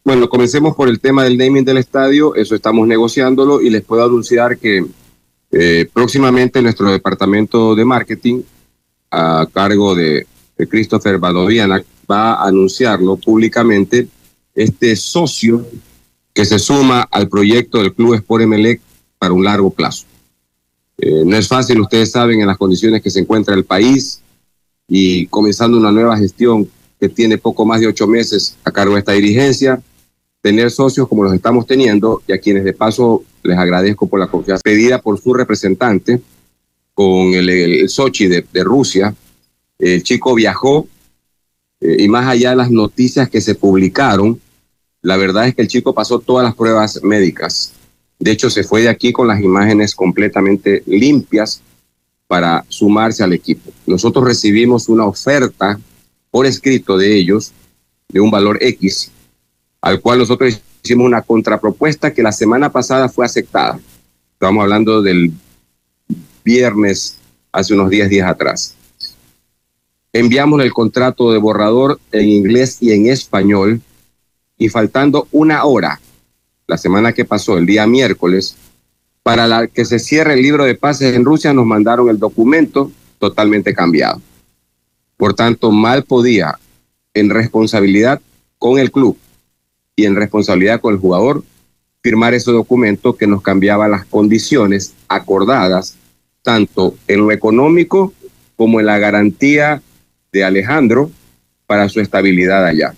bueno, 0.03 0.29
comencemos 0.29 0.75
por 0.75 0.89
el 0.89 0.99
tema 0.99 1.23
del 1.23 1.37
naming 1.37 1.65
del 1.65 1.77
estadio. 1.77 2.33
Eso 2.35 2.55
estamos 2.55 2.87
negociándolo 2.87 3.61
y 3.61 3.69
les 3.69 3.83
puedo 3.83 4.03
anunciar 4.03 4.57
que 4.57 4.85
eh, 5.51 5.89
próximamente 5.91 6.61
nuestro 6.61 6.91
departamento 6.91 7.75
de 7.75 7.85
marketing, 7.85 8.41
a 9.11 9.47
cargo 9.51 9.95
de, 9.95 10.25
Christopher 10.69 11.19
Badoviana, 11.19 11.81
va 12.09 12.33
a 12.33 12.47
anunciarlo 12.47 13.17
públicamente 13.17 14.07
este 14.55 14.95
socio 14.95 15.65
que 16.33 16.45
se 16.45 16.59
suma 16.59 17.01
al 17.01 17.27
proyecto 17.27 17.79
del 17.79 17.93
Club 17.93 18.15
Sport 18.15 18.43
Emelec 18.43 18.81
para 19.17 19.33
un 19.33 19.43
largo 19.43 19.69
plazo. 19.69 20.05
Eh, 20.97 21.23
no 21.25 21.37
es 21.37 21.47
fácil, 21.47 21.79
ustedes 21.79 22.11
saben, 22.11 22.41
en 22.41 22.47
las 22.47 22.57
condiciones 22.57 23.01
que 23.01 23.09
se 23.09 23.19
encuentra 23.19 23.55
el 23.55 23.63
país 23.63 24.21
y 24.87 25.27
comenzando 25.27 25.77
una 25.77 25.91
nueva 25.91 26.17
gestión 26.17 26.69
que 26.99 27.07
tiene 27.07 27.37
poco 27.37 27.65
más 27.65 27.79
de 27.79 27.87
ocho 27.87 28.07
meses 28.07 28.57
a 28.63 28.71
cargo 28.71 28.95
de 28.95 28.99
esta 28.99 29.13
dirigencia, 29.13 29.81
tener 30.41 30.71
socios 30.71 31.07
como 31.07 31.23
los 31.23 31.33
estamos 31.33 31.65
teniendo 31.65 32.21
y 32.27 32.33
a 32.33 32.39
quienes 32.39 32.63
de 32.63 32.73
paso 32.73 33.23
les 33.43 33.57
agradezco 33.57 34.07
por 34.07 34.19
la 34.19 34.27
confianza 34.27 34.61
pedida 34.63 35.01
por 35.01 35.19
su 35.19 35.33
representante 35.33 36.21
con 36.93 37.33
el, 37.33 37.87
Sochi 37.87 38.27
de, 38.27 38.63
Rusia. 38.63 39.15
El 39.77 40.03
chico 40.03 40.35
viajó 40.35 40.87
eh, 41.81 41.97
y 41.99 42.07
más 42.07 42.27
allá 42.27 42.51
de 42.51 42.55
las 42.55 42.71
noticias 42.71 43.29
que 43.29 43.41
se 43.41 43.55
publicaron, 43.55 44.39
la 45.01 45.17
verdad 45.17 45.47
es 45.47 45.55
que 45.55 45.61
el 45.61 45.67
chico 45.67 45.93
pasó 45.93 46.19
todas 46.19 46.43
las 46.43 46.55
pruebas 46.55 47.01
médicas. 47.03 47.73
De 48.19 48.31
hecho, 48.31 48.49
se 48.49 48.63
fue 48.63 48.81
de 48.81 48.89
aquí 48.89 49.13
con 49.13 49.27
las 49.27 49.41
imágenes 49.41 49.95
completamente 49.95 50.83
limpias 50.85 51.61
para 52.27 52.65
sumarse 52.67 53.23
al 53.23 53.33
equipo. 53.33 53.71
Nosotros 53.87 54.25
recibimos 54.25 54.89
una 54.89 55.05
oferta 55.05 55.79
por 56.29 56.45
escrito 56.45 56.97
de 56.97 57.15
ellos 57.15 57.53
de 58.09 58.19
un 58.19 58.29
valor 58.29 58.57
X, 58.61 59.11
al 59.81 60.01
cual 60.01 60.19
nosotros 60.19 60.61
hicimos 60.83 61.05
una 61.05 61.21
contrapropuesta 61.21 62.13
que 62.13 62.21
la 62.21 62.31
semana 62.31 62.71
pasada 62.71 63.07
fue 63.07 63.25
aceptada. 63.25 63.79
Estamos 64.33 64.61
hablando 64.61 65.01
del 65.01 65.31
viernes, 66.43 67.17
hace 67.51 67.73
unos 67.73 67.89
10 67.89 68.09
días 68.09 68.29
atrás. 68.29 68.75
Enviamos 70.11 70.61
el 70.61 70.73
contrato 70.73 71.31
de 71.31 71.37
borrador 71.37 71.99
en 72.11 72.27
inglés 72.27 72.77
y 72.81 72.91
en 72.91 73.07
español 73.07 73.81
y 74.57 74.69
faltando 74.69 75.27
una 75.31 75.63
hora, 75.65 76.01
la 76.67 76.77
semana 76.77 77.13
que 77.13 77.25
pasó, 77.25 77.57
el 77.57 77.65
día 77.65 77.85
miércoles, 77.85 78.55
para 79.23 79.47
la 79.47 79.67
que 79.67 79.85
se 79.85 79.99
cierre 79.99 80.33
el 80.33 80.41
libro 80.41 80.65
de 80.65 80.75
pases 80.75 81.15
en 81.15 81.25
Rusia, 81.25 81.53
nos 81.53 81.65
mandaron 81.65 82.09
el 82.09 82.17
documento 82.17 82.91
totalmente 83.19 83.73
cambiado. 83.73 84.21
Por 85.17 85.33
tanto, 85.33 85.71
mal 85.71 86.03
podía, 86.03 86.57
en 87.13 87.29
responsabilidad 87.29 88.21
con 88.57 88.79
el 88.79 88.91
club, 88.91 89.17
y 89.99 90.05
en 90.05 90.15
responsabilidad 90.15 90.79
con 90.79 90.93
el 90.93 90.99
jugador 90.99 91.43
firmar 92.01 92.33
ese 92.33 92.51
documento 92.51 93.17
que 93.17 93.27
nos 93.27 93.41
cambiaba 93.41 93.89
las 93.89 94.05
condiciones 94.05 94.93
acordadas, 95.09 95.95
tanto 96.41 96.95
en 97.07 97.19
lo 97.19 97.31
económico 97.33 98.13
como 98.55 98.79
en 98.79 98.85
la 98.85 98.97
garantía 98.97 99.81
de 100.31 100.43
Alejandro 100.43 101.11
para 101.65 101.89
su 101.89 101.99
estabilidad 101.99 102.65
allá. 102.65 102.93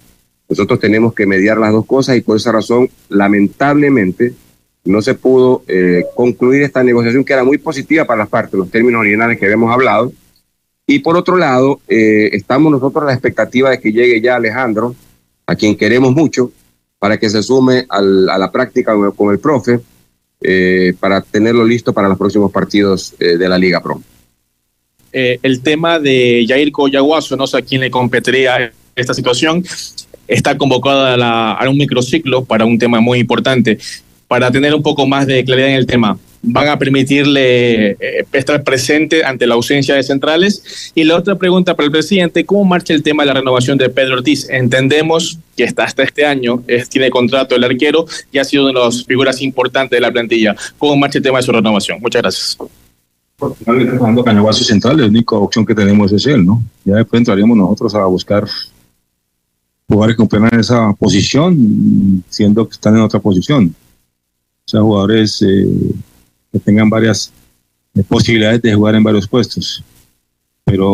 Nosotros 0.51 0.79
tenemos 0.79 1.13
que 1.13 1.25
mediar 1.25 1.57
las 1.57 1.71
dos 1.71 1.85
cosas 1.85 2.17
y 2.17 2.21
por 2.21 2.37
esa 2.37 2.51
razón, 2.51 2.89
lamentablemente, 3.09 4.33
no 4.83 5.01
se 5.01 5.13
pudo 5.13 5.63
eh, 5.67 6.03
concluir 6.15 6.63
esta 6.63 6.83
negociación 6.83 7.23
que 7.23 7.33
era 7.33 7.43
muy 7.43 7.57
positiva 7.57 8.05
para 8.05 8.19
las 8.23 8.29
partes, 8.29 8.55
los 8.55 8.69
términos 8.69 8.99
originales 8.99 9.39
que 9.39 9.45
habíamos 9.45 9.71
hablado. 9.71 10.11
Y 10.87 10.99
por 10.99 11.15
otro 11.15 11.37
lado, 11.37 11.79
eh, 11.87 12.31
estamos 12.33 12.71
nosotros 12.71 13.03
a 13.03 13.07
la 13.07 13.13
expectativa 13.13 13.69
de 13.69 13.79
que 13.79 13.91
llegue 13.91 14.19
ya 14.19 14.35
Alejandro, 14.35 14.95
a 15.45 15.55
quien 15.55 15.77
queremos 15.77 16.13
mucho, 16.13 16.51
para 16.99 17.17
que 17.17 17.29
se 17.29 17.41
sume 17.43 17.85
a 17.89 18.01
la 18.01 18.51
práctica 18.51 18.93
con 19.15 19.31
el 19.31 19.39
profe, 19.39 19.79
eh, 20.41 20.93
para 20.99 21.21
tenerlo 21.21 21.63
listo 21.63 21.93
para 21.93 22.09
los 22.09 22.17
próximos 22.17 22.51
partidos 22.51 23.15
de 23.17 23.47
la 23.47 23.57
Liga 23.57 23.81
Pro. 23.81 24.01
Eh, 25.13 25.39
el 25.43 25.61
tema 25.61 25.99
de 25.99 26.45
Jair 26.47 26.71
Coyaguazo, 26.71 27.35
no 27.35 27.47
sé 27.47 27.57
a 27.57 27.61
quién 27.61 27.81
le 27.81 27.91
competiría 27.91 28.71
esta 28.95 29.13
situación, 29.13 29.63
está 30.27 30.57
convocado 30.57 31.05
a, 31.05 31.53
a 31.53 31.69
un 31.69 31.77
microciclo 31.77 32.43
para 32.45 32.65
un 32.65 32.77
tema 32.77 32.99
muy 33.01 33.19
importante. 33.19 33.77
Para 34.27 34.49
tener 34.49 34.73
un 34.73 34.81
poco 34.81 35.05
más 35.05 35.27
de 35.27 35.43
claridad 35.43 35.69
en 35.69 35.75
el 35.75 35.85
tema, 35.85 36.17
van 36.41 36.67
a 36.67 36.79
permitirle 36.79 37.91
eh, 37.91 38.25
estar 38.33 38.63
presente 38.63 39.23
ante 39.23 39.45
la 39.45 39.55
ausencia 39.55 39.95
de 39.95 40.03
centrales. 40.03 40.91
Y 40.95 41.03
la 41.03 41.17
otra 41.17 41.35
pregunta 41.35 41.75
para 41.75 41.85
el 41.85 41.91
presidente, 41.91 42.45
¿cómo 42.45 42.65
marcha 42.65 42.93
el 42.93 43.03
tema 43.03 43.23
de 43.23 43.27
la 43.27 43.33
renovación 43.35 43.77
de 43.77 43.89
Pedro 43.89 44.15
Ortiz? 44.15 44.49
Entendemos 44.49 45.37
que 45.55 45.63
está 45.63 45.83
hasta 45.83 46.03
este 46.03 46.25
año, 46.25 46.63
es, 46.67 46.89
tiene 46.89 47.09
contrato 47.09 47.55
el 47.55 47.63
arquero 47.63 48.05
y 48.31 48.39
ha 48.39 48.43
sido 48.43 48.69
una 48.69 48.79
de 48.79 48.85
las 48.85 49.05
figuras 49.05 49.41
importantes 49.41 49.97
de 49.97 50.01
la 50.01 50.11
plantilla. 50.11 50.55
¿Cómo 50.77 50.95
marcha 50.95 51.19
el 51.19 51.23
tema 51.23 51.39
de 51.39 51.43
su 51.43 51.51
renovación? 51.51 51.99
Muchas 52.01 52.21
gracias. 52.21 52.57
Cuando 53.97 54.23
Cañaguazo 54.23 54.63
central, 54.63 54.97
la 54.97 55.07
única 55.07 55.35
opción 55.35 55.65
que 55.65 55.73
tenemos 55.73 56.11
es 56.11 56.25
él, 56.27 56.45
¿no? 56.45 56.61
Ya 56.85 56.95
después 56.95 57.19
entraríamos 57.19 57.57
nosotros 57.57 57.95
a 57.95 58.05
buscar 58.05 58.47
jugadores 59.87 60.15
que 60.15 60.19
cumplan 60.19 60.59
esa 60.59 60.93
posición, 60.93 62.23
siendo 62.29 62.67
que 62.67 62.73
están 62.73 62.95
en 62.95 63.01
otra 63.01 63.19
posición. 63.19 63.75
O 64.65 64.69
sea, 64.69 64.81
jugadores 64.81 65.41
eh, 65.41 65.67
que 66.51 66.59
tengan 66.59 66.89
varias 66.89 67.31
eh, 67.95 68.03
posibilidades 68.03 68.61
de 68.61 68.75
jugar 68.75 68.95
en 68.95 69.03
varios 69.03 69.27
puestos. 69.27 69.83
Pero 70.63 70.85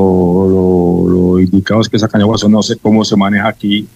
lo, 0.49 1.09
lo 1.09 1.39
indicado 1.39 1.81
es 1.81 1.89
que 1.89 1.97
esa 1.97 2.07
Cañaguazo 2.07 2.47
no 2.47 2.63
sé 2.63 2.77
cómo 2.77 3.03
se 3.03 3.15
maneja 3.15 3.49
aquí 3.49 3.87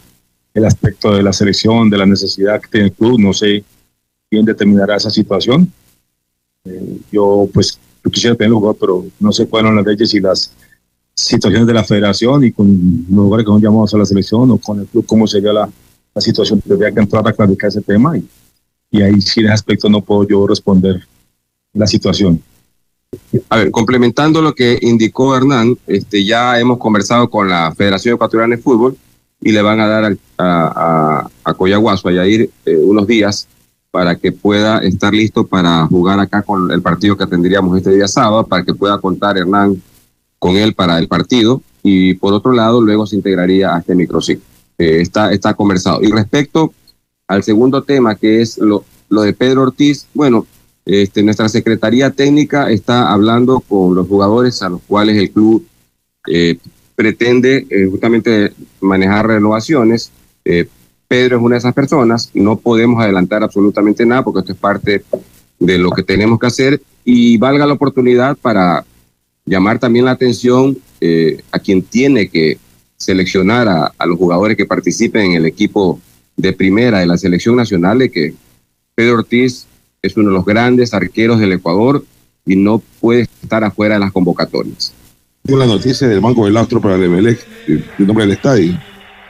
el 0.53 0.65
aspecto 0.65 1.13
de 1.13 1.23
la 1.23 1.31
selección, 1.31 1.89
de 1.89 1.97
la 1.97 2.05
necesidad 2.05 2.61
que 2.61 2.67
tiene 2.67 2.87
el 2.87 2.93
club, 2.93 3.19
no 3.19 3.33
sé 3.33 3.63
quién 4.29 4.45
determinará 4.45 4.97
esa 4.97 5.09
situación. 5.09 5.71
Eh, 6.65 6.97
yo 7.11 7.49
pues 7.53 7.79
yo 8.03 8.11
quisiera 8.11 8.35
tenerlo 8.35 8.59
jugado, 8.59 8.77
pero 8.79 9.05
no 9.19 9.31
sé 9.31 9.47
cuáles 9.47 9.69
son 9.69 9.75
las 9.77 9.85
leyes 9.85 10.13
y 10.13 10.19
las 10.19 10.51
situaciones 11.13 11.67
de 11.67 11.73
la 11.73 11.83
federación 11.83 12.43
y 12.43 12.51
con 12.51 12.67
los 13.09 13.25
lugares 13.25 13.45
que 13.45 13.51
son 13.51 13.61
llamados 13.61 13.93
a 13.93 13.97
la 13.97 14.05
selección 14.05 14.49
o 14.51 14.57
con 14.57 14.79
el 14.79 14.87
club, 14.87 15.05
cómo 15.05 15.27
sería 15.27 15.53
la, 15.53 15.69
la 16.13 16.21
situación. 16.21 16.61
Tendría 16.61 16.91
que 16.91 16.99
entrar 16.99 17.27
a 17.27 17.33
clarificar 17.33 17.69
ese 17.69 17.81
tema 17.81 18.17
y, 18.17 18.27
y 18.89 19.01
ahí 19.01 19.21
sí 19.21 19.41
en 19.41 19.47
ese 19.47 19.53
aspecto 19.53 19.89
no 19.89 20.01
puedo 20.01 20.27
yo 20.27 20.47
responder 20.47 21.05
la 21.73 21.87
situación. 21.87 22.41
A 23.49 23.57
ver, 23.57 23.71
complementando 23.71 24.41
lo 24.41 24.55
que 24.55 24.79
indicó 24.81 25.35
Hernán, 25.35 25.77
este, 25.85 26.23
ya 26.23 26.59
hemos 26.59 26.77
conversado 26.77 27.29
con 27.29 27.49
la 27.49 27.73
Federación 27.75 28.15
Ecuatoriana 28.15 28.55
de 28.55 28.61
Fútbol 28.61 28.97
y 29.41 29.51
le 29.51 29.61
van 29.61 29.79
a 29.79 29.87
dar 29.87 30.05
a, 30.05 30.15
a, 30.37 31.29
a 31.43 31.53
Coyaguazo, 31.53 32.07
a 32.07 32.13
Yair, 32.13 32.49
eh, 32.65 32.75
unos 32.77 33.05
días 33.07 33.47
para 33.91 34.15
que 34.15 34.31
pueda 34.31 34.79
estar 34.79 35.13
listo 35.13 35.45
para 35.45 35.85
jugar 35.87 36.19
acá 36.19 36.41
con 36.41 36.71
el 36.71 36.81
partido 36.81 37.17
que 37.17 37.27
tendríamos 37.27 37.77
este 37.77 37.93
día 37.93 38.07
sábado, 38.07 38.47
para 38.47 38.63
que 38.63 38.73
pueda 38.73 38.97
contar 38.99 39.37
Hernán 39.37 39.81
con 40.39 40.55
él 40.55 40.73
para 40.73 40.97
el 40.97 41.07
partido. 41.07 41.61
Y 41.83 42.13
por 42.15 42.33
otro 42.33 42.53
lado, 42.53 42.81
luego 42.81 43.05
se 43.05 43.17
integraría 43.17 43.75
a 43.75 43.79
este 43.79 43.93
microciclo. 43.93 44.45
Eh, 44.77 45.01
está, 45.01 45.31
está 45.33 45.53
conversado. 45.53 46.01
Y 46.01 46.07
respecto 46.07 46.73
al 47.27 47.43
segundo 47.43 47.83
tema, 47.83 48.15
que 48.15 48.41
es 48.41 48.57
lo, 48.57 48.85
lo 49.09 49.23
de 49.23 49.33
Pedro 49.33 49.63
Ortiz, 49.63 50.07
bueno, 50.13 50.47
este, 50.85 51.21
nuestra 51.21 51.49
Secretaría 51.49 52.11
Técnica 52.11 52.71
está 52.71 53.11
hablando 53.11 53.59
con 53.59 53.93
los 53.93 54.07
jugadores 54.07 54.61
a 54.63 54.69
los 54.69 54.81
cuales 54.87 55.17
el 55.17 55.31
club 55.31 55.65
eh, 56.27 56.57
pretende 56.95 57.67
eh, 57.69 57.87
justamente 57.89 58.53
manejar 58.79 59.27
renovaciones. 59.27 60.11
Eh, 61.11 61.23
Pedro 61.23 61.37
es 61.37 61.43
una 61.43 61.55
de 61.55 61.59
esas 61.59 61.73
personas, 61.73 62.29
no 62.33 62.57
podemos 62.57 63.03
adelantar 63.03 63.43
absolutamente 63.43 64.05
nada 64.05 64.23
porque 64.23 64.39
esto 64.39 64.53
es 64.53 64.57
parte 64.57 65.03
de 65.59 65.77
lo 65.77 65.91
que 65.91 66.03
tenemos 66.03 66.39
que 66.39 66.47
hacer 66.47 66.81
y 67.03 67.37
valga 67.37 67.65
la 67.65 67.73
oportunidad 67.73 68.37
para 68.37 68.85
llamar 69.45 69.77
también 69.77 70.05
la 70.05 70.11
atención 70.11 70.77
a 71.51 71.59
quien 71.59 71.81
tiene 71.81 72.29
que 72.29 72.57
seleccionar 72.95 73.67
a, 73.67 74.05
los 74.05 74.17
jugadores 74.17 74.55
que 74.55 74.65
participen 74.65 75.31
en 75.31 75.33
el 75.33 75.45
equipo 75.47 75.99
de 76.37 76.53
primera 76.53 76.99
de 76.99 77.07
la 77.07 77.17
selección 77.17 77.55
nacional 77.55 77.99
de 77.99 78.11
que 78.11 78.33
Pedro 78.95 79.15
Ortiz 79.15 79.65
es 80.01 80.15
uno 80.15 80.29
de 80.29 80.35
los 80.35 80.45
grandes 80.45 80.93
arqueros 80.93 81.39
del 81.39 81.53
Ecuador 81.53 82.05
y 82.45 82.55
no 82.55 82.81
puede 82.99 83.27
estar 83.41 83.63
afuera 83.63 83.95
de 83.95 83.99
las 83.99 84.11
convocatorias. 84.11 84.93
Tengo 85.43 85.59
la 85.59 85.65
noticia 85.65 86.07
del 86.07 86.19
Banco 86.19 86.45
del 86.45 86.55
Astro 86.55 86.79
para 86.79 86.95
el 86.95 87.03
Emelec, 87.03 87.39
el 87.67 87.83
nombre 87.97 88.25
del 88.25 88.33
estadio. 88.33 88.79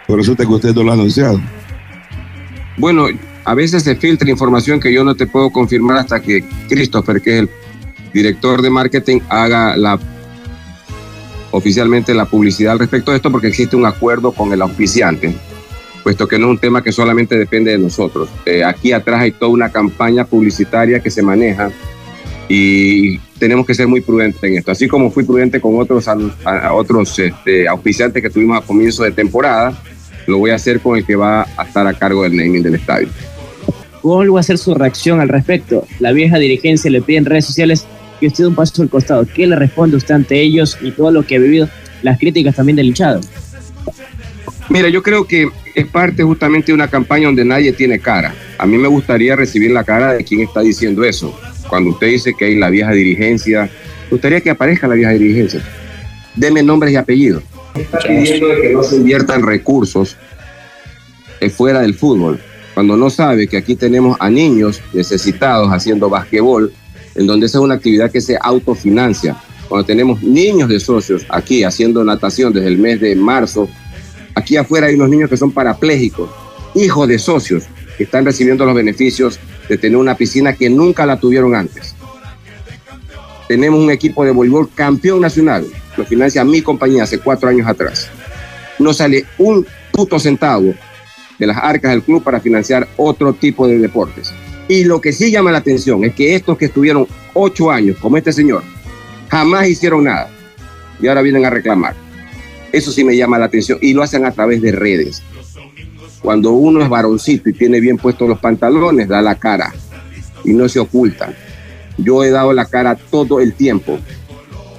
Por 0.07 0.19
eso 0.19 0.35
que 0.35 0.45
usted 0.45 0.75
no 0.75 0.83
lo 0.83 0.91
ha 0.91 0.95
anunciado. 0.95 1.39
Bueno, 2.81 3.05
a 3.45 3.53
veces 3.53 3.83
se 3.83 3.95
filtra 3.95 4.27
información 4.27 4.79
que 4.79 4.91
yo 4.91 5.03
no 5.03 5.13
te 5.13 5.27
puedo 5.27 5.51
confirmar 5.51 5.97
hasta 5.97 6.19
que 6.19 6.43
Christopher, 6.67 7.21
que 7.21 7.33
es 7.35 7.39
el 7.41 7.49
director 8.11 8.59
de 8.63 8.71
marketing, 8.71 9.19
haga 9.29 9.77
la 9.77 9.99
oficialmente 11.51 12.15
la 12.15 12.25
publicidad 12.25 12.71
al 12.73 12.79
respecto 12.79 13.11
de 13.11 13.17
esto 13.17 13.31
porque 13.31 13.49
existe 13.49 13.75
un 13.75 13.85
acuerdo 13.85 14.31
con 14.31 14.51
el 14.51 14.63
auspiciante, 14.63 15.31
puesto 16.01 16.27
que 16.27 16.39
no 16.39 16.47
es 16.47 16.51
un 16.53 16.57
tema 16.57 16.81
que 16.81 16.91
solamente 16.91 17.37
depende 17.37 17.69
de 17.69 17.77
nosotros. 17.77 18.29
Eh, 18.47 18.63
aquí 18.63 18.93
atrás 18.93 19.21
hay 19.21 19.31
toda 19.31 19.51
una 19.51 19.69
campaña 19.71 20.25
publicitaria 20.25 21.01
que 21.01 21.11
se 21.11 21.21
maneja 21.21 21.69
y 22.49 23.19
tenemos 23.37 23.67
que 23.67 23.75
ser 23.75 23.87
muy 23.87 24.01
prudentes 24.01 24.41
en 24.41 24.57
esto. 24.57 24.71
Así 24.71 24.87
como 24.87 25.11
fui 25.11 25.23
prudente 25.23 25.61
con 25.61 25.79
otros, 25.79 26.07
otros 26.71 27.19
este, 27.19 27.67
auspiciantes 27.67 28.23
que 28.23 28.29
tuvimos 28.31 28.57
a 28.57 28.65
comienzo 28.65 29.03
de 29.03 29.11
temporada, 29.11 29.79
lo 30.27 30.37
voy 30.37 30.51
a 30.51 30.55
hacer 30.55 30.79
con 30.79 30.97
el 30.97 31.05
que 31.05 31.15
va 31.15 31.47
a 31.57 31.63
estar 31.63 31.85
a 31.87 31.93
cargo 31.93 32.23
del 32.23 32.35
naming 32.35 32.63
del 32.63 32.75
estadio. 32.75 33.09
¿Cuál 34.01 34.35
va 34.35 34.39
a 34.39 34.43
ser 34.43 34.57
su 34.57 34.73
reacción 34.73 35.19
al 35.19 35.29
respecto? 35.29 35.85
La 35.99 36.11
vieja 36.11 36.39
dirigencia 36.39 36.89
le 36.89 37.01
pide 37.01 37.17
en 37.17 37.25
redes 37.25 37.45
sociales 37.45 37.85
que 38.19 38.27
usted 38.27 38.45
un 38.45 38.55
paso 38.55 38.81
al 38.81 38.89
costado. 38.89 39.25
¿Qué 39.25 39.45
le 39.45 39.55
responde 39.55 39.97
usted 39.97 40.15
ante 40.15 40.39
ellos 40.41 40.77
y 40.81 40.91
todo 40.91 41.11
lo 41.11 41.25
que 41.25 41.35
ha 41.35 41.39
vivido? 41.39 41.69
Las 42.01 42.17
críticas 42.17 42.55
también 42.55 42.75
del 42.75 42.87
hinchado. 42.87 43.21
Mira, 44.69 44.89
yo 44.89 45.03
creo 45.03 45.27
que 45.27 45.49
es 45.75 45.85
parte 45.87 46.23
justamente 46.23 46.67
de 46.67 46.73
una 46.73 46.87
campaña 46.87 47.27
donde 47.27 47.45
nadie 47.45 47.73
tiene 47.73 47.99
cara. 47.99 48.33
A 48.57 48.65
mí 48.65 48.77
me 48.77 48.87
gustaría 48.87 49.35
recibir 49.35 49.71
la 49.71 49.83
cara 49.83 50.13
de 50.13 50.23
quien 50.23 50.41
está 50.41 50.61
diciendo 50.61 51.03
eso. 51.03 51.37
Cuando 51.67 51.91
usted 51.91 52.07
dice 52.07 52.33
que 52.33 52.45
hay 52.45 52.55
la 52.55 52.69
vieja 52.69 52.91
dirigencia, 52.91 53.63
me 54.05 54.11
gustaría 54.11 54.41
que 54.41 54.49
aparezca 54.49 54.87
la 54.87 54.95
vieja 54.95 55.11
dirigencia. 55.11 55.61
Deme 56.35 56.63
nombres 56.63 56.93
y 56.93 56.95
apellidos. 56.95 57.43
Está 57.75 57.99
pidiendo 57.99 58.47
que 58.61 58.73
no 58.73 58.83
se 58.83 58.97
inviertan 58.97 59.43
recursos 59.43 60.17
fuera 61.49 61.81
del 61.81 61.95
fútbol. 61.95 62.39
Cuando 62.73 62.95
no 62.95 63.09
sabe 63.09 63.47
que 63.47 63.57
aquí 63.57 63.75
tenemos 63.75 64.15
a 64.19 64.29
niños 64.29 64.81
necesitados 64.93 65.69
haciendo 65.69 66.09
basquetbol, 66.09 66.71
en 67.15 67.27
donde 67.27 67.47
esa 67.47 67.57
es 67.57 67.63
una 67.63 67.75
actividad 67.75 68.11
que 68.11 68.21
se 68.21 68.37
autofinancia. 68.41 69.35
Cuando 69.67 69.85
tenemos 69.85 70.21
niños 70.21 70.69
de 70.69 70.79
socios 70.79 71.25
aquí 71.29 71.63
haciendo 71.63 72.03
natación 72.03 72.53
desde 72.53 72.67
el 72.67 72.77
mes 72.77 72.99
de 73.01 73.15
marzo, 73.15 73.67
aquí 74.35 74.57
afuera 74.57 74.87
hay 74.87 74.95
unos 74.95 75.09
niños 75.09 75.29
que 75.29 75.37
son 75.37 75.51
parapléjicos, 75.51 76.29
hijos 76.75 77.07
de 77.07 77.19
socios, 77.19 77.63
que 77.97 78.03
están 78.03 78.25
recibiendo 78.25 78.65
los 78.65 78.75
beneficios 78.75 79.39
de 79.67 79.77
tener 79.77 79.97
una 79.97 80.15
piscina 80.15 80.53
que 80.53 80.69
nunca 80.69 81.05
la 81.05 81.19
tuvieron 81.19 81.55
antes. 81.55 81.95
Tenemos 83.47 83.81
un 83.81 83.91
equipo 83.91 84.23
de 84.23 84.31
voleibol 84.31 84.69
campeón 84.73 85.21
nacional, 85.21 85.65
lo 85.97 86.05
financia 86.05 86.43
mi 86.43 86.61
compañía 86.61 87.03
hace 87.03 87.19
cuatro 87.19 87.49
años 87.49 87.67
atrás. 87.67 88.09
No 88.79 88.93
sale 88.93 89.25
un 89.37 89.65
puto 89.91 90.19
centavo 90.19 90.73
de 91.37 91.47
las 91.47 91.57
arcas 91.57 91.91
del 91.91 92.03
club 92.03 92.23
para 92.23 92.39
financiar 92.39 92.87
otro 92.97 93.33
tipo 93.33 93.67
de 93.67 93.77
deportes. 93.77 94.33
Y 94.67 94.83
lo 94.83 95.01
que 95.01 95.11
sí 95.11 95.31
llama 95.31 95.51
la 95.51 95.57
atención 95.57 96.03
es 96.03 96.13
que 96.13 96.35
estos 96.35 96.57
que 96.57 96.65
estuvieron 96.65 97.07
ocho 97.33 97.71
años, 97.71 97.97
como 97.97 98.17
este 98.17 98.31
señor, 98.31 98.63
jamás 99.29 99.67
hicieron 99.67 100.05
nada 100.05 100.29
y 101.01 101.07
ahora 101.07 101.21
vienen 101.21 101.45
a 101.45 101.49
reclamar. 101.49 101.95
Eso 102.71 102.91
sí 102.91 103.03
me 103.03 103.17
llama 103.17 103.37
la 103.37 103.45
atención 103.45 103.79
y 103.81 103.93
lo 103.93 104.03
hacen 104.03 104.25
a 104.25 104.31
través 104.31 104.61
de 104.61 104.71
redes. 104.71 105.21
Cuando 106.21 106.51
uno 106.51 106.81
es 106.81 106.89
varoncito 106.89 107.49
y 107.49 107.53
tiene 107.53 107.79
bien 107.79 107.97
puestos 107.97 108.29
los 108.29 108.39
pantalones, 108.39 109.07
da 109.07 109.21
la 109.21 109.35
cara 109.35 109.73
y 110.43 110.53
no 110.53 110.69
se 110.69 110.79
oculta. 110.79 111.33
Yo 111.97 112.23
he 112.23 112.29
dado 112.29 112.53
la 112.53 112.65
cara 112.65 112.95
todo 112.95 113.39
el 113.39 113.53
tiempo 113.53 113.99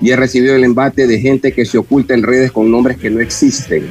y 0.03 0.11
he 0.11 0.17
recibido 0.17 0.55
el 0.55 0.65
embate 0.65 1.07
de 1.07 1.21
gente 1.21 1.53
que 1.53 1.65
se 1.65 1.79
oculta 1.79 2.13
en 2.13 2.23
redes 2.23 2.53
con 2.53 2.71
nombres 2.71 2.99
que 2.99 3.09
no 3.09 3.21
existen, 3.21 3.87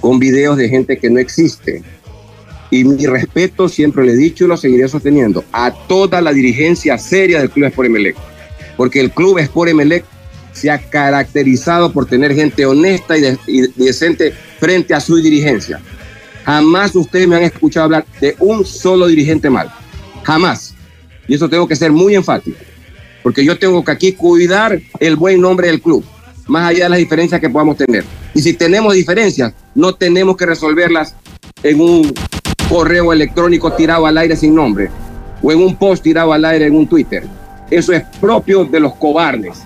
con 0.00 0.18
videos 0.18 0.58
de 0.58 0.68
gente 0.68 0.98
que 0.98 1.08
no 1.08 1.18
existe, 1.18 1.82
y 2.70 2.84
mi 2.84 3.06
respeto, 3.06 3.68
siempre 3.68 4.04
le 4.04 4.12
he 4.12 4.16
dicho 4.16 4.44
y 4.44 4.48
lo 4.48 4.56
seguiré 4.56 4.88
sosteniendo, 4.88 5.44
a 5.52 5.72
toda 5.72 6.20
la 6.20 6.32
dirigencia 6.32 6.98
seria 6.98 7.38
del 7.40 7.50
Club 7.50 7.66
Sport 7.68 7.86
Emelec. 7.86 8.16
Porque 8.76 9.00
el 9.00 9.10
Club 9.10 9.38
Sport 9.38 9.70
Emelec 9.70 10.04
se 10.52 10.70
ha 10.70 10.78
caracterizado 10.78 11.92
por 11.92 12.06
tener 12.06 12.34
gente 12.34 12.66
honesta 12.66 13.16
y, 13.16 13.22
decente 13.76 14.34
frente 14.58 14.92
a 14.92 15.00
su 15.00 15.16
dirigencia. 15.16 15.80
Jamás 16.44 16.94
ustedes 16.94 17.28
me 17.28 17.36
han 17.36 17.42
escuchado 17.44 17.84
hablar 17.84 18.06
de 18.20 18.36
un 18.38 18.66
solo 18.66 19.06
dirigente 19.06 19.48
mal. 19.48 19.70
Jamás. 20.24 20.74
Y 21.26 21.34
eso 21.34 21.48
tengo 21.48 21.66
que 21.66 21.76
ser 21.76 21.90
muy 21.90 22.14
enfático. 22.14 22.58
Porque 23.28 23.44
yo 23.44 23.58
tengo 23.58 23.84
que 23.84 23.92
aquí 23.92 24.12
cuidar 24.12 24.80
el 25.00 25.16
buen 25.16 25.38
nombre 25.38 25.66
del 25.66 25.82
club, 25.82 26.02
más 26.46 26.70
allá 26.70 26.84
de 26.84 26.88
las 26.88 26.98
diferencias 26.98 27.38
que 27.38 27.50
podamos 27.50 27.76
tener. 27.76 28.02
Y 28.32 28.40
si 28.40 28.54
tenemos 28.54 28.94
diferencias, 28.94 29.52
no 29.74 29.94
tenemos 29.94 30.34
que 30.34 30.46
resolverlas 30.46 31.14
en 31.62 31.78
un 31.78 32.10
correo 32.70 33.12
electrónico 33.12 33.70
tirado 33.74 34.06
al 34.06 34.16
aire 34.16 34.34
sin 34.34 34.54
nombre 34.54 34.88
o 35.42 35.52
en 35.52 35.58
un 35.58 35.76
post 35.76 36.02
tirado 36.02 36.32
al 36.32 36.42
aire 36.42 36.68
en 36.68 36.74
un 36.74 36.86
Twitter. 36.86 37.24
Eso 37.70 37.92
es 37.92 38.02
propio 38.18 38.64
de 38.64 38.80
los 38.80 38.94
cobardes. 38.94 39.62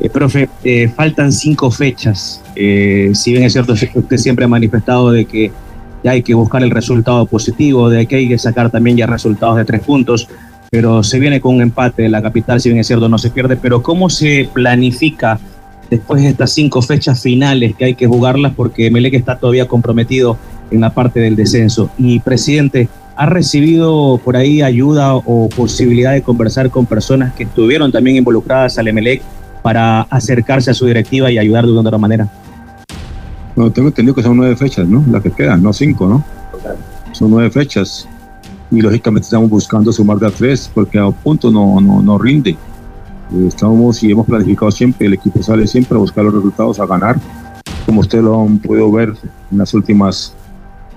Eh, 0.00 0.08
profe, 0.08 0.48
eh, 0.64 0.88
faltan 0.88 1.30
cinco 1.30 1.70
fechas. 1.70 2.40
Eh, 2.56 3.10
si 3.12 3.32
bien 3.32 3.44
es 3.44 3.52
cierto, 3.52 3.74
usted 3.74 4.16
siempre 4.16 4.46
ha 4.46 4.48
manifestado 4.48 5.10
de 5.10 5.26
que 5.26 5.52
hay 6.06 6.22
que 6.22 6.32
buscar 6.32 6.62
el 6.62 6.70
resultado 6.70 7.26
positivo, 7.26 7.90
de 7.90 8.06
que 8.06 8.16
hay 8.16 8.28
que 8.28 8.38
sacar 8.38 8.70
también 8.70 8.96
ya 8.96 9.06
resultados 9.06 9.58
de 9.58 9.66
tres 9.66 9.82
puntos, 9.82 10.26
pero 10.74 11.04
se 11.04 11.20
viene 11.20 11.40
con 11.40 11.54
un 11.54 11.62
empate. 11.62 12.08
La 12.08 12.20
capital, 12.20 12.60
si 12.60 12.68
bien 12.68 12.80
es 12.80 12.88
cierto, 12.88 13.08
no 13.08 13.16
se 13.16 13.30
pierde. 13.30 13.54
Pero 13.54 13.80
¿cómo 13.80 14.10
se 14.10 14.50
planifica 14.52 15.38
después 15.88 16.20
de 16.20 16.30
estas 16.30 16.50
cinco 16.50 16.82
fechas 16.82 17.22
finales 17.22 17.76
que 17.76 17.84
hay 17.84 17.94
que 17.94 18.08
jugarlas? 18.08 18.54
Porque 18.56 18.90
Melec 18.90 19.14
está 19.14 19.38
todavía 19.38 19.68
comprometido 19.68 20.36
en 20.72 20.80
la 20.80 20.92
parte 20.92 21.20
del 21.20 21.36
descenso. 21.36 21.90
Y 21.96 22.18
presidente, 22.18 22.88
¿ha 23.14 23.26
recibido 23.26 24.20
por 24.24 24.36
ahí 24.36 24.62
ayuda 24.62 25.14
o 25.14 25.48
posibilidad 25.48 26.12
de 26.12 26.22
conversar 26.22 26.70
con 26.70 26.86
personas 26.86 27.34
que 27.34 27.44
estuvieron 27.44 27.92
también 27.92 28.16
involucradas 28.16 28.76
al 28.76 28.88
Emelec 28.88 29.22
para 29.62 30.00
acercarse 30.00 30.72
a 30.72 30.74
su 30.74 30.86
directiva 30.86 31.30
y 31.30 31.38
ayudar 31.38 31.66
de 31.66 31.70
una 31.70 31.82
otra 31.82 31.98
manera? 31.98 32.28
No, 33.54 33.70
tengo 33.70 33.90
entendido 33.90 34.16
que 34.16 34.24
son 34.24 34.36
nueve 34.36 34.56
fechas, 34.56 34.88
¿no? 34.88 35.04
Las 35.08 35.22
que 35.22 35.30
quedan, 35.30 35.62
no 35.62 35.72
cinco, 35.72 36.08
¿no? 36.08 36.24
Son 37.12 37.30
nueve 37.30 37.48
fechas. 37.52 38.08
Y 38.70 38.80
lógicamente 38.80 39.26
estamos 39.26 39.50
buscando 39.50 39.92
sumar 39.92 40.18
de 40.18 40.26
a 40.26 40.30
tres, 40.30 40.70
porque 40.72 40.98
a 40.98 41.10
punto 41.10 41.50
no, 41.50 41.80
no, 41.80 42.02
no 42.02 42.18
rinde. 42.18 42.50
Eh, 42.50 43.46
estamos 43.48 44.02
y 44.02 44.10
hemos 44.10 44.26
planificado 44.26 44.70
siempre, 44.70 45.06
el 45.06 45.14
equipo 45.14 45.42
sale 45.42 45.66
siempre 45.66 45.96
a 45.96 46.00
buscar 46.00 46.24
los 46.24 46.34
resultados, 46.34 46.80
a 46.80 46.86
ganar, 46.86 47.16
como 47.86 48.00
usted 48.00 48.22
lo 48.22 48.42
han 48.42 48.58
podido 48.58 48.90
ver 48.90 49.14
en 49.50 49.58
las 49.58 49.72
últimas 49.74 50.34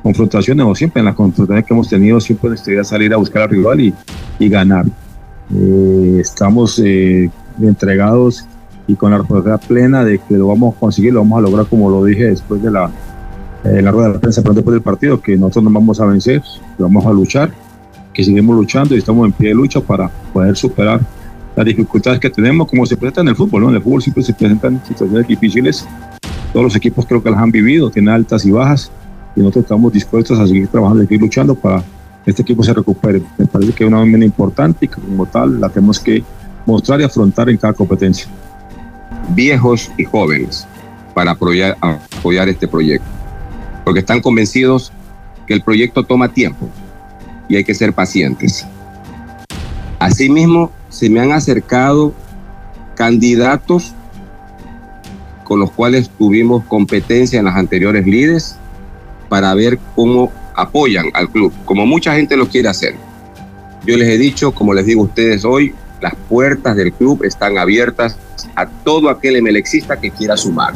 confrontaciones 0.04 0.66
o 0.66 0.76
siempre 0.76 1.00
en 1.00 1.06
las 1.06 1.16
confrontaciones 1.16 1.66
que 1.66 1.74
hemos 1.74 1.90
tenido, 1.90 2.20
siempre 2.20 2.50
nuestra 2.50 2.84
salir 2.84 3.14
a 3.14 3.18
buscar 3.18 3.44
al 3.44 3.50
rival 3.50 3.82
y, 3.82 3.94
y 4.40 4.50
ganar. 4.50 4.86
Eh, 5.54 6.18
estamos 6.20 6.80
eh, 6.80 7.30
entregados 7.62 8.46
y 8.88 8.96
con 8.96 9.12
la 9.12 9.18
responsabilidad 9.18 9.62
plena 9.68 10.06
de 10.06 10.20
que 10.20 10.36
lo 10.36 10.48
vamos 10.48 10.76
a 10.76 10.80
conseguir, 10.80 11.14
lo 11.14 11.22
vamos 11.22 11.40
a 11.40 11.42
lograr 11.42 11.66
como 11.68 11.90
lo 11.90 12.04
dije 12.06 12.26
después 12.26 12.62
de 12.62 12.72
la, 12.72 12.90
eh, 13.68 13.82
la 13.82 13.92
rueda 13.92 14.14
de 14.14 14.20
prensa, 14.20 14.42
pero 14.42 14.54
después 14.54 14.74
del 14.74 14.82
partido, 14.82 15.20
que 15.20 15.36
nosotros 15.36 15.66
no 15.66 15.72
vamos 15.72 16.00
a 16.00 16.06
vencer, 16.06 16.42
que 16.42 16.84
vamos 16.84 17.06
a 17.06 17.12
luchar, 17.12 17.52
que 18.14 18.24
seguimos 18.24 18.56
luchando 18.56 18.96
y 18.96 19.00
estamos 19.00 19.26
en 19.26 19.34
pie 19.34 19.50
de 19.50 19.56
lucha 19.56 19.82
para 19.82 20.10
poder 20.34 20.56
superar 20.56 21.02
las 21.56 21.66
dificultades 21.66 22.20
que 22.20 22.30
tenemos, 22.30 22.68
como 22.68 22.86
se 22.86 22.96
presenta 22.96 23.22
en 23.22 23.30
el 23.30 23.36
fútbol, 23.36 23.64
¿no? 23.64 23.70
En 23.70 23.76
el 23.76 23.82
fútbol 23.82 24.02
siempre 24.02 24.24
se 24.24 24.34
presentan 24.34 24.82
situaciones 24.88 25.28
difíciles, 25.28 25.88
todos 26.54 26.64
los 26.64 26.76
equipos 26.76 27.06
creo 27.06 27.22
que 27.22 27.30
las 27.30 27.40
han 27.40 27.52
vivido, 27.52 27.90
tienen 27.90 28.14
altas 28.14 28.46
y 28.46 28.52
bajas, 28.52 28.92
y 29.36 29.40
nosotros 29.40 29.66
estamos 29.66 29.92
dispuestos 29.94 30.40
a 30.40 30.48
seguir 30.48 30.68
trabajando, 30.68 31.04
a 31.04 31.06
seguir 31.06 31.22
luchando 31.22 31.56
para 31.56 31.84
que 32.24 32.32
este 32.32 32.42
equipo 32.42 32.64
se 32.64 32.74
recupere. 32.74 33.22
Me 33.38 33.46
parece 33.46 33.74
que 33.74 33.84
es 33.84 33.88
una 33.88 34.00
domina 34.00 34.26
importante 34.26 34.86
y 34.86 34.88
que 34.88 35.02
como 35.02 35.26
tal 35.26 35.60
la 35.60 35.70
tenemos 35.70 36.00
que 36.00 36.24
mostrar 36.66 37.02
y 37.02 37.04
afrontar 37.04 37.50
en 37.50 37.58
cada 37.58 37.74
competencia. 37.74 38.28
Viejos 39.30 39.92
y 39.98 40.06
jóvenes 40.06 40.68
para 41.14 41.32
apoyar, 41.32 41.78
apoyar 41.82 42.50
este 42.50 42.68
proyecto, 42.68 43.08
porque 43.88 44.02
están 44.02 44.20
convencidos 44.20 44.92
que 45.48 45.54
el 45.54 45.62
proyecto 45.62 46.04
toma 46.04 46.34
tiempo 46.34 46.68
y 47.48 47.56
hay 47.56 47.64
que 47.64 47.74
ser 47.74 47.94
pacientes. 47.94 48.68
Asimismo, 49.98 50.74
se 50.90 51.10
me 51.10 51.22
han 51.22 51.32
acercado 51.32 52.14
candidatos 52.96 53.94
con 55.46 55.62
los 55.62 55.72
cuales 55.72 56.10
tuvimos 56.10 56.66
competencia 56.66 57.40
en 57.40 57.46
las 57.46 57.56
anteriores 57.56 58.06
líderes 58.06 58.58
para 59.30 59.54
ver 59.54 59.80
cómo 59.96 60.34
apoyan 60.54 61.06
al 61.14 61.30
club, 61.30 61.54
como 61.64 61.86
mucha 61.86 62.14
gente 62.14 62.36
lo 62.36 62.50
quiere 62.50 62.68
hacer. 62.68 62.94
Yo 63.86 63.96
les 63.96 64.10
he 64.10 64.18
dicho, 64.18 64.52
como 64.52 64.74
les 64.74 64.86
digo 64.86 65.04
a 65.04 65.06
ustedes 65.06 65.46
hoy, 65.46 65.74
las 66.02 66.14
puertas 66.28 66.76
del 66.76 66.92
club 66.92 67.24
están 67.24 67.58
abiertas 67.58 68.18
a 68.54 68.66
todo 68.68 69.10
aquel 69.10 69.38
emelexista 69.38 69.98
que 69.98 70.12
quiera 70.12 70.36
sumar, 70.36 70.74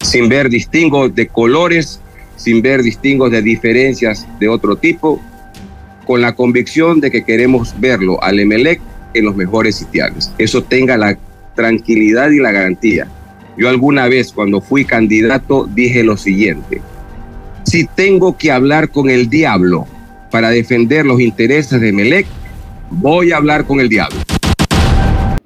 sin 0.00 0.28
ver 0.28 0.48
distingos 0.48 1.12
de 1.16 1.26
colores, 1.26 1.98
sin 2.42 2.60
ver 2.60 2.82
distingos 2.82 3.30
de 3.30 3.40
diferencias 3.40 4.26
de 4.40 4.48
otro 4.48 4.76
tipo, 4.76 5.20
con 6.06 6.20
la 6.20 6.34
convicción 6.34 7.00
de 7.00 7.10
que 7.10 7.22
queremos 7.24 7.74
verlo 7.78 8.22
al 8.22 8.40
Emelec 8.40 8.80
en 9.14 9.24
los 9.26 9.36
mejores 9.36 9.76
sitiales. 9.76 10.32
Eso 10.38 10.62
tenga 10.62 10.96
la 10.96 11.16
tranquilidad 11.54 12.30
y 12.30 12.40
la 12.40 12.50
garantía. 12.50 13.06
Yo 13.56 13.68
alguna 13.68 14.08
vez 14.08 14.32
cuando 14.32 14.60
fui 14.60 14.84
candidato 14.84 15.68
dije 15.72 16.02
lo 16.02 16.16
siguiente, 16.16 16.80
Si 17.64 17.86
tengo 17.86 18.36
que 18.36 18.50
hablar 18.50 18.90
con 18.90 19.08
el 19.08 19.30
diablo 19.30 19.86
para 20.32 20.50
defender 20.50 21.06
los 21.06 21.20
intereses 21.20 21.80
de 21.80 21.92
Melec, 21.92 22.26
voy 22.90 23.30
a 23.30 23.36
hablar 23.36 23.64
con 23.66 23.78
el 23.78 23.88
diablo. 23.88 24.18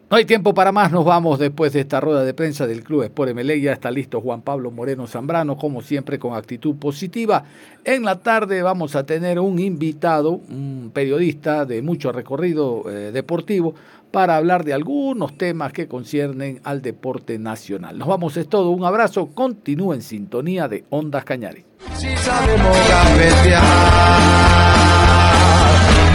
No 0.08 0.16
hay 0.16 0.24
tiempo 0.24 0.54
para 0.54 0.70
más, 0.70 0.92
nos 0.92 1.04
vamos 1.04 1.40
después 1.40 1.72
de 1.72 1.80
esta 1.80 1.98
rueda 1.98 2.22
de 2.22 2.32
prensa 2.32 2.64
del 2.68 2.84
Club 2.84 3.02
Sport 3.02 3.34
MLE. 3.34 3.60
Ya 3.60 3.72
está 3.72 3.90
listo 3.90 4.20
Juan 4.20 4.40
Pablo 4.40 4.70
Moreno 4.70 5.08
Zambrano, 5.08 5.56
como 5.56 5.82
siempre 5.82 6.16
con 6.16 6.36
actitud 6.36 6.76
positiva. 6.76 7.42
En 7.84 8.04
la 8.04 8.20
tarde 8.20 8.62
vamos 8.62 8.94
a 8.94 9.04
tener 9.04 9.40
un 9.40 9.58
invitado, 9.58 10.30
un 10.30 10.92
periodista 10.94 11.64
de 11.64 11.82
mucho 11.82 12.12
recorrido 12.12 12.88
eh, 12.88 13.10
deportivo, 13.10 13.74
para 14.12 14.36
hablar 14.36 14.62
de 14.62 14.74
algunos 14.74 15.36
temas 15.36 15.72
que 15.72 15.88
conciernen 15.88 16.60
al 16.62 16.82
deporte 16.82 17.36
nacional. 17.40 17.98
Nos 17.98 18.06
vamos, 18.06 18.36
es 18.36 18.48
todo, 18.48 18.70
un 18.70 18.84
abrazo, 18.84 19.30
continúa 19.34 19.96
en 19.96 20.02
sintonía 20.02 20.68
de 20.68 20.84
Ondas 20.88 21.24
Cañares. 21.24 21.64
Si 21.96 22.16
sabemos 22.18 22.76